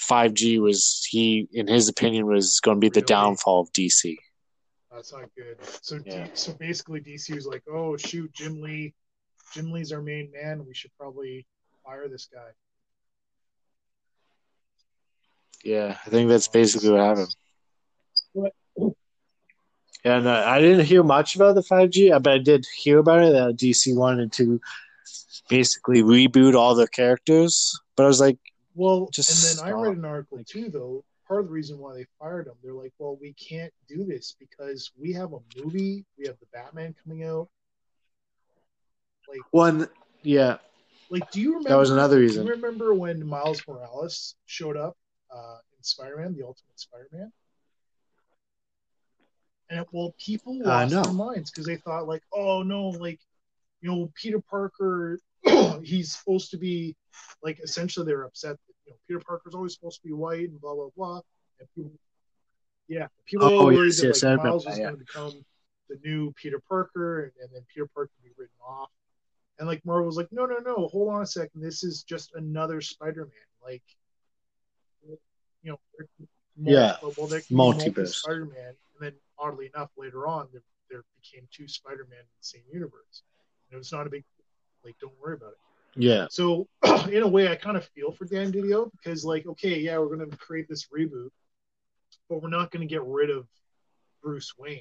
5G 0.00 0.60
was 0.60 1.06
he, 1.08 1.48
in 1.52 1.68
his 1.68 1.88
opinion, 1.88 2.26
was 2.26 2.60
going 2.60 2.76
to 2.76 2.80
be 2.80 2.88
the 2.88 3.02
downfall 3.02 3.60
of 3.60 3.72
DC. 3.72 4.16
That's 4.90 5.12
not 5.12 5.30
good. 5.36 5.56
So, 5.80 5.98
D- 5.98 6.10
Yeah. 6.10 6.28
so 6.34 6.52
basically, 6.54 7.00
DC 7.00 7.34
was 7.34 7.46
like, 7.46 7.62
"Oh 7.70 7.96
shoot, 7.96 8.30
Jim 8.32 8.60
Lee, 8.60 8.94
Jim 9.54 9.72
Lee's 9.72 9.90
our 9.90 10.02
main 10.02 10.30
man. 10.32 10.66
We 10.66 10.74
should 10.74 10.90
probably 10.98 11.46
fire 11.82 12.08
this 12.08 12.26
guy." 12.26 12.50
Yeah, 15.64 15.96
I 16.04 16.10
think 16.10 16.28
that's 16.28 16.48
basically 16.48 16.90
what 16.90 17.00
happened. 17.00 17.34
What? 18.32 18.52
And 20.04 20.26
uh, 20.26 20.44
I 20.46 20.60
didn't 20.60 20.86
hear 20.86 21.02
much 21.04 21.36
about 21.36 21.54
the 21.54 21.62
5G, 21.62 22.20
but 22.22 22.32
I 22.32 22.38
did 22.38 22.66
hear 22.76 22.98
about 22.98 23.22
it 23.22 23.32
that 23.32 23.56
DC 23.56 23.94
wanted 23.96 24.32
to 24.32 24.60
basically 25.48 26.02
reboot 26.02 26.54
all 26.54 26.74
the 26.74 26.88
characters. 26.88 27.78
But 27.96 28.04
I 28.04 28.06
was 28.08 28.20
like, 28.20 28.38
Well, 28.74 29.08
Just 29.12 29.30
and 29.30 29.58
then 29.58 29.68
I 29.68 29.80
read 29.80 29.96
an 29.96 30.04
article 30.04 30.42
too, 30.44 30.68
though. 30.70 31.04
Part 31.28 31.40
of 31.40 31.46
the 31.46 31.52
reason 31.52 31.78
why 31.78 31.94
they 31.94 32.04
fired 32.18 32.46
him, 32.48 32.54
they're 32.62 32.74
like, 32.74 32.92
"Well, 32.98 33.16
we 33.18 33.32
can't 33.34 33.72
do 33.88 34.04
this 34.04 34.34
because 34.38 34.90
we 34.98 35.12
have 35.14 35.32
a 35.32 35.38
movie. 35.56 36.04
We 36.18 36.26
have 36.26 36.36
the 36.40 36.46
Batman 36.52 36.94
coming 37.02 37.24
out. 37.24 37.48
Like 39.28 39.40
one, 39.50 39.88
yeah, 40.22 40.58
Like, 41.10 41.30
do 41.30 41.40
you 41.40 41.50
remember? 41.52 41.70
that 41.70 41.76
was 41.76 41.90
another 41.90 42.16
Do 42.16 42.22
reason. 42.22 42.44
you 42.46 42.52
remember 42.52 42.92
when 42.92 43.24
Miles 43.26 43.62
Morales 43.66 44.34
showed 44.46 44.76
up 44.76 44.96
uh, 45.34 45.56
in 45.78 45.82
Spider-Man, 45.82 46.34
the 46.34 46.42
Ultimate 46.44 46.78
Spider-Man? 46.78 47.32
And 49.72 49.86
well, 49.90 50.14
people 50.18 50.58
lost 50.58 50.92
their 50.92 51.12
minds 51.14 51.50
because 51.50 51.64
they 51.66 51.76
thought 51.76 52.06
like, 52.06 52.22
oh 52.32 52.62
no, 52.62 52.88
like 52.88 53.18
you 53.80 53.90
know, 53.90 54.12
Peter 54.14 54.38
Parker, 54.38 55.18
he's 55.82 56.14
supposed 56.16 56.50
to 56.52 56.58
be 56.58 56.94
like 57.42 57.58
essentially 57.64 58.04
they're 58.06 58.24
upset 58.24 58.52
that 58.52 58.74
you 58.86 58.92
know 58.92 58.96
Peter 59.08 59.20
Parker's 59.26 59.54
always 59.54 59.74
supposed 59.74 60.00
to 60.02 60.06
be 60.06 60.12
white 60.12 60.48
and 60.50 60.60
blah 60.60 60.74
blah 60.74 60.88
blah. 60.96 61.20
And 61.58 61.68
people, 61.74 61.92
yeah, 62.88 63.06
people 63.24 63.46
Oh, 63.46 63.66
were 63.66 63.72
worried 63.72 63.86
yes, 63.86 64.00
that 64.00 64.06
yes, 64.08 64.22
like 64.22 64.42
Miles 64.44 64.66
was 64.66 64.76
yeah. 64.78 64.84
going 64.84 64.98
to 64.98 65.04
become 65.04 65.44
the 65.88 65.98
new 66.04 66.32
Peter 66.32 66.60
Parker, 66.68 67.22
and, 67.24 67.32
and 67.42 67.50
then 67.54 67.62
Peter 67.72 67.86
Parker 67.94 68.10
would 68.22 68.28
be 68.28 68.34
written 68.36 68.54
off. 68.66 68.90
And 69.58 69.66
like 69.68 69.84
Marvel 69.86 70.06
was 70.06 70.16
like, 70.16 70.28
no, 70.32 70.44
no, 70.46 70.58
no, 70.58 70.88
hold 70.88 71.08
on 71.12 71.22
a 71.22 71.26
second. 71.26 71.60
This 71.62 71.82
is 71.84 72.02
just 72.02 72.32
another 72.34 72.80
Spider-Man. 72.80 73.30
Like, 73.64 73.82
you 75.62 75.70
know, 75.70 75.78
Yeah, 76.56 76.96
multiple- 77.02 77.14
well, 77.16 77.26
there 77.28 77.40
can 77.40 77.46
be 77.48 77.54
multiple 77.56 78.02
multiverse. 78.02 78.14
Spider-Man, 78.14 78.74
oddly 79.42 79.70
enough, 79.74 79.90
later 79.96 80.26
on, 80.26 80.48
there, 80.52 80.62
there 80.90 81.02
became 81.20 81.48
two 81.50 81.66
Spider-Man 81.66 82.18
in 82.20 82.24
the 82.24 82.44
same 82.44 82.62
universe. 82.72 83.22
And 83.70 83.76
it 83.76 83.78
was 83.78 83.92
not 83.92 84.06
a 84.06 84.10
big 84.10 84.24
like. 84.84 84.96
Don't 85.00 85.12
worry 85.20 85.34
about 85.34 85.52
it. 85.52 85.58
Yeah. 85.96 86.26
So 86.30 86.68
in 87.10 87.22
a 87.22 87.28
way, 87.28 87.48
I 87.48 87.56
kind 87.56 87.76
of 87.76 87.84
feel 87.94 88.12
for 88.12 88.24
Dan 88.24 88.52
Didio 88.52 88.90
because, 88.92 89.24
like, 89.24 89.46
okay, 89.46 89.78
yeah, 89.78 89.98
we're 89.98 90.14
going 90.16 90.30
to 90.30 90.36
create 90.36 90.68
this 90.68 90.86
reboot, 90.96 91.30
but 92.28 92.42
we're 92.42 92.48
not 92.48 92.70
going 92.70 92.86
to 92.86 92.92
get 92.92 93.02
rid 93.04 93.30
of 93.30 93.46
Bruce 94.22 94.54
Wayne. 94.58 94.78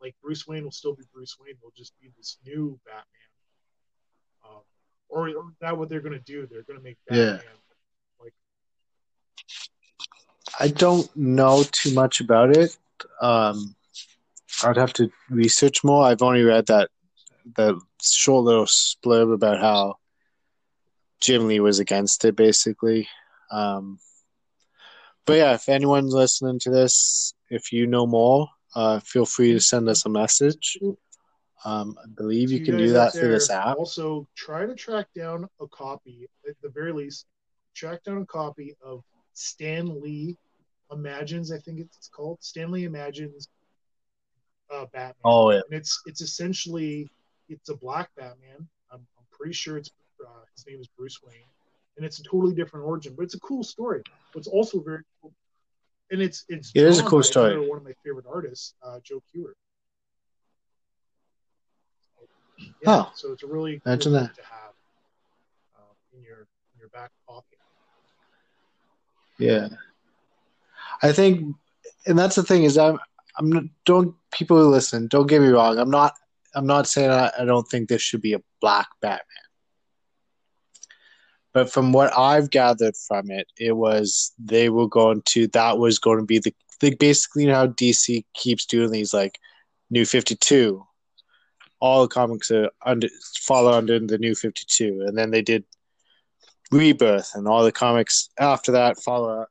Like 0.00 0.14
Bruce 0.22 0.46
Wayne 0.46 0.64
will 0.64 0.70
still 0.70 0.94
be 0.94 1.02
Bruce 1.12 1.36
Wayne. 1.38 1.54
Will 1.62 1.72
just 1.76 1.92
be 2.00 2.10
this 2.16 2.38
new 2.46 2.78
Batman. 2.86 3.04
Um, 4.48 4.62
or, 5.08 5.28
or 5.28 5.52
that 5.60 5.76
what 5.76 5.88
they're 5.88 6.00
going 6.00 6.18
to 6.18 6.18
do? 6.20 6.46
They're 6.46 6.62
going 6.62 6.78
to 6.78 6.82
make 6.82 6.96
Yeah. 7.10 7.32
Batman 7.32 7.54
like 8.20 8.34
I 10.58 10.68
don't 10.68 11.14
know 11.16 11.64
too 11.70 11.92
much 11.94 12.20
about 12.20 12.56
it. 12.56 12.76
Um, 13.20 13.74
I'd 14.64 14.76
have 14.76 14.92
to 14.94 15.10
research 15.28 15.82
more. 15.84 16.04
I've 16.04 16.22
only 16.22 16.42
read 16.42 16.66
that 16.66 16.90
the 17.56 17.80
short 18.02 18.44
little 18.44 18.66
splurb 18.66 19.32
about 19.32 19.60
how 19.60 19.96
Jim 21.20 21.46
Lee 21.46 21.60
was 21.60 21.78
against 21.78 22.24
it, 22.24 22.36
basically. 22.36 23.08
Um, 23.50 23.98
but 25.26 25.34
yeah, 25.34 25.54
if 25.54 25.68
anyone's 25.68 26.14
listening 26.14 26.58
to 26.60 26.70
this, 26.70 27.34
if 27.50 27.72
you 27.72 27.86
know 27.86 28.06
more, 28.06 28.48
uh, 28.74 29.00
feel 29.00 29.26
free 29.26 29.52
to 29.52 29.60
send 29.60 29.88
us 29.88 30.06
a 30.06 30.08
message. 30.08 30.78
Um, 31.64 31.96
I 32.02 32.06
believe 32.08 32.50
you 32.50 32.60
to 32.60 32.64
can 32.64 32.76
do 32.78 32.92
that 32.92 33.12
through 33.12 33.30
this 33.32 33.50
app. 33.50 33.76
Also, 33.76 34.26
try 34.34 34.64
to 34.66 34.74
track 34.74 35.08
down 35.14 35.46
a 35.60 35.66
copy, 35.68 36.26
at 36.48 36.56
the 36.62 36.70
very 36.70 36.92
least, 36.92 37.26
track 37.74 38.02
down 38.04 38.22
a 38.22 38.26
copy 38.26 38.76
of 38.82 39.02
Stan 39.34 40.00
Lee 40.00 40.38
Imagines. 40.90 41.52
I 41.52 41.58
think 41.58 41.80
it's 41.80 42.08
called 42.08 42.38
Stan 42.40 42.70
Lee 42.70 42.84
Imagines 42.84 43.48
uh, 44.72 44.86
Batman. 44.92 45.14
Oh 45.24 45.50
yeah, 45.50 45.60
and 45.70 45.78
it's 45.78 46.00
it's 46.06 46.20
essentially 46.20 47.08
it's 47.48 47.68
a 47.68 47.76
black 47.76 48.10
Batman. 48.16 48.68
I'm, 48.92 49.00
I'm 49.18 49.24
pretty 49.32 49.52
sure 49.52 49.76
it's 49.76 49.90
uh, 50.24 50.28
his 50.54 50.66
name 50.66 50.80
is 50.80 50.88
Bruce 50.96 51.18
Wayne, 51.22 51.46
and 51.96 52.06
it's 52.06 52.18
a 52.20 52.22
totally 52.22 52.54
different 52.54 52.86
origin, 52.86 53.14
but 53.16 53.24
it's 53.24 53.34
a 53.34 53.40
cool 53.40 53.62
story. 53.62 54.02
It's 54.34 54.48
also 54.48 54.80
very 54.80 55.02
cool, 55.20 55.32
and 56.10 56.22
it's 56.22 56.44
it's 56.48 56.70
It 56.74 56.84
is 56.84 56.98
a 56.98 57.02
cool 57.02 57.22
story. 57.22 57.58
One 57.68 57.78
of 57.78 57.84
my 57.84 57.94
favorite 58.04 58.26
artists, 58.32 58.74
uh, 58.82 59.00
Joe 59.02 59.22
Kubert. 59.34 59.54
Yeah, 62.82 63.02
Oh, 63.02 63.12
so 63.14 63.32
it's 63.32 63.42
a 63.42 63.46
really 63.46 63.80
imagine 63.84 64.12
thing 64.12 64.22
that. 64.22 64.34
to 64.34 64.42
have 64.42 64.72
um, 65.78 65.94
in 66.14 66.22
your 66.22 66.40
in 66.74 66.78
your 66.78 66.88
back 66.90 67.10
pocket. 67.28 67.58
yeah. 69.38 69.68
I 71.02 71.12
think, 71.12 71.56
and 72.06 72.18
that's 72.18 72.36
the 72.36 72.42
thing 72.42 72.64
is 72.64 72.76
I'm 72.76 72.98
I'm 73.38 73.50
not, 73.50 73.64
don't 73.86 74.14
people 74.32 74.56
who 74.56 74.68
listen 74.68 75.06
don't 75.08 75.26
get 75.26 75.40
me 75.40 75.48
wrong. 75.48 75.78
I'm 75.78 75.90
not 75.90 76.14
I'm 76.54 76.66
not 76.66 76.88
saying 76.88 77.10
I, 77.10 77.30
I 77.38 77.44
don't 77.44 77.68
think 77.68 77.88
there 77.88 77.98
should 77.98 78.22
be 78.22 78.34
a 78.34 78.42
black 78.60 78.88
Batman. 79.00 79.24
But 81.52 81.70
from 81.70 81.92
what 81.92 82.16
I've 82.16 82.50
gathered 82.50 82.94
from 82.96 83.30
it, 83.30 83.48
it 83.58 83.72
was 83.72 84.32
they 84.38 84.68
were 84.68 84.88
going 84.88 85.22
to 85.30 85.48
that 85.48 85.78
was 85.78 85.98
going 85.98 86.18
to 86.18 86.24
be 86.24 86.38
the 86.38 86.54
like 86.82 86.98
basically 86.98 87.46
how 87.46 87.66
DC 87.66 88.24
keeps 88.34 88.64
doing 88.64 88.90
these 88.90 89.12
like 89.12 89.38
New 89.90 90.04
Fifty 90.04 90.36
Two. 90.36 90.86
All 91.80 92.02
the 92.02 92.08
comics 92.08 92.50
are 92.50 92.70
under 92.84 93.08
follow 93.38 93.72
under 93.72 93.98
the 93.98 94.18
New 94.18 94.34
Fifty 94.34 94.64
Two, 94.68 95.04
and 95.06 95.16
then 95.18 95.30
they 95.30 95.42
did 95.42 95.64
Rebirth, 96.70 97.32
and 97.34 97.48
all 97.48 97.64
the 97.64 97.72
comics 97.72 98.30
after 98.38 98.72
that 98.72 99.02
follow 99.02 99.46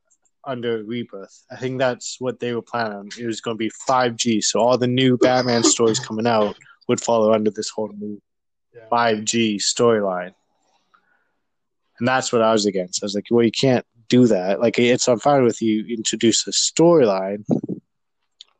under 0.49 0.83
Rebirth. 0.83 1.45
I 1.51 1.55
think 1.55 1.79
that's 1.79 2.17
what 2.19 2.39
they 2.39 2.53
were 2.53 2.61
planning 2.61 2.97
on. 2.97 3.09
It 3.17 3.25
was 3.25 3.41
going 3.41 3.55
to 3.55 3.59
be 3.59 3.71
five 3.87 4.15
G, 4.15 4.41
so 4.41 4.59
all 4.59 4.77
the 4.77 4.87
new 4.87 5.17
Batman 5.17 5.63
stories 5.63 5.99
coming 5.99 6.27
out 6.27 6.55
would 6.87 6.99
follow 6.99 7.33
under 7.33 7.51
this 7.51 7.69
whole 7.69 7.91
new 7.97 8.21
Yeah. 8.73 8.87
5G 8.91 9.57
storyline. 9.57 10.33
And 11.99 12.07
that's 12.07 12.31
what 12.31 12.41
I 12.41 12.51
was 12.51 12.65
against. 12.65 13.03
I 13.03 13.05
was 13.05 13.15
like, 13.15 13.25
well, 13.29 13.45
you 13.45 13.51
can't 13.51 13.85
do 14.07 14.27
that. 14.27 14.59
Like, 14.59 14.79
it's 14.79 15.07
I'm 15.07 15.19
fine 15.19 15.43
with 15.43 15.61
you 15.61 15.85
introduce 15.87 16.47
a 16.47 16.51
storyline, 16.51 17.43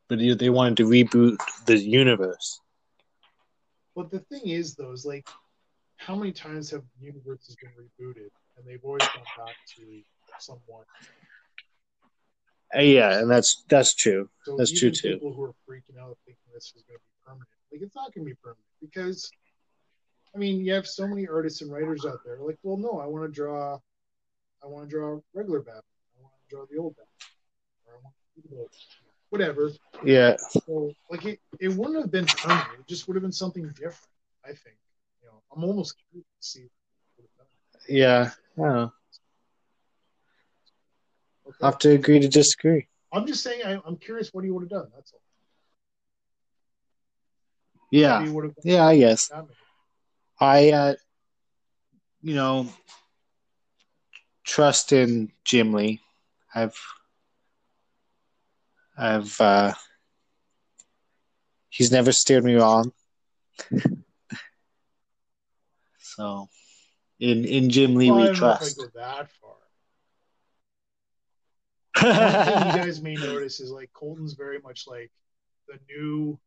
but 0.08 0.18
they 0.18 0.50
wanted 0.50 0.76
to 0.78 0.86
reboot 0.86 1.38
the 1.66 1.76
universe. 1.76 2.60
But 3.96 4.10
the 4.10 4.20
thing 4.20 4.46
is, 4.48 4.74
though, 4.76 4.92
is 4.92 5.04
like, 5.04 5.28
how 5.96 6.14
many 6.14 6.32
times 6.32 6.70
have 6.70 6.84
universes 7.00 7.56
been 7.60 7.72
rebooted, 7.76 8.30
and 8.56 8.66
they've 8.66 8.84
always 8.84 9.06
gone 9.08 9.24
back 9.36 9.56
to 9.76 10.02
somewhat. 10.38 10.84
Uh, 12.76 12.80
yeah, 12.82 13.18
and 13.18 13.30
that's 13.30 13.64
that's 13.68 13.94
true. 13.94 14.28
So 14.44 14.56
That's 14.56 14.70
true, 14.78 14.90
too. 14.90 15.14
People 15.14 15.32
who 15.32 15.44
are 15.44 15.54
freaking 15.68 15.98
out 16.00 16.16
thinking 16.24 16.42
this 16.54 16.66
is 16.66 16.82
going 16.86 16.98
to 16.98 17.04
be 17.04 17.24
permanent, 17.26 17.48
like 17.72 17.82
it's 17.82 17.94
not 17.96 18.14
going 18.14 18.24
to 18.26 18.30
be 18.30 18.36
permanent 18.42 18.64
because, 18.80 19.28
I 20.34 20.38
mean, 20.38 20.64
you 20.64 20.72
have 20.74 20.86
so 20.86 21.06
many 21.08 21.26
artists 21.26 21.62
and 21.62 21.72
writers 21.72 22.06
out 22.06 22.20
there. 22.24 22.38
Like, 22.40 22.58
well, 22.62 22.76
no, 22.76 23.00
I 23.00 23.06
want 23.06 23.24
to 23.24 23.30
draw, 23.32 23.78
I 24.62 24.66
want 24.66 24.88
to 24.88 24.96
draw 24.96 25.18
regular 25.34 25.60
Batman. 25.60 25.82
I 26.18 26.22
want 26.22 26.34
to 26.48 26.54
draw 26.54 26.64
the 26.70 26.78
old 26.78 26.94
Batman, 26.96 27.86
or 27.86 27.94
I 27.94 27.98
want 28.04 28.14
to 28.36 28.42
do 28.42 28.54
the- 28.54 28.68
whatever. 29.30 29.70
Yeah, 30.04 30.36
So, 30.66 30.92
like, 31.10 31.24
it, 31.24 31.40
it 31.60 31.68
wouldn't 31.68 32.00
have 32.00 32.10
been 32.12 32.26
permanent. 32.26 32.68
It 32.80 32.86
just 32.88 33.06
would 33.08 33.14
have 33.16 33.22
been 33.22 33.32
something 33.32 33.66
different. 33.70 33.96
I 34.44 34.48
think. 34.48 34.76
You 35.22 35.28
know, 35.28 35.42
I'm 35.54 35.64
almost 35.64 35.96
curious 36.10 36.26
to 36.40 36.48
see. 36.48 36.66
what 37.16 37.24
it 37.24 37.30
does. 37.38 37.84
yeah. 37.88 38.30
I. 38.64 38.90
Okay. 41.50 41.66
Have 41.66 41.78
to 41.78 41.90
agree 41.90 42.20
to 42.20 42.28
disagree. 42.28 42.86
I'm 43.12 43.26
just 43.26 43.42
saying. 43.42 43.62
I, 43.64 43.80
I'm 43.84 43.96
curious 43.96 44.30
what 44.32 44.44
he 44.44 44.50
would 44.50 44.62
have 44.62 44.70
done. 44.70 44.88
That's 44.94 45.12
all. 45.12 45.20
Yeah, 47.90 48.24
He 48.24 48.32
yeah, 48.62 48.86
I 48.86 48.98
guess. 48.98 49.30
I, 50.38 50.70
uh, 50.70 50.94
you 52.22 52.34
know, 52.34 52.68
trust 54.44 54.92
in 54.92 55.32
Jim 55.44 55.72
Lee. 55.72 56.00
I've, 56.54 56.78
I've, 58.96 59.40
uh, 59.40 59.72
he's 61.68 61.90
never 61.90 62.12
steered 62.12 62.44
me 62.44 62.54
wrong. 62.54 62.92
so, 65.98 66.48
in 67.18 67.44
in 67.44 67.70
Jim 67.70 67.96
Lee, 67.96 68.08
Well, 68.08 68.18
I 68.18 68.22
we 68.22 68.26
don't 68.28 68.40
know 68.40 68.52
if 68.52 68.58
trust. 68.60 68.80
I 68.80 68.82
go 68.82 68.90
that 68.94 69.30
far. 69.40 69.59
One 71.96 72.04
thing 72.44 72.66
you 72.66 72.72
guys 72.84 73.02
may 73.02 73.14
notice 73.14 73.60
is 73.60 73.70
like 73.70 73.90
Colton's 73.92 74.34
very 74.34 74.58
much 74.60 74.86
like 74.86 75.10
the 75.68 75.78
new, 75.88 76.38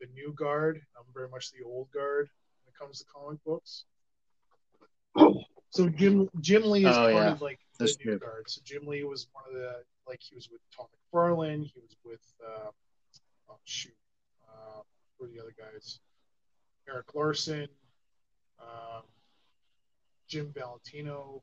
the 0.00 0.06
new 0.14 0.32
guard. 0.32 0.80
I'm 0.98 1.04
very 1.14 1.28
much 1.28 1.50
the 1.52 1.64
old 1.64 1.90
guard 1.92 2.28
when 2.64 2.72
it 2.72 2.78
comes 2.78 2.98
to 3.00 3.04
comic 3.06 3.38
books. 3.44 3.84
So 5.72 5.88
Jim 5.88 6.28
Jim 6.40 6.64
Lee 6.68 6.84
is 6.84 6.96
Oh, 6.96 7.00
part 7.00 7.14
yeah. 7.14 7.30
of 7.32 7.42
like 7.42 7.60
the 7.78 7.84
That's 7.84 7.98
new 7.98 8.04
true. 8.04 8.18
guard. 8.18 8.44
So 8.50 8.60
Jim 8.64 8.86
Lee 8.86 9.04
was 9.04 9.28
one 9.32 9.44
of 9.48 9.54
the 9.54 9.82
like 10.08 10.20
he 10.20 10.34
was 10.34 10.48
with 10.50 10.60
Todd 10.76 10.86
McFarlane. 11.14 11.64
He 11.64 11.80
was 11.80 11.96
with 12.04 12.22
uh, 12.44 12.70
oh 13.50 13.58
shoot, 13.64 13.94
uh, 14.48 14.80
who 15.18 15.26
are 15.26 15.28
the 15.28 15.38
other 15.40 15.54
guys? 15.56 16.00
Erik 16.88 17.14
Larsen, 17.14 17.68
um, 18.60 19.02
Jim 20.26 20.52
Valentino, 20.52 21.42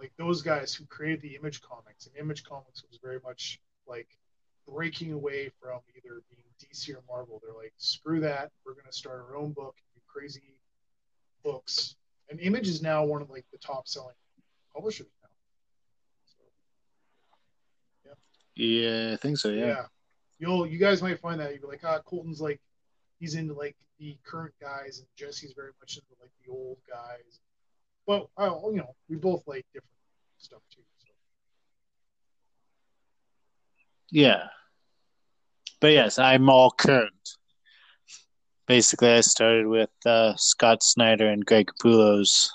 like 0.00 0.12
those 0.16 0.42
guys 0.42 0.74
who 0.74 0.84
created 0.86 1.20
the 1.20 1.36
Image 1.36 1.60
Comics. 1.60 2.06
And 2.06 2.16
Image 2.16 2.42
Comics 2.44 2.82
was 2.88 2.98
very 3.02 3.20
much 3.22 3.60
like 3.86 4.08
breaking 4.66 5.12
away 5.12 5.50
from 5.60 5.80
either 5.96 6.22
being 6.30 6.44
DC 6.58 6.94
or 6.94 7.02
Marvel. 7.08 7.40
They're 7.44 7.54
like, 7.54 7.74
screw 7.76 8.20
that. 8.20 8.50
We're 8.64 8.72
going 8.74 8.86
to 8.86 8.92
start 8.92 9.24
our 9.28 9.36
own 9.36 9.52
book, 9.52 9.76
do 9.94 10.00
crazy 10.06 10.56
books. 11.44 11.96
And 12.30 12.40
Image 12.40 12.68
is 12.68 12.80
now 12.82 13.04
one 13.04 13.22
of 13.22 13.30
like 13.30 13.44
the 13.52 13.58
top 13.58 13.86
selling 13.86 14.14
publishers 14.74 15.08
now. 15.22 15.28
So, 18.04 18.10
yeah, 18.56 19.10
I 19.12 19.16
think 19.16 19.36
so. 19.38 19.50
yeah. 19.50 19.66
Yeah. 19.66 19.84
You'll 20.38 20.66
you 20.66 20.78
guys 20.78 21.02
might 21.02 21.20
find 21.20 21.38
that 21.40 21.52
you'd 21.52 21.60
be 21.60 21.66
like, 21.66 21.84
ah, 21.84 21.98
Colton's 22.06 22.40
like 22.40 22.60
he's 23.18 23.34
into 23.34 23.52
like 23.52 23.76
the 23.98 24.16
current 24.24 24.54
guys 24.58 24.98
and 25.00 25.06
Jesse's 25.14 25.52
very 25.52 25.72
much 25.80 25.96
into 25.96 26.08
like 26.20 26.30
the 26.42 26.50
old 26.50 26.78
guys. 26.88 27.40
But 28.10 28.26
uh, 28.36 28.50
you 28.70 28.78
know, 28.78 28.92
we 29.08 29.14
both 29.14 29.44
like 29.46 29.64
different 29.72 29.86
stuff 30.38 30.58
too. 30.74 30.82
So. 30.98 31.12
Yeah. 34.10 34.48
But 35.80 35.92
yes, 35.92 36.18
I'm 36.18 36.50
all 36.50 36.72
current. 36.72 37.36
Basically, 38.66 39.12
I 39.12 39.20
started 39.20 39.68
with 39.68 39.90
uh, 40.04 40.34
Scott 40.36 40.82
Snyder 40.82 41.28
and 41.28 41.46
Greg 41.46 41.68
Capullo's 41.70 42.52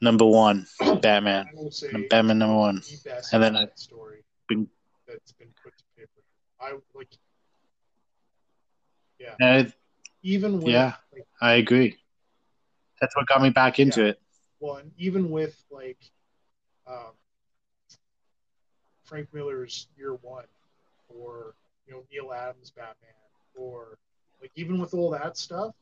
number 0.00 0.26
one 0.26 0.66
Batman. 1.02 1.46
I 1.94 2.06
Batman 2.10 2.38
number 2.38 2.56
one. 2.56 2.76
the 3.04 3.28
And 3.32 3.40
then 3.44 3.56
I- 3.56 3.68
story 3.76 4.24
been- 4.48 4.68
that's 5.06 5.30
been 5.34 5.54
put 5.62 5.72
to 5.78 5.84
paper. 5.96 6.10
I 6.60 6.72
like 6.96 7.10
And 9.38 9.72
even 10.24 10.58
with 10.58 10.72
Yeah. 10.74 10.94
like 11.12 11.28
I 11.40 11.52
agree. 11.54 11.99
That's 13.00 13.16
what 13.16 13.26
got 13.26 13.42
me 13.42 13.50
back 13.50 13.78
into 13.78 14.04
it. 14.04 14.20
one, 14.58 14.90
even 14.98 15.30
with 15.30 15.62
like 15.70 15.98
um, 16.86 17.12
Frank 19.04 19.28
Miller's 19.32 19.88
Year 19.96 20.14
One, 20.22 20.44
or 21.08 21.54
you 21.86 21.94
know 21.94 22.02
Neal 22.12 22.32
Adams 22.32 22.70
Batman, 22.70 23.10
or 23.54 23.98
like 24.40 24.52
even 24.54 24.78
with 24.80 24.94
all 24.94 25.10
that 25.10 25.36
stuff, 25.36 25.74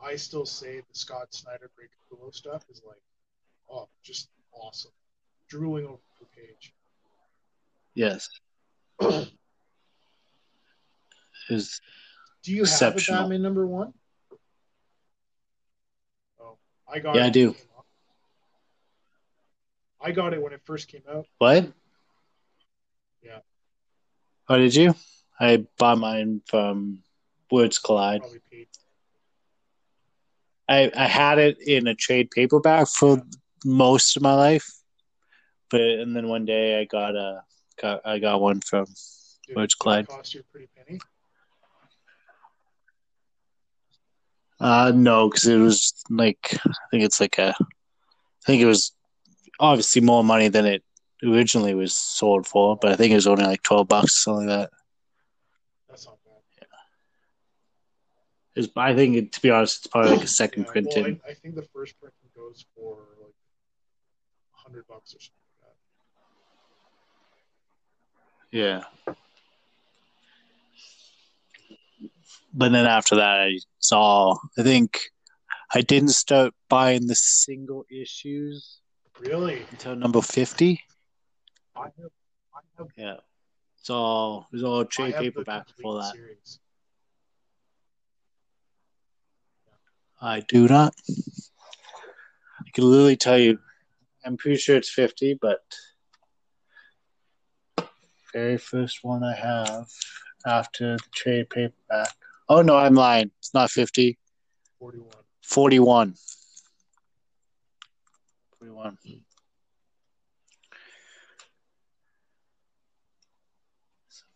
I 0.00 0.16
still 0.16 0.46
say 0.46 0.80
the 0.80 0.98
Scott 0.98 1.32
Snyder 1.34 1.70
Greg 1.76 1.88
Capullo 2.10 2.34
stuff 2.34 2.64
is 2.70 2.82
like, 2.86 3.00
oh, 3.70 3.88
just 4.02 4.28
awesome. 4.52 4.92
Drooling 5.48 5.86
over 5.86 6.00
the 6.20 6.26
page. 6.26 6.72
Yes. 7.94 8.28
is 11.48 11.80
Do 12.42 12.52
you 12.52 12.64
have 12.64 12.96
a 12.96 13.00
Batman 13.06 13.42
number 13.42 13.66
one? 13.66 13.92
I 16.92 16.98
got 16.98 17.16
Yeah, 17.16 17.24
it. 17.24 17.26
I 17.26 17.30
do. 17.30 17.46
when 17.46 17.50
it 17.54 17.58
came 17.58 17.66
out. 17.76 17.84
I 20.00 20.10
got 20.12 20.34
it 20.34 20.42
when 20.42 20.52
it 20.52 20.60
first 20.64 20.88
came 20.88 21.02
out. 21.10 21.26
what? 21.38 21.72
Yeah. 23.22 23.38
Oh, 24.48 24.58
did 24.58 24.74
you? 24.74 24.94
I 25.40 25.66
bought 25.78 25.98
mine 25.98 26.42
from 26.46 27.02
Words 27.50 27.78
Collide. 27.78 28.22
I, 30.68 30.90
I 30.96 31.06
had 31.06 31.38
it 31.38 31.58
in 31.60 31.86
a 31.86 31.94
trade 31.94 32.30
paperback 32.30 32.88
for 32.88 33.22
most 33.64 34.16
of 34.16 34.22
my 34.22 34.34
life, 34.34 34.66
but 35.70 35.80
and 35.80 36.14
then 36.16 36.28
one 36.28 36.44
day 36.46 36.80
I 36.80 36.84
got 36.84 37.14
a 37.16 37.42
got 37.80 38.00
I 38.04 38.18
got 38.18 38.40
one 38.40 38.60
from 38.60 38.86
Did, 39.46 39.56
Words 39.56 39.74
Collide. 39.74 40.08
cost 40.08 40.34
you 40.34 40.40
a 40.40 40.44
pretty 40.44 40.68
penny? 40.76 41.00
Uh 44.64 44.92
no, 44.94 45.28
because 45.28 45.46
it 45.46 45.58
was 45.58 45.92
like 46.08 46.54
I 46.54 46.86
think 46.90 47.04
it's 47.04 47.20
like 47.20 47.38
a 47.38 47.50
I 47.50 47.64
think 48.46 48.62
it 48.62 48.66
was 48.66 48.92
obviously 49.60 50.00
more 50.00 50.24
money 50.24 50.48
than 50.48 50.64
it 50.64 50.82
originally 51.22 51.74
was 51.74 51.92
sold 51.94 52.46
for, 52.46 52.74
but 52.76 52.90
I 52.90 52.96
think 52.96 53.12
it 53.12 53.16
was 53.16 53.26
only 53.26 53.44
like 53.44 53.62
twelve 53.62 53.88
bucks, 53.88 54.24
something 54.24 54.48
like 54.48 54.70
that. 54.70 54.70
That's 55.88 56.06
not 56.06 56.16
bad. 56.24 56.66
It 58.56 58.60
was, 58.60 58.70
I 58.76 58.94
think 58.94 59.16
it, 59.16 59.32
to 59.32 59.42
be 59.42 59.50
honest, 59.50 59.78
it's 59.78 59.86
probably 59.88 60.12
like 60.16 60.24
a 60.24 60.28
second 60.28 60.62
Yeah, 60.62 60.70
printing. 60.72 61.04
Well, 61.04 61.16
I, 61.26 61.32
I 61.32 61.34
think 61.34 61.56
the 61.56 61.68
first 61.74 62.00
printing 62.00 62.30
goes 62.34 62.64
for 62.74 62.98
like 63.20 63.34
a 64.54 64.56
hundred 64.62 64.86
bucks 64.88 65.14
or 65.14 65.20
something 65.20 65.34
like 65.60 65.76
that. 68.50 68.56
Yeah. 68.56 69.14
But 72.56 72.70
then 72.70 72.86
after 72.86 73.16
that, 73.16 73.40
I 73.40 73.58
saw. 73.80 74.36
I 74.56 74.62
think 74.62 75.00
I 75.74 75.80
didn't 75.80 76.10
start 76.10 76.54
buying 76.68 77.08
the 77.08 77.16
single 77.16 77.84
issues 77.90 78.78
Really? 79.18 79.66
until 79.72 79.96
number 79.96 80.22
fifty. 80.22 80.80
I 81.76 81.82
have, 81.84 81.92
I 82.54 82.60
have, 82.78 82.86
Yeah. 82.96 83.16
It's 83.80 83.90
all 83.90 84.46
it 84.52 84.54
was 84.56 84.62
all 84.62 84.84
trade 84.84 85.14
paperback 85.16 85.66
before 85.76 86.00
that. 86.00 86.12
series. 86.14 86.60
I 90.22 90.40
do 90.40 90.68
not. 90.68 90.94
I 91.08 92.70
can 92.72 92.84
literally 92.84 93.16
tell 93.16 93.38
you. 93.38 93.58
I'm 94.24 94.36
pretty 94.38 94.56
sure 94.58 94.76
it's 94.76 94.88
fifty, 94.88 95.34
but 95.34 95.60
very 98.32 98.56
first 98.56 99.00
one 99.02 99.22
I 99.22 99.34
have 99.34 99.86
after 100.46 100.96
the 100.96 101.02
trade 101.14 101.50
paperback. 101.50 102.14
Oh 102.48 102.62
no, 102.62 102.76
I'm 102.76 102.94
lying. 102.94 103.30
It's 103.38 103.54
not 103.54 103.70
fifty. 103.70 104.18
Forty-one. 104.78 105.10
41. 105.42 106.14
41. 108.58 108.98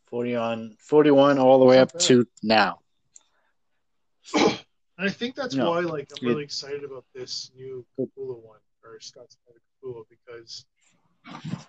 Forty 0.07 0.35
on 0.35 0.77
forty-one, 0.81 1.39
all 1.39 1.59
the 1.59 1.67
way 1.67 1.79
up 1.79 1.93
to 1.99 2.27
now. 2.43 2.81
And 4.35 5.07
I 5.07 5.11
think 5.11 5.35
that's 5.35 5.55
No. 5.55 5.71
why, 5.71 5.81
like, 5.81 6.11
I'm 6.19 6.27
really 6.27 6.45
excited 6.45 6.83
about 6.83 7.05
this 7.15 7.51
new 7.55 7.85
Capullo 7.99 8.43
one 8.43 8.59
or 8.83 8.99
Scott's 9.01 9.37
Capullo 9.47 10.05
because 10.09 10.65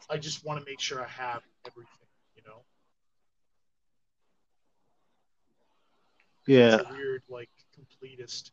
I 0.10 0.18
just 0.18 0.46
want 0.46 0.60
to 0.60 0.66
make 0.66 0.80
sure 0.80 1.04
I 1.04 1.08
have 1.10 1.44
everything. 1.68 2.08
You 2.36 2.44
know, 2.48 2.64
Yeah, 6.50 6.82
weird 6.91 7.22
like 7.30 7.50
completist. 7.78 8.52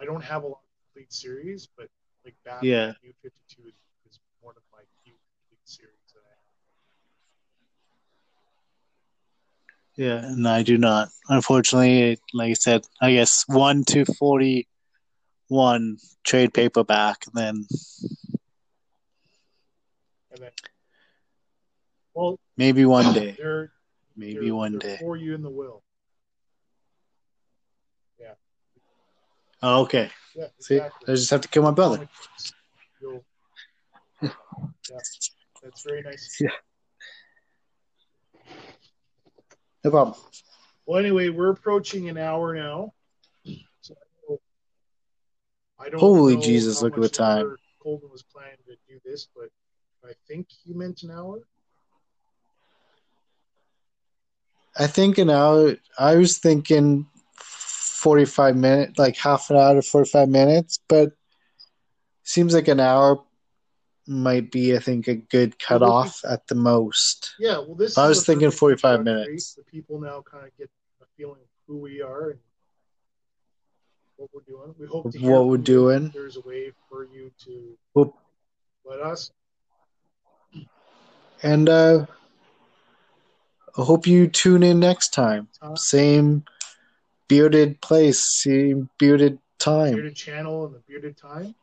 I 0.00 0.04
don't 0.04 0.22
have 0.22 0.44
a 0.44 0.46
lot 0.46 0.60
of 0.62 0.92
complete 0.92 1.12
series, 1.12 1.66
but 1.76 1.88
like 2.24 2.34
Batman 2.44 2.70
Yeah. 2.70 2.92
New 3.02 3.12
Fifty 3.22 3.40
Two 3.48 3.62
is, 3.66 3.74
is 4.08 4.20
one 4.40 4.54
of 4.56 4.62
my 4.72 4.80
few 5.04 5.14
complete 5.14 5.60
series 5.64 5.94
that 6.14 6.20
I 6.24 6.30
have. 10.06 10.22
yeah, 10.24 10.32
and 10.32 10.46
I 10.48 10.62
do 10.62 10.78
not. 10.78 11.08
Unfortunately, 11.28 12.18
like 12.32 12.50
I 12.50 12.54
said, 12.54 12.82
I 13.00 13.12
guess 13.14 13.44
one 13.48 13.84
to 13.86 14.04
forty-one 14.04 15.98
trade 16.24 16.54
paperback, 16.54 17.26
and 17.26 17.34
then 17.34 17.66
And 20.32 20.42
then, 20.42 20.50
well, 22.12 22.40
maybe 22.56 22.84
one 22.84 23.12
day, 23.14 23.36
they're 23.38 23.72
maybe 24.16 24.34
they're- 24.46 24.54
one 24.54 24.72
they're 24.72 24.80
day. 24.80 24.96
for 25.00 25.16
you 25.16 25.34
in 25.34 25.42
the 25.42 25.50
will. 25.50 25.83
Oh, 29.66 29.80
okay. 29.84 30.10
Yeah, 30.36 30.48
See. 30.60 30.78
I 30.78 30.90
just 31.08 31.30
have 31.30 31.40
to 31.40 31.48
kill 31.48 31.62
my 31.62 31.70
brother. 31.70 31.96
Comic 31.96 32.10
books. 32.20 32.52
You'll- 33.00 33.24
yeah, 34.22 34.28
that's 35.62 35.82
very 35.86 36.02
nice. 36.02 36.36
Yeah. 36.40 36.50
No 39.82 39.90
problem. 39.90 40.16
Well, 40.84 40.98
anyway, 40.98 41.30
we're 41.30 41.50
approaching 41.50 42.10
an 42.10 42.18
hour 42.18 42.54
now. 42.54 42.92
So 43.80 43.94
I 45.78 45.88
don't- 45.88 46.00
Holy 46.00 46.36
Jesus, 46.36 46.82
look 46.82 46.94
at 46.96 47.02
the 47.02 47.08
time. 47.08 47.56
Colton 47.82 48.10
was 48.10 48.22
planning 48.22 48.58
to 48.66 48.76
do 48.86 49.00
this, 49.02 49.28
but 49.34 49.48
I 50.06 50.12
think 50.28 50.46
you 50.64 50.74
meant 50.74 51.02
an 51.04 51.10
hour. 51.10 51.38
I 54.76 54.86
think 54.88 55.16
an 55.16 55.30
hour. 55.30 55.76
I 55.98 56.16
was 56.16 56.36
thinking 56.38 57.06
forty-five 58.04 58.54
minutes, 58.56 58.98
like 58.98 59.16
half 59.16 59.50
an 59.50 59.56
hour 59.56 59.74
to 59.74 59.82
forty-five 59.82 60.28
minutes, 60.28 60.78
but 60.88 61.10
seems 62.22 62.54
like 62.54 62.68
an 62.68 62.80
hour 62.80 63.22
might 64.06 64.50
be, 64.52 64.76
I 64.76 64.80
think, 64.80 65.08
a 65.08 65.14
good 65.14 65.58
cutoff 65.58 66.20
at 66.28 66.46
the 66.46 66.54
most. 66.54 67.34
Yeah, 67.38 67.58
well, 67.58 67.74
this. 67.74 67.96
I 67.96 68.04
is 68.04 68.08
was 68.18 68.26
thinking 68.26 68.50
45 68.50 69.00
introductory. 69.00 69.24
minutes. 69.26 69.54
The 69.54 69.62
people 69.64 69.98
now 70.00 70.22
kind 70.30 70.44
of 70.46 70.56
get 70.58 70.68
a 71.02 71.06
feeling 71.16 71.40
of 71.40 71.48
who 71.66 71.78
we 71.78 72.02
are 72.02 72.30
and 72.32 72.38
what 74.16 74.28
we're 74.34 74.42
doing. 74.46 74.74
We 74.78 74.86
hope 74.86 75.10
to 75.10 75.18
hear 75.18 75.30
What 75.32 75.46
we're 75.48 75.56
doing. 75.56 76.10
There's 76.12 76.36
a 76.36 76.42
way 76.42 76.72
for 76.90 77.04
you 77.06 77.30
to 77.46 77.78
Well- 77.94 78.14
let 78.84 79.00
us. 79.00 79.30
And 81.42 81.68
uh, 81.68 82.04
I 83.78 83.82
hope 83.82 84.06
you 84.06 84.28
tune 84.28 84.62
in 84.62 84.80
next 84.80 85.14
time. 85.14 85.48
Same 85.76 86.44
bearded 87.28 87.80
place, 87.80 88.20
same 88.42 88.88
bearded 88.98 89.38
time. 89.58 89.94
bearded 89.94 90.16
channel 90.16 90.66
and 90.66 90.74
the 90.74 90.80
bearded 90.80 91.16
time. 91.16 91.54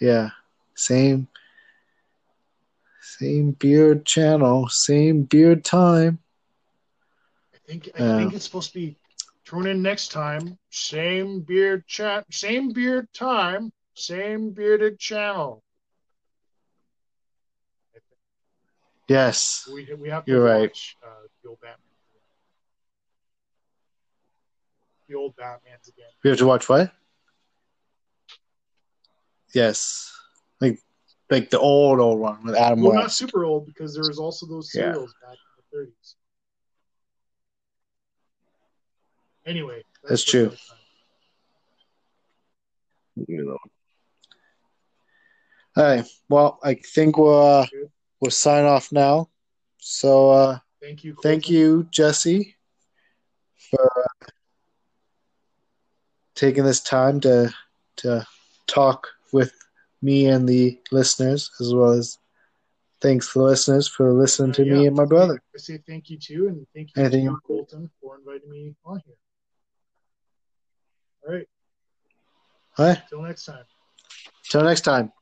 Yeah, 0.00 0.30
same, 0.74 1.26
same 3.00 3.52
beard 3.52 4.06
channel, 4.06 4.68
same 4.68 5.22
beard 5.22 5.64
time. 5.64 6.20
I 7.54 7.58
think 7.66 7.90
I 7.96 8.00
Yeah. 8.00 8.16
think 8.18 8.34
it's 8.34 8.44
supposed 8.44 8.72
to 8.72 8.78
be 8.78 8.96
tune 9.44 9.66
in 9.66 9.82
next 9.82 10.12
time. 10.12 10.56
Same 10.70 11.40
beard 11.40 11.86
chat, 11.86 12.24
same 12.30 12.72
beard 12.72 13.08
time, 13.12 13.72
same 13.94 14.50
bearded 14.50 14.98
channel. 15.00 15.62
Yes, 19.08 19.66
We 19.72 19.88
we 19.94 20.10
have 20.10 20.24
to 20.26 20.32
You're 20.32 20.44
right. 20.44 20.70
uh, 21.02 21.26
the 21.42 21.48
old 21.48 21.60
Batman. 21.60 21.87
The 25.08 25.14
old 25.14 25.34
Batman's 25.36 25.88
again. 25.88 26.10
we 26.22 26.30
have 26.30 26.38
to 26.38 26.46
watch 26.46 26.68
what? 26.68 26.92
Yes, 29.54 30.12
like 30.60 30.78
like 31.30 31.48
the 31.50 31.58
old 31.58 32.00
old 32.00 32.18
one 32.20 32.44
with 32.44 32.54
Adam 32.54 32.82
Well, 32.82 32.92
not 32.94 33.12
super 33.12 33.44
old 33.44 33.64
because 33.66 33.94
there 33.94 34.04
was 34.04 34.18
also 34.18 34.46
those 34.46 34.70
Yeah. 34.74 34.92
serials 34.92 35.14
back 35.22 35.38
in 35.72 35.80
the 35.80 35.86
30s. 35.86 36.14
Anyway, 39.46 39.82
That's 40.06 40.22
for 40.24 40.30
true. 40.30 40.40
another 40.42 40.56
time. 40.68 40.78
All 45.76 45.84
right. 45.84 46.04
Well, 46.28 46.58
I 46.62 46.74
think 46.74 47.16
we'll 47.16 47.40
uh, 47.40 47.66
we'll 48.20 48.30
sign 48.30 48.64
off 48.64 48.92
now. 48.92 49.30
So 49.78 50.30
uh, 50.30 50.58
Thank 50.82 51.04
you. 51.04 51.16
thank 51.22 51.48
you, 51.48 51.88
Jesse, 51.90 52.56
for 53.70 53.90
uh, 54.04 54.26
taking 56.38 56.64
this 56.64 56.80
time 56.80 57.20
to 57.20 57.50
to 57.96 58.24
talk 58.68 59.08
with 59.32 59.52
me 60.00 60.26
and 60.26 60.48
the 60.48 60.78
listeners, 60.92 61.50
as 61.60 61.74
well 61.74 61.90
as 61.90 62.18
thanks 63.00 63.32
to 63.32 63.40
the 63.40 63.44
listeners 63.44 63.88
for 63.88 64.12
listening 64.12 64.52
to 64.52 64.62
Uh, 64.62 64.74
me 64.76 64.86
and 64.86 64.96
my 64.96 65.04
brother. 65.04 65.42
I 65.54 65.58
say 65.58 65.78
thank 65.86 66.08
you 66.10 66.18
too, 66.18 66.46
and 66.48 66.66
thank 66.74 66.94
you 66.94 67.02
Anything 67.02 67.24
to 67.26 67.30
else? 67.32 67.40
Colton 67.46 67.90
for 68.00 68.16
inviting 68.18 68.50
me 68.50 68.74
on 68.84 69.00
here. 69.04 69.16
All 71.26 71.34
right. 71.34 71.48
All 72.78 72.86
right. 72.86 73.02
Till 73.08 73.22
next 73.22 73.44
time. 73.44 73.64
Till 74.50 74.62
next 74.62 74.82
time. 74.82 75.12